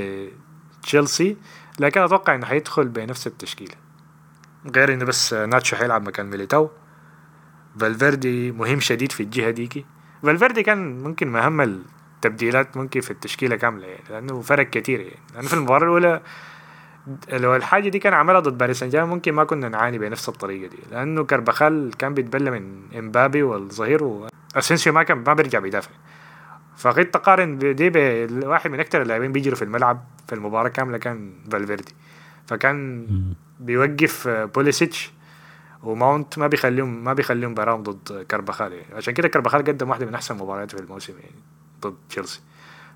لتشيلسي 0.82 1.38
لكن 1.80 2.02
أتوقع 2.02 2.36
إنه 2.36 2.46
حيدخل 2.46 2.88
بنفس 2.88 3.28
التشكيلة. 3.28 3.76
غير 4.76 4.94
إنه 4.94 5.06
بس 5.06 5.34
ناتشو 5.34 5.76
حيلعب 5.76 6.08
مكان 6.08 6.26
ميليتاو. 6.30 6.70
فالفيردي 7.80 8.52
مهم 8.52 8.80
شديد 8.80 9.12
في 9.12 9.24
الجهة 9.24 9.50
ديكي. 9.50 9.86
فالفيردي 10.24 10.64
كان 10.64 11.04
ممكن 11.04 11.36
أهم 11.36 11.62
التبديلات 11.62 12.78
ممكن 12.78 13.02
في 13.02 13.12
التشكيلة 13.12 13.56
كاملة 13.56 13.88
يعني 13.88 14.04
لأنه 14.10 14.42
فرق 14.42 14.70
كتير 14.70 15.00
يعني. 15.00 15.20
لأنه 15.34 15.48
في 15.48 15.54
المباراة 15.54 15.84
الأولى 15.84 16.22
لو 17.30 17.56
الحاجة 17.56 17.90
دي 17.90 18.00
كان 18.00 18.14
عملها 18.14 18.40
ضد 18.40 18.58
باريس 18.58 18.80
سان 18.80 18.90
جيرمان 18.90 19.10
ممكن 19.10 19.34
ما 19.34 19.44
كنا 19.44 19.70
نعاني 19.70 19.98
بنفس 19.98 20.30
الطريقة 20.30 20.70
دي. 20.70 20.78
لأنه 20.92 21.24
كربخال 21.24 21.92
كان 21.98 22.14
بيتبلى 22.14 22.52
من 22.52 22.82
إمبابي 23.00 23.44
والظهير 23.44 24.04
واسينسيو 24.04 24.94
ما 24.94 25.04
كان 25.04 25.18
ما 25.18 25.34
بيرجع 25.34 25.60
بيدافع. 25.60 25.92
فجيت 26.78 27.14
تقارن 27.14 27.76
دي 27.76 27.90
بواحد 27.90 28.72
من 28.72 28.80
أكثر 28.80 29.02
اللاعبين 29.02 29.32
بيجروا 29.32 29.56
في 29.56 29.62
الملعب 29.62 30.04
في 30.28 30.36
المباراة 30.36 30.70
كاملة 30.70 30.98
كان 30.98 31.34
فالفيردي. 31.52 31.94
فكان 32.48 33.08
بيوقف 33.60 34.28
بوليسيتش 34.28 35.12
وماونت 35.84 36.38
ما 36.38 36.48
بيخليهم 36.48 37.04
ما 37.04 37.14
بيخليهم 37.14 37.54
براهم 37.54 37.84
ضد 37.84 38.26
كربخال 38.32 38.74
يعني 38.74 38.96
عشان 38.96 39.14
كده 39.14 39.28
كربخال 39.28 39.64
قدم 39.64 39.90
واحدة 39.90 40.06
من 40.06 40.16
أحسن 40.16 40.36
مبارياته 40.36 40.78
في 40.78 40.84
الموسم 40.84 41.14
يعني 41.14 41.42
ضد 41.82 41.96
تشيلسي. 42.10 42.42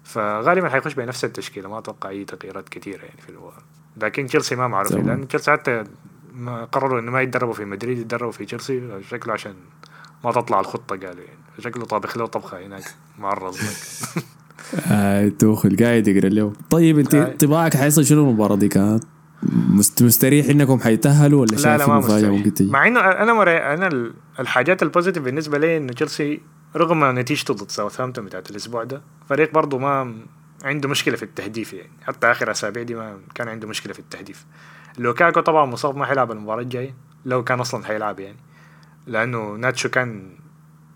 فغالبا 0.04 0.70
حيخش 0.70 0.94
بنفس 0.94 1.26
التشكيلة 1.26 1.70
ما 1.70 1.78
أتوقع 1.78 2.10
أي 2.10 2.26
تغييرات 2.26 2.70
كثيرة 2.70 3.04
يعني 3.04 3.22
في 3.22 3.30
المباراة 3.30 3.64
لكن 4.04 4.26
تشيلسي 4.26 4.56
ما 4.56 4.68
معروفين. 4.68 5.06
لأن 5.08 5.28
تشيلسي 5.28 5.52
حتى 5.52 5.84
ما 6.36 6.66
قرروا 6.66 7.00
إنه 7.00 7.12
ما 7.12 7.22
يتدربوا 7.22 7.54
في 7.54 7.66
مدريد 7.66 7.98
يتدربوا 7.98 8.32
في 8.32 8.46
تشيلسي 8.46 8.82
شكله 9.10 9.34
عشان 9.34 9.54
ما 10.26 10.32
تطلع 10.32 10.60
الخطة 10.60 10.96
قالوا 10.96 11.24
يعني 11.24 11.40
شكله 11.60 11.86
طابخ 11.86 12.18
له 12.18 12.26
طبخة 12.26 12.66
هناك 12.66 12.84
معرض 13.20 13.56
آه 14.92 15.30
توخل 15.40 15.76
قاعد 15.80 16.08
يقرأ 16.08 16.30
له 16.30 16.54
طيب 16.70 17.00
انت 17.00 17.16
آه. 17.16 17.36
طباعك 17.40 17.78
حيصل 17.78 18.06
شنو 18.06 18.22
المباراة 18.30 18.56
دي 18.56 18.68
كانت؟ 18.68 19.04
مست- 19.70 20.04
مستريح 20.04 20.46
إنكم 20.50 20.80
حيتأهلوا 20.80 21.42
ولا 21.42 21.52
لا 21.52 21.58
شايف 21.58 21.80
لا 21.80 21.86
في 21.86 21.92
ما 21.92 21.98
مفاجاه 21.98 22.30
ممكن 22.30 22.54
تجي؟ 22.54 22.72
مع 22.72 22.88
إنه 22.88 23.00
أنا 23.00 23.34
مري... 23.34 23.58
أنا 23.58 23.88
ال- 23.88 24.14
الحاجات 24.40 24.84
ال 24.84 24.88
positive 24.88 25.24
بالنسبة 25.24 25.58
لي 25.58 25.78
إنه 25.78 25.94
تشيلسي 25.94 26.42
رغم 26.76 27.20
نتيجته 27.20 27.54
ضد 27.54 27.72
ساوثهامبتون 27.72 28.26
بتاعت 28.26 28.52
الأسبوع 28.52 28.84
ده 28.84 29.02
فريق 29.30 29.54
برضه 29.54 29.78
ما 29.78 30.16
عنده 30.64 30.90
مشكلة 30.90 31.16
في 31.16 31.24
التهديف 31.24 31.74
يعني. 31.74 31.90
حتى 32.08 32.32
آخر 32.32 32.52
أسابيع 32.52 32.84
دي 32.84 32.96
ما 32.96 33.20
كان 33.36 33.48
عنده 33.48 33.68
مشكلة 33.68 33.94
في 33.94 34.00
التهديف. 34.00 34.46
لوكاكو 34.98 35.40
طبعا 35.40 35.66
مصاب 35.66 35.98
ما 35.98 36.06
حيلعب 36.06 36.32
المباراة 36.32 36.62
الجاية 36.62 36.96
لو 37.26 37.44
كان 37.44 37.60
أصلا 37.60 37.86
حيلعب 37.86 38.20
يعني. 38.20 38.38
لأنه 39.08 39.52
ناتشو 39.56 39.90
كان 39.90 40.38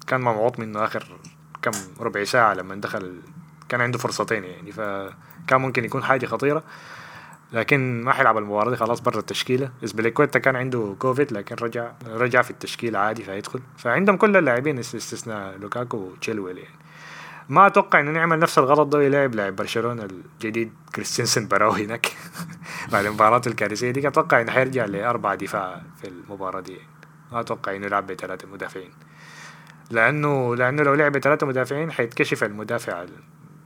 كان 0.07 0.21
ممعوط 0.21 0.59
منه 0.59 0.83
آخر 0.83 1.17
كم 1.61 1.71
ربع 1.99 2.23
ساعة 2.23 2.53
لما 2.53 2.75
دخل 2.75 3.21
كان 3.69 3.81
عنده 3.81 3.97
فرصتين 3.97 4.43
يعني. 4.43 4.71
فكان 4.71 5.61
ممكن 5.61 5.85
يكون 5.85 6.03
حاجة 6.03 6.25
خطيرة. 6.25 6.63
لكن 7.53 8.01
ما 8.03 8.13
حيلعب 8.13 8.37
المباراة 8.37 8.69
دي 8.69 8.75
خلاص 8.75 8.99
برا 9.01 9.19
التشكيلة. 9.19 9.71
اسبليكويتا 9.83 10.39
كان 10.39 10.55
عنده 10.55 10.95
كوفيد 10.99 11.31
لكن 11.33 11.55
رجع 11.55 11.91
رجع 12.07 12.41
في 12.41 12.51
التشكيلة 12.51 12.99
عادي 12.99 13.23
فيدخل 13.23 13.59
فعندهم 13.77 14.17
كل 14.17 14.37
اللاعبين 14.37 14.79
است- 14.79 14.95
استثناء 14.95 15.57
لوكاكو 15.57 15.97
وتشيلويل 15.97 16.57
يعني. 16.57 16.75
ما 17.49 17.67
أتوقع 17.67 17.99
إنه 17.99 18.11
نعمل 18.11 18.39
نفس 18.39 18.57
الغلط 18.57 18.87
ده 18.87 18.97
ويلعب 18.97 19.35
لاعب 19.35 19.55
برشلونة 19.55 20.03
الجديد 20.03 20.73
كريستنسن 20.95 21.47
براو 21.47 21.71
هناك. 21.71 22.05
بعد 22.91 23.05
المباراة 23.05 23.41
الكارثية 23.47 23.91
دي 23.91 24.07
أتوقع 24.07 24.41
إنه 24.41 24.51
حيرجع 24.51 24.85
لأربعة 24.85 25.35
دفاع 25.35 25.81
في 26.01 26.07
المباراة 26.07 26.59
دي. 26.59 26.77
ما 27.31 27.39
أتوقع 27.39 27.75
إنه 27.75 27.85
يلعب 27.85 28.07
بثلاثة 28.07 28.47
مدافعين. 28.47 28.91
لأنه 29.91 30.55
لأنه 30.55 30.83
لو 30.83 30.93
لعب 30.93 31.11
بثلاثة 31.11 31.47
مدافعين 31.47 31.91
حيتكشف 31.91 32.43
المدافع 32.43 33.05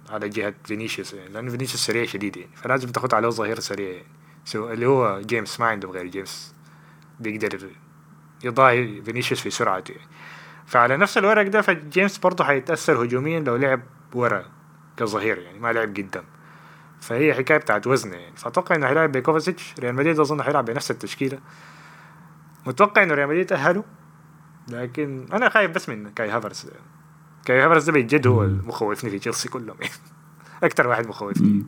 على 0.09 0.29
جهة 0.29 0.53
فينيسيوس 0.63 1.13
يعني 1.13 1.29
لأنه 1.29 1.51
فينيسيوس 1.51 1.85
سريع 1.85 2.05
شديد 2.05 2.37
يعني. 2.37 2.55
فلازم 2.55 2.89
تاخد 2.89 3.13
عليه 3.13 3.29
ظهير 3.29 3.59
سريع 3.59 3.89
يعني. 3.89 4.07
so 4.45 4.69
اللي 4.69 4.85
هو 4.85 5.21
جيمس 5.21 5.59
ما 5.59 5.65
عنده 5.65 5.89
غير 5.89 6.05
جيمس. 6.05 6.55
بيقدر 7.19 7.69
يضاهي 8.43 9.01
فينيسيوس 9.01 9.41
في 9.41 9.49
سرعته 9.49 9.91
يعني. 9.91 10.07
فعلى 10.67 10.97
نفس 10.97 11.17
الورق 11.17 11.47
ده 11.47 11.61
فجيمس 11.61 12.17
برضه 12.17 12.43
حيتأثر 12.43 13.03
هجوميا 13.03 13.39
لو 13.39 13.55
لعب 13.55 13.81
ورا 14.13 14.45
كظهير 14.97 15.37
يعني 15.37 15.59
ما 15.59 15.73
لعب 15.73 15.89
قدام 15.89 16.23
فهي 17.01 17.33
حكاية 17.33 17.57
بتاعت 17.57 17.87
وزنه 17.87 18.15
يعني. 18.15 18.35
فأتوقع 18.35 18.75
إنه 18.75 18.87
حيلعب 18.87 19.11
بكوفاسيتش. 19.11 19.75
ريال 19.79 19.95
مدريد 19.95 20.19
أظن 20.19 20.43
حيلعب 20.43 20.65
بنفس 20.65 20.91
التشكيلة. 20.91 21.39
متوقع 22.67 23.03
إنه 23.03 23.13
ريال 23.13 23.27
مدريد 23.27 23.45
تأهلوا 23.45 23.83
لكن 24.69 25.25
أنا 25.33 25.49
خايف 25.49 25.71
بس 25.71 25.89
من 25.89 26.09
كاي 26.09 26.29
هافرز 26.29 26.65
كاي 27.45 27.61
هافرز 27.61 27.89
ده 27.89 27.91
بجد 27.91 28.27
هو 28.27 28.43
المخوفني 28.43 29.09
في 29.09 29.19
تشيلسي 29.19 29.49
كلهم 29.49 29.75
يعني. 29.81 29.93
أكتر 30.63 30.87
واحد 30.87 31.07
مخوفني. 31.07 31.65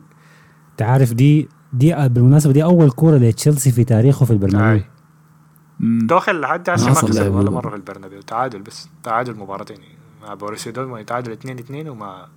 انت 0.70 0.82
عارف 0.82 1.12
دي 1.12 1.48
دي 1.72 2.08
بالمناسبة 2.08 2.52
دي 2.52 2.64
أول 2.64 2.90
كورة 2.90 3.16
لتشيلسي 3.16 3.72
في 3.72 3.84
تاريخه 3.84 4.26
في 4.26 4.30
البرنابيو. 4.32 4.80
داخل 5.82 6.40
لحد 6.40 6.70
هسه 6.70 6.86
ما 6.88 6.94
كسب 7.08 7.34
ولا. 7.34 7.50
مرة 7.50 7.70
في 7.70 7.76
البرنابيو. 7.76 8.20
تعادل 8.22 8.62
بس. 8.62 8.88
تعادل 9.02 9.36
مباراتين 9.36 9.76
يعني. 9.80 9.98
مع 10.22 10.34
بوريسيا 10.34 10.72
دورتموند 10.72 11.04
تعادل 11.04 11.32
2 11.32 11.58
2 11.58 11.88
ومع 11.88 12.28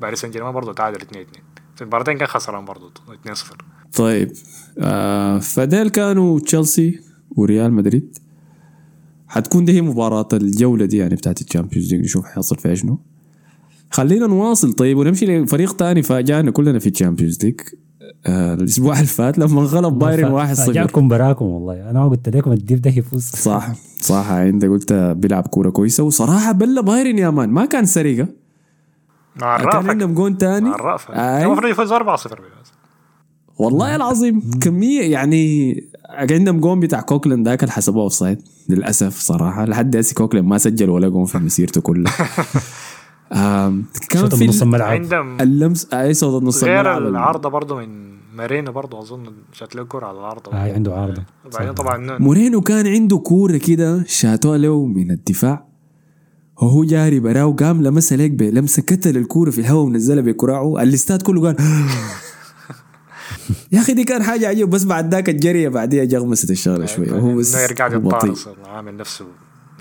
باريس 0.00 0.20
سان 0.20 0.30
جيرمان 0.30 0.52
برضه 0.52 0.72
تعادل 0.72 1.00
2 1.00 1.22
2 1.22 1.44
في 1.76 1.82
المباراتين 1.82 2.18
كان 2.18 2.26
خسران 2.28 2.64
برضه 2.64 2.92
2 3.12 3.34
0 3.34 3.56
طيب 3.96 4.32
آه 4.78 5.38
فديل 5.38 5.88
كانوا 5.88 6.40
تشيلسي 6.40 7.00
وريال 7.36 7.72
مدريد. 7.72 8.18
حتكون 9.28 9.64
دي 9.64 9.72
هي 9.72 9.80
مباراة 9.82 10.28
الجولة 10.32 10.84
دي 10.84 10.96
يعني 10.96 11.14
بتاعت 11.14 11.40
ال 11.40 11.45
Champions 11.45 11.94
League 11.94 12.04
نشوف 12.04 12.24
حيصل 12.26 12.56
فيها 12.56 12.74
شنو. 12.74 13.00
خلينا 13.90 14.26
نواصل 14.26 14.72
طيب 14.72 14.98
ونمشي 14.98 15.38
لفريق 15.40 15.72
تاني 15.76 16.02
فاجأنا 16.02 16.50
كلنا 16.50 16.78
في 16.78 16.88
ال 16.88 16.94
Champions 16.94 17.44
League. 17.44 17.60
الأسبوع 18.28 18.94
اللي 18.94 19.06
فات 19.06 19.38
لما 19.38 19.60
انغلب 19.60 19.98
بايرن 19.98 20.54
1-0 20.54 20.70
جاكم 20.70 21.08
براكم 21.08 21.44
والله. 21.44 21.90
أنا 21.90 22.08
قلت 22.08 22.28
لكم 22.28 22.52
الديب 22.52 22.82
ده 22.82 22.90
يفوز. 22.90 23.24
صح 23.24 23.72
صح. 24.00 24.30
أنت 24.30 24.64
قلت 24.64 24.92
بيلعب 24.92 25.46
كورة 25.46 25.70
كويسة. 25.70 26.04
وصراحة 26.04 26.52
بلا 26.52 26.80
بايرن 26.80 27.18
يا 27.18 27.30
man. 27.30 27.48
ما 27.50 27.64
كان 27.64 27.84
سرقه 27.84 28.26
مع 29.40 29.58
كان 29.58 29.88
عندهم 29.88 30.14
جون 30.14 30.38
تاني. 30.38 30.70
كان 31.08 31.44
المفروض 31.44 31.70
يفوز 31.70 31.92
4 31.92 32.16
0 32.16 32.40
والله 33.58 33.96
العظيم. 33.96 34.50
كمية 34.60 35.12
يعني 35.12 35.74
عندهم 36.08 36.60
جون 36.60 36.80
بتاع 36.80 37.00
كوكلان 37.00 37.48
ذاك 37.48 37.62
اللي 37.62 37.72
حسبوه 37.72 38.02
offside 38.02 38.42
للأسف 38.68 39.18
صراحة. 39.18 39.64
لحد 39.64 39.96
هسه 39.96 40.14
كوكلان 40.14 40.46
ما 40.46 40.58
سجل 40.58 40.90
ولا 40.90 41.08
جون 41.08 41.24
في 41.24 41.38
مسيرته 41.38 41.80
كلها. 41.80 42.12
كان 44.08 44.28
في 44.28 44.46
نص 44.46 44.62
الملعب 44.62 44.90
عندهم 44.90 45.40
اللمس 45.40 45.94
أي 45.94 46.14
صوت 46.14 46.42
نص 46.42 46.64
غير 46.64 46.80
الملعب 46.80 47.02
العارضه 47.02 47.48
برضه 47.48 47.76
من 47.76 48.08
مارينو 48.38 48.72
برضه 48.72 48.98
أظن 48.98 49.32
شات 49.52 49.76
له 49.76 49.82
كوره 49.82 50.06
على 50.06 50.18
العارضه 50.18 50.52
آه 50.52 50.74
عنده 50.74 50.94
عارضه 50.94 51.22
وبعدين 51.46 51.74
طبعا 51.74 52.18
مورينو 52.18 52.60
كان 52.60 52.86
عنده 52.86 53.18
كورة 53.18 53.56
كده 53.56 54.04
شاتوها 54.06 54.58
له 54.58 54.86
من 54.86 55.10
الدفاع. 55.10 55.68
وهو 56.62 56.84
جاري 56.84 57.20
براه 57.20 57.46
وقام 57.46 57.82
لمسها 57.82 58.16
ليك 58.16 58.30
بلمسه 58.30 58.82
كتل 58.82 59.16
الكورة 59.16 59.50
في 59.50 59.60
الهواء 59.60 59.84
ونزلها 59.84 60.22
بكراعه. 60.22 60.82
الاستاد 60.82 61.22
كله 61.22 61.40
قال 61.40 61.56
يا 63.72 63.80
أخي 63.80 63.94
دي 63.94 64.04
كان 64.04 64.22
حاجة 64.22 64.48
عجيبة 64.48 64.70
بس 64.70 64.84
بعد 64.84 65.14
ذاك 65.14 65.28
الجريه 65.28 65.68
بعديها 65.68 66.04
جغمست 66.04 66.50
الشغلة 66.50 66.86
شوية 66.86 67.12
وهو 67.12 67.36
بس 67.36 67.54
يرجع 67.54 67.86
يطارس 67.86 68.48
عامل 68.66 68.96
نفسه 68.96 69.26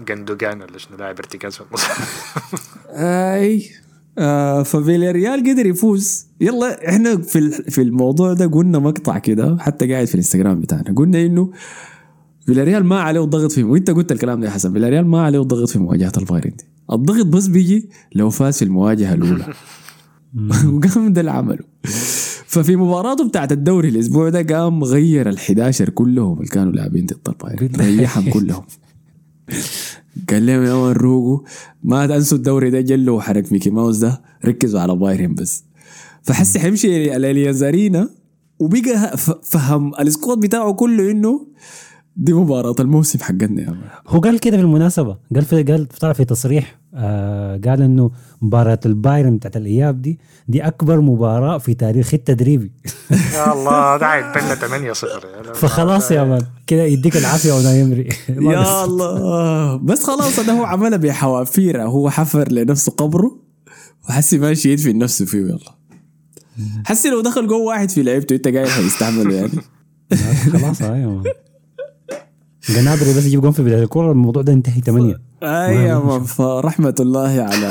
جندوجان 0.08 0.62
ولا 0.62 0.78
شنو 0.78 0.98
لاعب 0.98 1.18
ارتكاز 1.18 1.56
في 1.56 1.62
النص 1.62 1.82
أي 2.90 3.64
آه 4.18 4.64
ففيليريال 4.64 5.40
قدر 5.40 5.66
يفوز. 5.66 6.26
يلا 6.42 6.90
إحنا 6.90 7.18
في 7.18 7.52
في 7.52 7.82
الموضوع 7.82 8.34
ده 8.34 8.48
قلنا 8.48 8.80
مقطع 8.80 9.18
كده 9.18 9.58
حتى 9.60 9.94
قاعد 9.94 10.08
في 10.08 10.14
الإنستغرام 10.14 10.62
بتاعنا. 10.62 10.94
قلنا 10.96 11.26
إنه 11.26 11.52
فيلاريال 12.46 12.84
ما 12.86 13.02
عليه 13.02 13.24
الضغط 13.24 13.52
في 13.52 13.64
وإنت 13.64 13.90
قلت 13.92 14.12
الكلام 14.12 14.40
ده 14.40 14.48
يا 14.48 14.52
حسن 14.52 14.74
فيلاريال 14.74 15.08
ما 15.08 15.22
عليه 15.22 15.42
الضغط 15.42 15.70
في 15.70 15.80
مواجهة 15.80 16.12
البايرن 16.18 16.52
دي. 16.58 16.66
الضغط 16.92 17.26
بس 17.26 17.48
بيجي 17.48 17.90
لو 18.16 18.30
فاز 18.30 18.58
في 18.58 18.66
المواجهة 18.66 19.14
الأولى. 19.14 19.54
وقام 20.74 21.14
ده 21.14 21.22
اللي 21.22 21.32
عمله 21.32 21.64
ففي 22.48 22.76
مباراته 22.76 23.28
بتاعت 23.28 23.52
الدوري 23.52 23.90
الأسبوع 23.90 24.30
ده 24.30 24.42
قام 24.56 24.84
غير 24.84 25.30
ال 25.30 25.38
11 25.38 25.90
كلهم 25.90 26.38
اللي 26.38 26.48
كانوا 26.48 26.72
لاعبين 26.72 27.06
ضد 27.06 27.18
البايرن 27.30 28.00
ريحهم 28.00 28.30
كلهم. 28.30 28.64
قال 30.30 30.46
لهم 30.46 30.64
يا 30.64 30.92
روقوا؟ 30.94 31.40
ما 31.84 32.08
تنسوا 32.08 32.38
الدوري 32.38 32.70
ده 32.70 32.82
جلوا 32.82 33.18
وحرك 33.18 33.52
ميكي 33.52 33.70
ماوس 33.70 33.98
ده 33.98 34.22
ركزوا 34.46 34.80
على 34.80 34.96
بايرن 34.96 35.34
بس. 35.36 35.64
فحس 36.24 36.58
حيمشي 36.58 37.16
الاليانز 37.16 37.64
ارينا 37.64 38.10
وبقى 38.60 39.18
فهم 39.44 39.92
ال 40.00 40.07
squad 40.07 40.40
بتاعه 40.40 40.74
كله 40.74 41.12
إنه 41.12 41.48
دي 42.18 42.34
مباراة 42.34 42.76
الموسم 42.80 43.20
حقنا 43.20 43.62
يا 43.62 43.70
man 43.70 43.82
هو 44.08 44.20
قال 44.20 44.40
كده 44.40 44.58
بالمناسبة 44.58 45.18
قال 45.36 45.46
في 45.46 45.64
قال 45.64 45.88
طلع 45.88 46.14
في 46.14 46.26
تصريح 46.26 46.80
آه 46.94 47.62
قال 47.66 47.82
إنه 47.82 48.12
مباراة 48.42 48.80
البايرن 48.86 49.38
بتاعت 49.38 49.58
الإياب 49.58 50.02
دي 50.02 50.20
دي 50.48 50.62
أكبر 50.68 51.02
مباراة 51.02 51.58
في 51.58 51.74
تاريخ 51.74 52.14
التدريبي 52.14 52.72
يا 53.36 53.54
الله 53.54 53.98
ده 53.98 54.06
هيتبنى 54.14 54.56
8 54.56 54.94
0 54.94 55.54
فخلاص 55.54 56.12
يا 56.12 56.24
man 56.24 56.42
كده 56.68 56.84
يديك 56.84 57.18
العافية 57.18 57.52
أوناي 57.54 57.76
إيمري. 57.80 58.10
يا 58.30 58.86
الله. 58.86 59.76
بس 59.78 60.04
خلاص 60.04 60.40
ده 60.40 60.54
هو 60.54 60.64
عملها 60.64 60.98
بحوافيره. 60.98 61.84
هو 61.84 62.10
حفر 62.10 62.52
لنفسه 62.52 62.92
قبره 62.92 63.40
وحسي 64.10 64.38
ماشي 64.38 64.72
يدفن 64.72 64.98
نفسه 64.98 65.26
فيه 65.26 65.38
يلا. 65.38 65.78
حسي 66.86 67.10
لو 67.10 67.22
دخل 67.22 67.48
جوه 67.48 67.60
واحد 67.62 67.90
في 67.90 68.04
لعيبته 68.04 68.36
انت 68.36 68.48
قايل 68.48 68.68
هيستحمله 68.68 69.36
يعني. 69.36 69.52
خلاص 70.54 70.82
آه 70.82 71.24
جنابري 72.70 73.10
بس 73.18 73.26
يجيب 73.26 73.42
جون 73.42 73.52
في 73.52 73.64
بداية 73.64 73.84
الكورة 73.84 74.12
الموضوع 74.12 74.44
ده 74.44 74.54
انتهي 74.54 74.82
ثمانية 74.82 75.22
أي 75.44 75.76
يا 75.76 76.00
man 76.00 76.24
فرحمة 76.24 76.96
الله 77.00 77.30
على 77.42 77.70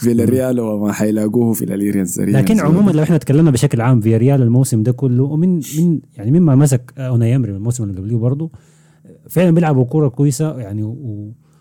فيلاريال 0.00 0.60
وما 0.60 0.92
حيلاقوه 0.92 1.52
في 1.52 1.64
الأليانز 1.64 2.20
لكن 2.20 2.60
عموما 2.60 2.90
لو 2.90 3.02
إحنا 3.02 3.16
تكلمنا 3.18 3.50
بشكل 3.50 3.80
عام 3.80 4.00
في 4.00 4.16
ريال 4.16 4.42
الموسم 4.42 4.82
ده 4.82 4.92
كله 4.92 5.24
ومن 5.24 5.54
من 5.78 6.00
يعني 6.16 6.40
مما 6.40 6.54
مسك 6.54 6.92
أوناي 6.98 7.32
يمري 7.32 7.52
الموسم 7.52 7.84
اللي 7.84 8.00
قبليه 8.00 8.16
برضه 8.16 8.50
فعلا 9.30 9.50
بيلعبوا 9.50 9.84
كورة 9.84 10.08
كويسة 10.08 10.58
يعني 10.58 10.82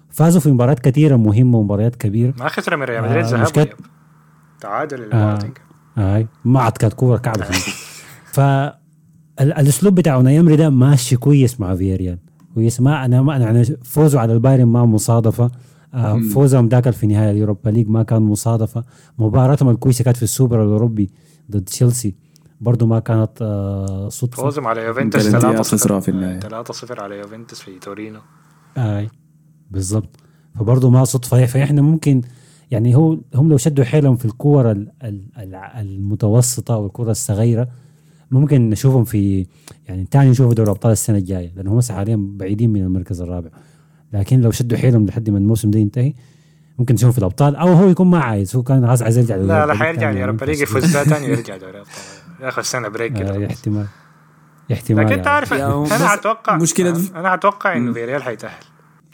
وفازوا 0.09 0.41
في 0.41 0.51
مباريات 0.51 0.79
كثيرة 0.79 1.15
مهمة 1.15 1.57
ومباريات 1.57 1.95
كبيرة. 1.95 2.33
ما 2.39 2.47
خسر 2.47 2.77
من 2.77 2.83
ريال 2.83 3.03
آه، 3.03 3.09
مدريد 3.09 3.25
ذهاب 3.25 3.45
مشكلة- 3.47 3.57
وإياب. 3.57 3.73
تعادل 4.61 5.01
المباراتين 5.03 5.51
هاي 5.95 6.27
ما 6.45 6.59
عاد 6.61 6.71
كانت 6.71 6.93
كورة 6.93 7.17
كعبة. 7.17 7.45
فالاسلوب 9.37 9.95
بتاع 9.95 10.13
أوناي 10.15 10.35
يمري 10.35 10.55
ده 10.55 10.69
ماشي 10.69 11.15
كويس 11.15 11.59
مع 11.59 11.75
فياريال. 11.75 12.17
كويس 12.57 12.81
ما 12.81 13.05
أنا 13.05 13.21
ما 13.21 13.35
أنا 13.35 13.45
يعني 13.45 13.63
فوزوا 13.83 14.19
على 14.21 14.33
البايرن 14.33 14.63
ما 14.65 14.85
مصادفة. 14.85 15.51
آه، 15.93 16.19
فوزهم 16.33 16.67
ذاك 16.67 16.89
في 16.89 17.07
نهاية 17.07 17.31
ال 17.31 17.37
Europa 17.37 17.69
League 17.69 17.87
ما 17.89 18.03
كان 18.03 18.21
مصادفة. 18.21 18.83
مباراتهم 19.19 19.69
الكويسة 19.69 20.03
كانت 20.03 20.17
في 20.17 20.23
السوبر 20.23 20.63
الأوروبي 20.63 21.09
ضد 21.51 21.63
تشيلسي. 21.63 22.15
برضو 22.61 22.85
ما 22.85 22.99
كانت 22.99 23.31
آه، 23.41 24.09
صدفة. 24.09 24.43
فوزهم 24.43 24.67
على 24.67 24.81
يوفنتوس 24.81 25.21
بلنتيات 25.27 25.41
3 25.41 25.63
خسروا 25.63 25.99
في 25.99 26.09
النهاية. 26.11 26.39
3 26.39 26.73
0 26.73 27.01
على 27.03 27.17
يوفنتوس 27.17 27.61
في 27.61 27.79
تورينو. 27.79 28.19
آي 28.77 29.09
بالضبط. 29.71 30.09
فبرضه 30.59 30.89
ما 30.89 31.03
صدفة. 31.03 31.45
فإحنا 31.45 31.81
ممكن 31.81 32.21
يعني 32.71 32.95
هو 32.95 33.17
هم 33.35 33.49
لو 33.49 33.57
شدوا 33.57 33.85
حيلهم 33.85 34.15
في 34.15 34.25
الكور 34.25 34.71
ال- 34.71 34.91
ال- 35.03 35.25
ال- 35.37 35.55
المتوسطة 35.55 36.77
والكره 36.77 37.11
الصغيرة 37.11 37.67
ممكن 38.31 38.69
نشوفهم 38.69 39.03
في 39.03 39.45
يعني 39.87 40.07
تاني 40.11 40.29
نشوف 40.29 40.53
دوري 40.53 40.69
ابطال 40.71 40.91
السنة 40.91 41.17
الجاية 41.17 41.51
لأنه 41.55 41.73
هم 41.73 41.79
حاليا 41.91 42.15
بعيدين 42.19 42.69
من 42.69 42.81
المركز 42.83 43.21
الرابع. 43.21 43.49
لكن 44.13 44.41
لو 44.41 44.51
شدوا 44.51 44.77
حيلهم 44.77 45.05
لحد 45.05 45.29
ما 45.29 45.37
الموسم 45.37 45.71
ده 45.71 45.79
ينتهي 45.79 46.13
ممكن 46.79 46.93
نشوفهم 46.93 47.11
في 47.11 47.17
الأبطال 47.17 47.55
أو 47.55 47.67
هو 47.67 47.89
يكون 47.89 48.07
ما 48.07 48.19
عايز 48.19 48.55
هو 48.55 48.63
كان 48.63 48.87
خلاص 48.87 49.01
عايز 49.01 49.17
يرجع 49.17 49.35
لا 49.35 49.65
لا 49.65 49.73
حيرجع 49.73 49.99
تاني 49.99 50.11
ال 50.11 50.15
Europa 50.15 50.39
يعني. 50.45 50.51
League 50.51 50.61
يفوز 50.61 50.93
بها 50.93 51.03
تاني 51.03 51.27
ويرجع 51.27 51.57
دوري 51.57 51.77
ابطال 51.79 51.93
ياخذ 52.41 52.61
سنة 52.61 52.87
break 52.87 53.11
آه، 53.21 53.35
كده 53.37 53.45
احتمال 53.47 53.85
احتمال 54.71 55.05
لكن 55.05 55.13
انت 55.13 55.25
يعني. 55.25 55.35
عارف 55.35 55.53
أنا 55.53 56.13
أتوقع 56.13 56.59
مشكلة- 56.59 57.15
أنا 57.15 57.33
أتوقع 57.33 57.75
إنه 57.77 57.93
فيريال 57.93 58.23
حيتأهل. 58.23 58.63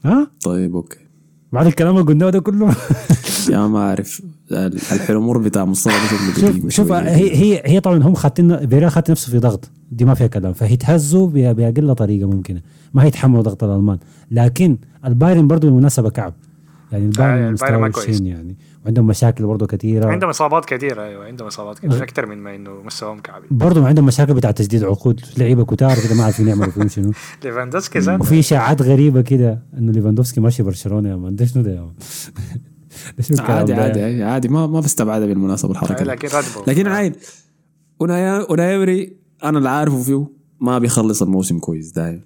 ها؟ 0.05 0.28
طيب 0.43 0.76
okay. 0.76 1.03
بعد 1.54 1.66
الكلام 1.66 1.95
اللي 1.97 2.08
قلناه 2.08 2.30
ده 2.30 2.39
كله. 2.39 2.76
يا 3.49 3.68
ما 3.68 3.80
اعرف 3.80 4.22
ال- 4.51 4.76
الحلمور 4.76 5.38
بتاع 5.38 5.66
مصطفى 5.66 6.39
شوف 6.41 6.70
شوف. 6.70 6.91
هي 6.91 7.36
هي 7.36 7.62
هي 7.66 7.80
طبعا 7.80 8.04
هم 8.04 8.14
خاتين 8.14 8.68
فيريال 8.68 8.91
خات 8.91 9.12
نفسه 9.12 9.32
في 9.32 9.39
ضغط. 9.39 9.70
دي 9.91 10.06
ما 10.06 10.14
فيها 10.14 10.28
كلام. 10.28 10.54
فهيتهزوا 10.54 11.28
باقل 11.28 11.95
طريقة 11.95 12.28
ممكنة. 12.30 12.62
ما 12.93 13.04
هيتحملوا 13.04 13.41
ضغط 13.41 13.64
الألمان. 13.64 13.97
لكن 14.32 14.78
البايرن 15.06 15.47
برضه 15.47 15.68
بالمناسبه 15.68 16.10
كعب. 16.10 16.34
يعني 16.91 17.06
آه، 17.06 17.08
البايرن 17.10 17.47
البايرن 17.54 17.80
ما 17.82 17.89
كويس. 17.89 18.22
يعني. 18.22 18.56
وعندهم 18.86 19.07
مشاكل 19.07 19.45
برضه 19.45 19.65
كثيرة. 19.67 20.09
عندهم 20.09 20.29
إصابات 20.29 20.65
كثيرة 20.65 21.03
أيوه 21.03 21.25
عندهم 21.25 21.47
إصابات 21.47 21.79
كثيرة 21.79 22.03
أكثر 22.03 22.25
من 22.25 22.38
ما 22.38 22.55
إنه 22.55 22.81
مستواهم 22.84 23.19
كعبي. 23.19 23.47
برضه 23.51 23.88
عندهم 23.88 24.05
مشاكل 24.05 24.34
بتاع 24.34 24.51
تسديد 24.51 24.84
عقود 24.84 25.21
لعيبة 25.38 25.65
كتار 25.65 25.95
كده 26.07 26.15
ما 26.15 26.23
عارفين 26.23 26.47
يعملوا 26.47 26.71
فيهم 26.71 26.88
شنو. 26.88 27.11
ليفاندوسكي 27.43 27.99
ذاته 27.99 28.21
وفي 28.21 28.39
إشاعات 28.39 28.81
غريبة 28.81 29.21
كده 29.21 29.63
إنه 29.77 29.91
ليفاندوفسكي 29.91 30.41
ماشي 30.41 30.63
برشلونة 30.63 31.09
يا 31.09 31.15
man. 31.15 31.36
ده 31.36 31.45
شنو 31.45 31.63
ده 31.63 31.71
يا 31.71 31.81
man؟ 31.82 31.93
عادي؟ 33.39 33.73
عادي 33.73 34.23
عادي 34.23 34.47
ما 34.47 34.67
ما 34.67 34.79
بستبعدها 34.79 35.27
بالمناسبة 35.27 35.71
الحركه. 35.71 36.05
لكن 36.05 36.27
راتبه 36.27 36.63
لكن 36.67 36.88
عين 36.88 37.13
اونايمري 38.01 39.17
أنا 39.43 39.57
اللي 39.57 39.69
عارفه 39.69 40.01
فيه 40.01 40.27
ما 40.59 40.79
بيخلص 40.79 41.21
الموسم 41.21 41.59
كويس 41.59 41.91
دايم. 41.91 42.21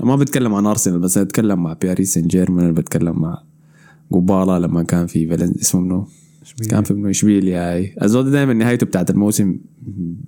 ما 0.00 0.16
بتكلم 0.16 0.54
عن 0.54 0.66
أرسنال 0.66 0.98
بس 0.98 1.16
أنا 1.16 1.24
بتكلم 1.24 1.62
مع 1.62 1.72
باريس 1.72 2.14
سان 2.14 2.26
جيرمان 2.26 2.74
بتكلم 2.74 3.20
مع 3.20 3.42
جوبالا 4.12 4.58
لما 4.58 4.82
كان 4.82 5.06
في 5.06 5.28
فالن 5.28 5.54
اسمه 5.60 5.80
منو؟ 5.80 6.08
كان 6.70 6.82
في 6.82 6.94
منو؟ 6.94 7.10
إشبيليا 7.10 7.72
هاي 7.72 7.94
الزول 8.02 8.30
دائما 8.30 8.52
نهايته 8.52 8.86
بتاعت 8.86 9.10
الموسم 9.10 9.58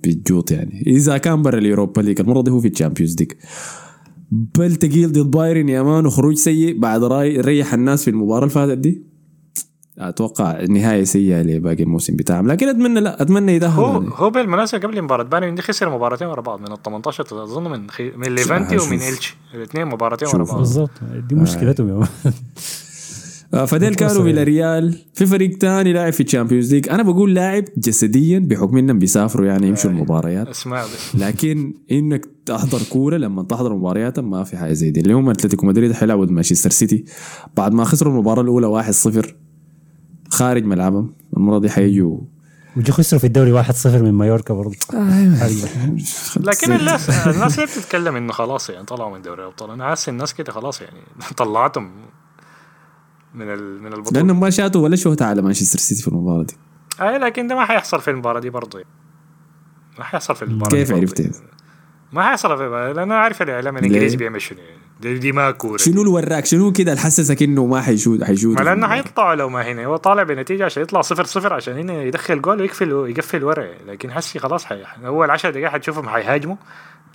بتجوط 0.03 0.51
يعني. 0.51 0.83
إذا 0.87 1.17
كان 1.17 1.41
برا 1.41 1.57
اليوروبا 1.57 2.01
ليج 2.01 2.19
المرة 2.19 2.41
دي 2.41 2.51
هو 2.51 2.59
في 2.59 2.67
الشامبيونز 2.67 3.15
ليج. 3.19 3.31
بل 4.31 4.75
تقيل 4.75 5.11
ضد 5.11 5.31
بايرن 5.31 5.69
يا 5.69 5.81
مان 5.81 6.05
وخروج 6.05 6.35
سيء 6.35 6.79
بعد 6.79 7.03
راي 7.03 7.41
ريح 7.41 7.73
الناس 7.73 8.03
في 8.03 8.09
المباراة 8.09 8.39
اللي 8.39 8.49
فاتت 8.49 8.77
دي. 8.77 9.03
أتوقع 9.97 10.63
نهاية 10.65 11.03
سيئة 11.03 11.41
لباقي 11.41 11.83
الموسم 11.83 12.15
بتاعهم. 12.15 12.47
لكن 12.47 12.67
أتمنى 12.67 12.99
لا 12.99 13.21
أتمنى 13.21 13.55
يتاهل 13.55 13.83
هو 13.83 13.93
يعني. 13.93 14.09
هو 14.13 14.29
بالمناسبه 14.29 14.81
قبل 14.81 15.01
مباراه 15.01 15.23
بايرن 15.23 15.55
دي 15.55 15.61
خسر 15.61 15.95
مباراتين 15.95 16.27
ورا 16.27 16.41
بعض 16.41 16.59
من 16.59 16.71
ال 16.71 16.81
18 16.83 17.43
اظن 17.43 17.71
من 17.71 17.89
خي... 17.89 18.11
من 18.11 18.35
ليفانتي. 18.35 18.77
ومن 18.77 18.93
إلتشي 18.93 19.37
الاثنين 19.53 19.85
مباراتين 19.85 20.27
ورا. 20.33 20.43
بعض. 20.43 20.57
بالضبط. 20.57 20.91
دي 21.29 21.35
مشكلتهم 21.35 21.89
يا 21.89 21.93
man. 21.93 22.07
آه، 22.25 22.33
فديل 23.53 23.95
كانوا. 23.95 24.23
فيلاريال. 24.23 24.99
في 25.13 25.25
فريق 25.25 25.57
تاني 25.57 25.93
لاعب 25.93 26.13
في 26.13 26.23
ال 26.23 26.28
Champions 26.28 26.73
League 26.73 26.89
أنا 26.89 27.03
بقول 27.03 27.33
لاعب 27.35 27.63
جسديا 27.77 28.39
بحكم 28.39 28.77
إنهم 28.77 28.99
بيسافروا 28.99 29.45
يعني 29.45 29.67
يمشوا 29.67 29.89
المباريات. 29.89 30.47
اسماء 30.47 30.85
بس. 30.85 31.15
لكن 31.15 31.73
إنك 31.91 32.25
تحضر 32.45 32.81
كورة 32.89 33.17
لما 33.17 33.43
تحضر 33.43 33.75
مباريات 33.75 34.19
ما 34.19 34.43
في 34.43 34.57
حاجة 34.57 34.73
زي 34.73 34.91
دي. 34.91 34.99
اللي 34.99 35.13
هم 35.13 35.29
أتلتيكو 35.29 35.65
مدريد 35.65 35.91
حيلعبوا 35.91 36.25
ضد 36.25 36.31
مانشستر 36.31 36.69
سيتي. 36.69 37.05
بعد 37.57 37.73
ما 37.73 37.83
خسروا 37.83 38.13
المباراة 38.13 38.41
الأولى 38.41 38.83
1-0 38.83 39.25
خارج 40.29 40.63
ملعبهم. 40.65 41.13
المرة 41.37 41.59
دي 41.59 41.69
حيجوا. 41.69 42.17
وجو 42.77 42.93
خسروا 42.93 43.19
في 43.19 43.27
الدوري 43.27 43.63
1-0 43.63 43.85
من 43.85 44.11
مايوركا 44.11 44.53
برضه 44.53 44.75
لكن 46.39 46.71
الناس 46.71 47.09
الناس 47.27 47.59
هي 47.59 47.65
بتتكلم 47.65 48.15
إنه 48.15 48.33
خلاص 48.33 48.69
يعني 48.69 48.85
طلعوا 48.85 49.15
من 49.15 49.21
دوري 49.21 49.41
الأبطال. 49.41 49.71
أنا 49.71 49.83
حاسس 49.83 50.09
الناس 50.09 50.33
كده 50.33 50.51
خلاص 50.51 50.81
يعني 50.81 50.97
طلعتهم. 51.37 51.91
من. 53.33 53.47
من 53.57 53.93
البطولة 53.93 54.19
لانهم 54.19 54.39
ما 54.39 54.49
شاتوا 54.49 54.81
ولا 54.81 54.95
شوطه 54.95 55.25
على 55.25 55.41
مانشستر 55.41 55.79
سيتي 55.79 56.01
في 56.01 56.07
المباراة 56.07 56.43
دي 56.43 56.53
أي 57.01 57.17
لكن 57.17 57.47
ده 57.47 57.55
ما 57.55 57.65
حيحصل 57.65 58.01
في 58.01 58.11
المباراة 58.11 58.39
دي 58.39 58.49
برضه. 58.49 58.83
ما 59.97 60.03
حيحصل 60.03 60.35
في 60.35 60.41
المباراة 60.45 60.71
كيف 60.71 60.91
عرفت؟ 60.91 61.43
ما 62.13 62.23
حيحصل 62.23 62.57
في 62.57 62.93
لأن 62.95 62.99
أنا 62.99 63.15
عارف 63.15 63.41
الإعلام 63.41 63.77
الإنجليزي؟ 63.77 64.17
بيعمل 64.17 64.41
شنو. 64.41 64.59
دي, 65.03 65.17
دي 65.17 65.31
ما 65.31 65.51
كورة 65.51 65.77
شنو 65.77 66.01
اللي 66.01 66.13
وراك 66.13 66.45
شنو 66.45 66.71
كده 66.71 66.91
اللي 66.91 67.03
حسسك 67.03 67.43
إنه 67.43 67.65
ما 67.65 67.81
حيشوت 67.81 68.23
حيشوت 68.23 68.59
ما 68.59 68.63
لأنه 68.63 68.87
حيطلعوا 68.87 69.35
لو 69.35 69.49
ما 69.49 69.61
هنا 69.71 69.85
هو 69.85 69.95
طالع 69.95 70.23
بنتيجة 70.23 70.65
عشان 70.65 70.83
يطلع 70.83 71.01
صفر 71.01 71.23
صفر 71.23 71.53
عشان 71.53 71.77
هنا 71.77 72.03
يدخل 72.03 72.41
جول 72.41 72.61
ويقفل 72.61 72.91
يقفل 72.91 73.43
ورا 73.43 73.67
لكن 73.87 74.11
حسي 74.11 74.39
خلاص 74.39 74.65
حي... 74.65 74.83
اول 75.05 75.31
10 75.31 75.49
دقائق 75.49 75.67
حتشوفهم 75.67 76.09
حيهاجموا 76.09 76.55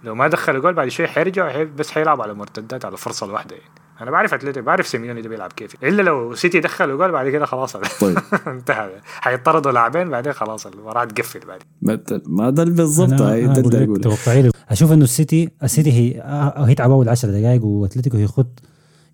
لو 0.04 0.14
ما 0.14 0.28
دخلوا 0.28 0.60
جول 0.60 0.74
بعد 0.74 0.88
شوي 0.88 1.06
حيرجعوا 1.06 1.50
حي... 1.50 1.64
بس 1.64 1.90
حيلعب 1.90 2.22
على 2.22 2.34
مرتدات 2.34 2.84
على 2.84 2.92
الفرصه 2.92 3.26
الواحدة 3.26 3.56
يعني 3.56 3.70
أنا 4.00 4.10
بعرف 4.10 4.34
اتلتيك 4.34 4.64
بعرف 4.64 4.86
سيميوني 4.86 5.22
ده 5.22 5.28
بيلعب 5.28 5.52
كيف 5.52 5.74
إلا 5.84 6.02
لو 6.02 6.34
سيتي 6.34 6.60
دخلوا 6.60 6.96
جول 6.98 7.12
بعد 7.12 7.28
كده 7.28 7.46
خلاص. 7.46 7.76
طيب. 8.00 8.18
انتهى. 8.46 8.90
حيطردوا 9.04 9.72
لاعبين 9.72 10.08
بعدين 10.10 10.32
خلاص 10.32 10.66
المباراة 10.66 11.04
تقفل 11.04 11.40
بعد. 11.46 11.60
ما- 11.82 12.00
ما 12.26 12.50
ده 12.50 12.64
بالضبط 12.64 13.08
ده 13.10 13.34
اللي 13.34 13.98
توقعي 13.98 14.50
أشوف 14.68 14.92
إنه 14.92 15.04
السيتي 15.04 15.50
السيتي 15.62 15.92
هي 15.92 16.20
آه، 16.20 16.64
هيتعب 16.64 16.90
أول 16.90 17.08
10 17.08 17.30
دقائق 17.30 17.64
وأتلتيكو 17.64 18.16
هيخط 18.16 18.62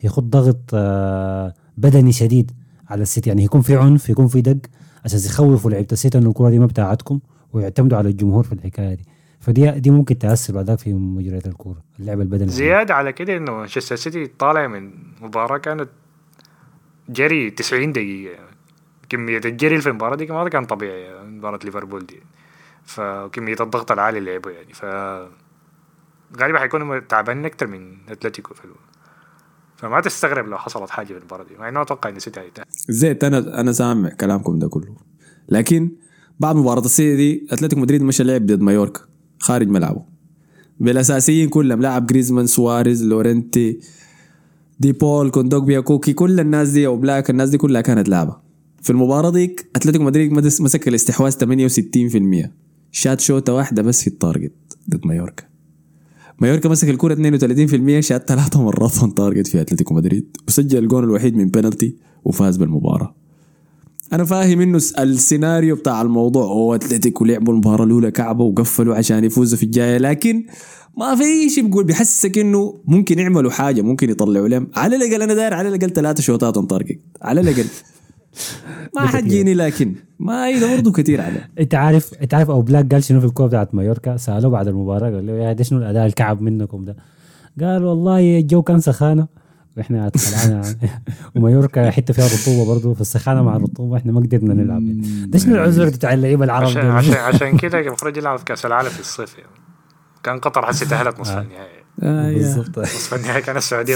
هيخط 0.00 0.22
ضغط 0.22 0.60
آه، 0.74 1.54
بدني 1.78 2.12
شديد 2.12 2.50
على 2.88 3.02
السيتي. 3.02 3.30
يعني 3.30 3.44
يكون 3.44 3.60
في 3.60 3.76
عنف 3.76 4.08
يكون 4.10 4.28
في 4.28 4.40
دق 4.40 4.56
عشان 5.04 5.18
يخوفوا 5.26 5.70
لعيبة 5.70 5.88
السيتي 5.92 6.18
انه 6.18 6.28
الكرة 6.28 6.50
دي 6.50 6.58
ما 6.58 6.66
بتاعتكم 6.66 7.20
ويعتمدوا 7.52 7.98
على 7.98 8.08
الجمهور 8.08 8.42
في 8.44 8.52
الحكاية 8.52 8.94
دي. 8.94 9.04
فدي 9.44 9.70
دي 9.70 9.90
ممكن 9.90 10.18
تأثر 10.18 10.54
بعدك 10.54 10.78
في 10.78 10.92
مجريات 10.92 11.46
الكورة 11.46 11.84
اللعب 12.00 12.20
البدني. 12.20 12.48
زيادة 12.48 12.94
على 12.94 13.12
كده 13.12 13.36
إنه 13.36 13.52
مانشستر 13.52 13.96
سيتي 13.96 14.26
طالع 14.26 14.66
من 14.66 14.90
مباراة 15.20 15.58
كانت 15.58 15.88
جري 17.08 17.50
90 17.50 17.92
دقيقة. 17.92 18.44
كمية 19.08 19.40
الجري 19.44 19.70
اللي 19.70 19.82
في 19.82 19.88
المباراة 19.88 20.16
دي 20.16 20.26
ما 20.26 20.48
كان 20.48 20.64
طبيعي 20.64 21.24
مباراة 21.24 21.58
ليفربول 21.64 22.06
دي. 22.06 22.20
فكميه 22.84 23.56
الضغط 23.60 23.92
العالي 23.92 24.18
اللي 24.18 24.32
لعبوا 24.32 24.50
يعني. 24.50 24.72
ف 24.72 24.84
غالبا 26.40 26.58
حيكونوا 26.58 26.98
تعبانين 26.98 27.44
أكتر 27.44 27.66
من 27.66 27.96
أتلتيكو 28.08 28.54
في 28.54 28.64
ألو... 28.64 28.74
فما 29.76 30.00
تستغرب 30.00 30.48
لو 30.48 30.58
حصلت 30.58 30.90
حاجة 30.90 31.06
في 31.06 31.18
المباراة 31.18 31.44
دي. 31.44 31.54
مع 31.58 31.68
إنه 31.68 31.82
أتوقع 31.82 32.10
إن 32.10 32.18
سيتي 32.18 32.40
هيتأهل. 32.40 32.66
زيت 32.88 33.24
أنا 33.24 33.60
أنا 33.60 33.72
سامع 33.72 34.08
كلامكم 34.08 34.58
ده 34.58 34.68
كله. 34.68 34.96
لكن 35.48 35.90
بعد 36.40 36.56
مباراة 36.56 36.80
السيتي 36.80 37.16
دي 37.16 37.46
أتلتيكو 37.50 37.82
مدريد 37.82 38.02
مشى 38.02 38.24
لعب 38.24 38.46
ضد 38.46 38.60
مايوركا. 38.60 39.00
خارج 39.38 39.68
ملعبه. 39.68 40.02
بالأساسيين 40.80 41.48
كلهم 41.48 41.80
لاعب 41.82 42.06
جريزمان 42.06 42.46
سواريز 42.46 43.04
لورنتي 43.04 43.78
دي 44.80 44.92
بول 44.92 45.30
كوندوجبيا 45.30 45.80
كوكي 45.80 46.12
كل 46.12 46.40
الناس 46.40 46.68
دي 46.68 46.86
أوبلاك 46.86 47.30
الناس 47.30 47.50
دي 47.50 47.58
كلها 47.58 47.80
كانت 47.80 48.08
لعبه 48.08 48.36
في 48.82 48.90
المباراة 48.90 49.30
ديك 49.30 49.70
أتلتيكو 49.76 50.04
مدريد 50.04 50.32
مسك 50.32 50.88
الاستحواذ 50.88 51.32
68% 51.32 52.48
شات 52.92 53.20
شوطة 53.20 53.52
واحدة 53.52 53.82
بس 53.82 54.00
في 54.00 54.06
ال 54.06 54.13
target 54.13 54.52
ضد 54.90 55.06
مايوركا. 55.06 55.44
مايوركا 56.40 56.68
مسك 56.68 56.88
الكرة 56.88 57.14
32% 57.14 58.00
شات 58.00 58.28
ثلاثة 58.28 58.62
مرات 58.62 58.98
on 58.98 59.14
target 59.14 59.46
في 59.46 59.60
أتلتيكو 59.60 59.94
مدريد 59.94 60.36
وسجل 60.48 60.78
الجون 60.78 61.04
الوحيد 61.04 61.36
من 61.36 61.48
بينالتي 61.48 61.96
وفاز 62.24 62.56
بالمباراة. 62.56 63.14
أنا 64.12 64.24
فاهم 64.24 64.60
إنه 64.60 64.76
السيناريو 64.98 65.76
بتاع 65.76 66.02
الموضوع 66.02 66.44
هو 66.44 66.74
أتلتيكو 66.74 67.24
لعبوا 67.24 67.52
المباراة 67.52 67.84
الأولى 67.84 68.10
كعبة 68.10 68.44
وقفلوا 68.44 68.96
عشان 68.96 69.24
يفوزوا 69.24 69.58
في 69.58 69.62
الجاية 69.62 69.98
لكن 69.98 70.46
ما 70.96 71.16
في 71.16 71.50
شيء 71.50 71.66
بقول 71.66 71.84
بيحسسك 71.84 72.38
إنه 72.38 72.80
ممكن 72.84 73.18
يعملوا 73.18 73.50
حاجة 73.50 73.82
ممكن 73.82 74.10
يطلعوا 74.10 74.48
لهم 74.48 74.68
على 74.76 74.96
الأقل 74.96 75.22
أنا 75.22 75.34
داير 75.34 75.54
على 75.54 75.68
الأقل 75.68 75.90
ثلاثة 75.90 76.22
شوطات 76.22 76.70
target 76.70 77.00
على 77.22 77.40
الأقل. 77.40 77.64
ما 78.96 79.06
حتجيني 79.06 79.54
لكن 79.54 79.94
ما 80.18 80.46
هي 80.46 80.76
برضه 80.76 80.92
كثير 80.92 81.20
عليه. 81.20 81.50
أنت 81.60 81.74
عارف 81.74 82.14
أنت 82.22 82.34
عارف 82.34 82.50
أو 82.50 82.62
بلاك 82.62 82.92
قال 82.92 83.04
شنو 83.04 83.20
في 83.20 83.26
الكوره 83.26 83.46
بتاعت 83.46 83.74
مايوركا؟ 83.74 84.16
سألوه 84.16 84.50
بعد 84.50 84.68
المباراة 84.68 85.10
قال 85.10 85.26
له 85.26 85.32
يا 85.32 85.52
ده 85.52 85.64
شنو 85.64 85.78
الأداء 85.78 86.06
الكعب 86.06 86.42
منكم 86.42 86.84
ده؟ 86.84 86.96
قال 87.60 87.84
والله 87.84 88.38
الجو 88.38 88.62
كان 88.62 88.80
سخانة. 88.80 89.43
وإحنا 89.76 90.08
طلعنا 90.08 90.74
ومايوركا 91.36 91.90
حتة 91.90 92.14
فيها 92.14 92.26
رطوبة 92.26 92.74
برضه 92.74 92.94
فالسخانه 92.94 93.42
مع 93.42 93.56
الرطوبة 93.56 93.96
إحنا 93.96 94.12
ما 94.12 94.20
قدرنا 94.20 94.54
نلعب. 94.54 94.82
ده 95.30 95.38
شنو 95.38 95.54
العذر 95.54 95.88
بتاع 95.88 96.14
اللعيبة 96.14 96.44
العرب 96.44 96.66
عشان؟ 96.66 96.86
عشان 96.86 97.14
عشان 97.34 97.56
كده 97.56 97.80
المفروض 97.80 98.16
يلعب 98.16 98.38
في 98.38 98.44
كأس 98.44 98.66
العالم 98.66 98.88
في 98.88 99.00
الصيف 99.00 99.38
يعني. 99.38 99.50
كان 100.22 100.38
قطر 100.38 100.66
حسي 100.66 100.86
تاهلت 100.86 101.20
نصف 101.20 101.38
النهائي. 101.38 101.84
آه. 102.02 102.32
بالضبط. 102.32 102.78
نصف 102.78 103.14
النهائي 103.14 103.42
كان 103.42 103.56
السعودية 103.56 103.94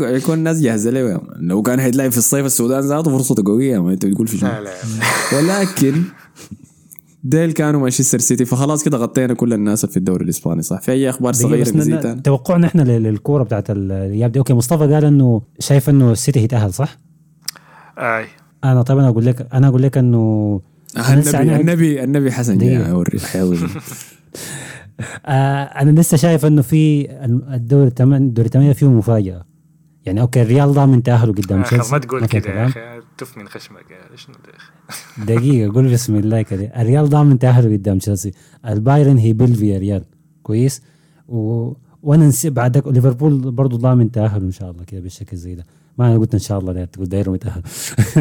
يكون 0.00 0.38
الناس 0.38 0.60
جاهزة 0.60 0.90
له. 0.90 1.20
لو 1.36 1.62
كان 1.62 1.80
حيتلعب 1.80 2.10
في 2.10 2.18
الصيف 2.18 2.46
السودان 2.46 2.80
ذاته 2.80 3.10
فرصته 3.10 3.42
قوية 3.46 3.82
ما 3.82 3.92
أنت 3.92 4.06
بتقول 4.06 4.28
في 4.28 4.38
شنو. 4.38 4.50
لا 4.50 4.60
لا. 4.60 4.72
ولكن 5.36 6.02
ديل 7.28 7.52
كانوا 7.52 7.80
مانشستر 7.80 8.18
سيتي 8.18 8.44
فخلاص 8.44 8.84
كده 8.84 8.98
غطينا 8.98 9.34
كل 9.34 9.52
الناس 9.52 9.86
في 9.86 9.96
الدوري 9.96 10.24
الإسباني 10.24 10.62
صح 10.62 10.80
في 10.80 10.92
أي 10.92 11.10
أخبار 11.10 11.32
صغيرة 11.32 11.72
بس 11.72 12.22
توقعنا 12.24 12.66
إحنا 12.66 12.82
لل- 12.82 13.02
للكورة 13.02 13.42
بتاعت 13.42 13.70
الاياب 13.70 14.32
دي 14.32 14.38
okay 14.38 14.54
مصطفى 14.54 14.92
قال 14.94 15.04
إنه 15.04 15.42
شايف 15.58 15.88
إنه 15.90 16.12
السيتي 16.12 16.40
هيتأهل 16.40 16.72
صح؟ 16.74 16.98
أي 17.98 18.26
أنا 18.64 18.82
طيب 18.82 18.98
أنا 18.98 19.08
أقول 19.08 19.26
لك 19.26 19.46
أنا 19.54 19.68
أقول 19.68 19.82
لك 19.82 19.98
إنه 19.98 20.60
النبي 20.96 21.30
أنا- 21.32 21.36
النبي 21.60 22.04
النبي 22.04 22.32
حسن. 22.32 22.58
جاي 22.58 22.90
اوري 22.90 23.18
آه 25.26 25.62
أنا 25.64 26.00
لسه 26.00 26.16
شايف 26.16 26.46
إنه 26.46 26.62
في 26.62 27.10
الدوري 27.54 27.88
الثمان 27.88 28.22
الدوري 28.22 28.46
الثمانية 28.46 28.72
فيه 28.72 28.86
مفاجأة 28.88 29.44
يعني 30.06 30.20
okay 30.20 30.42
الريال 30.42 30.72
ضامن 30.72 31.02
تأهله 31.02 31.32
قدام 31.32 31.62
تشيلسي 31.62 31.92
ما 31.92 31.98
تقول 31.98 32.26
كده 32.26 32.50
يا. 32.50 32.66
أخي 32.66 32.80
تف 33.18 33.38
من 33.38 33.48
خشمك 33.48 33.90
يا 33.90 33.96
ده 34.28 34.50
يا 34.52 34.56
أخي؟ 34.56 34.65
دقيقة 35.26 35.72
قول 35.74 35.92
بسم 35.92 36.16
الله 36.16 36.42
كده 36.42 36.64
الريال 36.64 37.08
ضامن 37.08 37.38
تأهله 37.38 37.72
قدام 37.76 37.98
تشيلسي. 37.98 38.32
البايرن 38.66 39.18
هيبل 39.18 39.78
فياريال. 39.78 40.04
كويس؟ 40.42 40.82
و... 41.28 41.72
وأنا 42.02 42.26
نسي 42.28 42.50
بعدك 42.50 42.86
ليفربول 42.86 43.50
برضو 43.50 43.76
ضامن 43.76 44.10
تأهله 44.10 44.44
إن 44.46 44.50
شاء 44.50 44.70
الله 44.70 44.84
كده 44.84 45.00
بالشكل 45.00 45.36
زي 45.36 45.54
ده. 45.54 45.64
ما 45.98 46.06
أنا 46.06 46.18
قلت 46.18 46.34
إن 46.34 46.40
شاء 46.40 46.58
الله 46.58 46.72
ده 46.72 46.84
تقول 46.84 47.08
دايرهم 47.08 47.34
يتأهل 47.34 47.62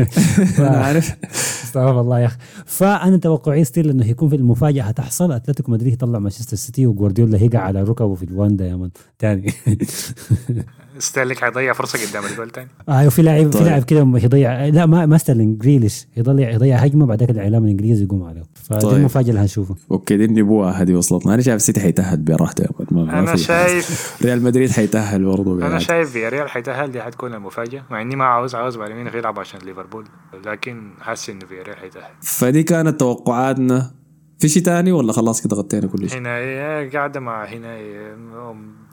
أنا 0.59 0.77
عارف. 0.77 1.15
استغفر 1.63 2.01
الله 2.01 2.19
يا 2.19 2.25
أخي. 2.25 2.37
فأنا 2.65 3.17
توقعي 3.17 3.63
still 3.63 3.89
إنه 3.89 4.05
هيكون 4.05 4.29
في 4.29 4.35
المفاجأة 4.35 4.83
هتحصل. 4.83 5.31
أتلتيكو 5.31 5.71
مدريد 5.71 5.93
يطلع 5.93 6.19
مانشستر 6.19 6.57
سيتي 6.57 6.87
وجوارديولا 6.87 7.37
هيقع 7.37 7.59
على 7.59 7.83
ركبه 7.83 8.15
في 8.15 8.23
الواندا 8.23 8.67
يا 8.67 8.75
man 8.75 8.89
تاني. 9.19 9.53
ستيرلينج 10.99 11.39
حيضيع 11.39 11.73
فرصة 11.73 12.09
قدام 12.09 12.23
الجول 12.31 12.49
تاني. 12.49 12.69
أيوه 12.89 13.09
في 13.09 13.21
لاعب 13.21 13.43
في 13.51 13.57
طيب. 13.57 13.63
لاعب 13.67 13.83
كده 13.83 13.99
يضيع 13.99 14.65
لا 14.65 14.85
ما 14.85 15.05
ما 15.05 15.17
ستيرلينج 15.17 15.61
جريليش 15.61 16.07
يضيع 16.17 16.49
يضيع 16.49 16.77
هجمة 16.77 17.05
بعدك 17.05 17.29
الإعلام 17.29 17.63
الانجليزي 17.63 18.03
يقوم 18.03 18.23
عليه. 18.23 18.43
فدي 18.53 18.79
طيب. 18.79 18.97
المفاجاه 18.97 19.29
اللي 19.29 19.41
هنشوفها. 19.41 19.75
okay 19.91 20.17
دي 20.17 20.25
النبوه 20.25 20.71
هذه 20.71 20.93
وصلتنا. 20.93 21.33
أنا 21.33 21.41
شايف 21.41 21.55
السيتي 21.55 21.79
حيتأهل 21.79 22.17
براحته 22.17 22.65
أنا 22.91 23.25
في- 23.35 23.37
شايف 23.37 24.17
ريال 24.23 24.43
مدريد 24.43 24.71
حيتأهل 24.71 25.25
برضه 25.25 25.67
أنا. 25.67 25.79
شايف 25.79 26.11
فياريال 26.11 26.49
حيتأهل 26.49 26.91
دي 26.91 27.01
حتكون 27.01 27.33
المفاجأة. 27.33 27.83
مع 27.91 28.01
إني 28.01 28.15
ما 28.15 28.25
عاوز 28.25 28.55
عاوز 28.55 28.77
بعد 28.77 28.91
مين 28.91 29.07
يلعب 29.07 29.39
عشان 29.39 29.59
ليفربول. 29.59 30.05
لكن 30.45 30.91
حاسس 31.01 31.29
إنه 31.29 31.45
فياريال 31.45 31.77
حيتأهل. 31.77 32.11
فدي 32.21 32.63
كانت 32.63 32.99
توقعاتنا. 32.99 33.91
في 34.39 34.49
شيء 34.49 34.63
تاني 34.63 34.91
ولا 34.91 35.13
خلاص 35.13 35.41
كده 35.41 35.55
غطينا 35.55 35.87
كل 35.87 36.09
شيء؟ 36.09 36.19
هنا 36.19 36.37
هي 36.37 36.89
قاعدة 36.93 37.19
مع 37.19 37.45
هنا 37.45 37.75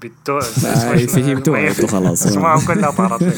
آي، 0.05 1.07
فهمتوا 1.07 1.69
أنتوا 1.69 1.89
خلاص. 1.89 2.27
اسمعهم 2.27 2.67
كلها 2.67 2.91
طارت 2.91 3.23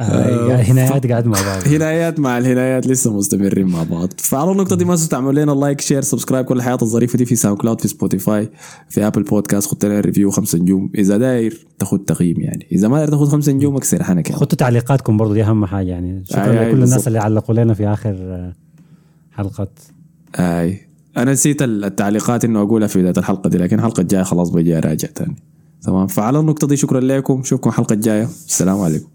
آه، 0.00 0.56
هنايات 0.56 1.06
قاعد 1.06 1.26
مع 1.26 1.38
بعض. 1.42 1.68
هنايات 1.68 2.20
مع 2.20 2.38
الهنايات 2.38 2.86
لسه 2.86 3.16
مستمرين 3.16 3.66
مع 3.66 3.82
بعض. 3.82 4.08
فعلى 4.18 4.52
النقطة 4.52 4.76
دي 4.76 4.84
ما 4.84 4.94
تنسوا 4.94 5.08
تعملوا 5.08 5.32
لنا 5.44 5.52
like 5.52 5.80
share 5.80 6.02
subscribe 6.02 6.44
كل 6.44 6.56
الحاجات 6.56 6.78
الظريفة 6.82 7.16
دي 7.18 7.24
في 7.24 7.36
SoundCloud 7.36 7.80
في 7.80 7.88
Spotify 7.88 8.50
في 8.88 9.06
Apple 9.06 9.22
Podcasts 9.22 9.70
خدت 9.70 9.84
لنا 9.84 10.00
review 10.00 10.30
خمسة 10.30 10.58
نجوم. 10.58 10.90
إذا 10.98 11.16
داير 11.16 11.66
تاخذ 11.78 11.98
تقييم 11.98 12.40
يعني. 12.40 12.66
إذا 12.72 12.88
ما 12.88 12.96
داير 12.96 13.08
تاخذ 13.08 13.26
خمسة 13.26 13.52
نجوم 13.52 13.76
اكسر 13.76 14.02
حنك 14.02 14.28
يعني. 14.30 14.40
خدوا 14.40 14.58
تعليقاتكم 14.58 15.16
برضو 15.16 15.34
دي 15.34 15.42
أهم 15.42 15.66
حاجة 15.66 15.88
يعني. 15.88 16.24
شكرا 16.30 16.52
لكل. 16.52 16.82
الناس 16.82 17.08
اللي 17.08 17.18
علقوا 17.18 17.54
لنا 17.54 17.74
في 17.74 17.86
آخر 17.88 18.14
آه، 18.20 18.52
حلقه 19.32 19.68
آي. 20.38 20.89
أنا 21.16 21.32
نسيت 21.32 21.62
التعليقات 21.62 22.44
إنه 22.44 22.62
أقولها 22.62 22.88
في 22.88 22.98
بداية 22.98 23.14
الحلقة 23.18 23.50
دي 23.50 23.58
لكن 23.58 23.78
الحلقة 23.78 24.00
الجاية 24.00 24.22
خلاص 24.22 24.50
بجي 24.50 24.78
أراجع 24.78 25.08
تاني. 25.08 25.36
تمام؟ 25.82 26.06
فعلى 26.06 26.40
النقطة 26.40 26.66
دي 26.66 26.76
شكرا 26.76 27.00
لكم. 27.00 27.38
نشوفكم 27.40 27.70
الحلقة 27.70 27.92
الجايه 27.92 28.24
السلام 28.24 28.80
عليكم. 28.80 29.08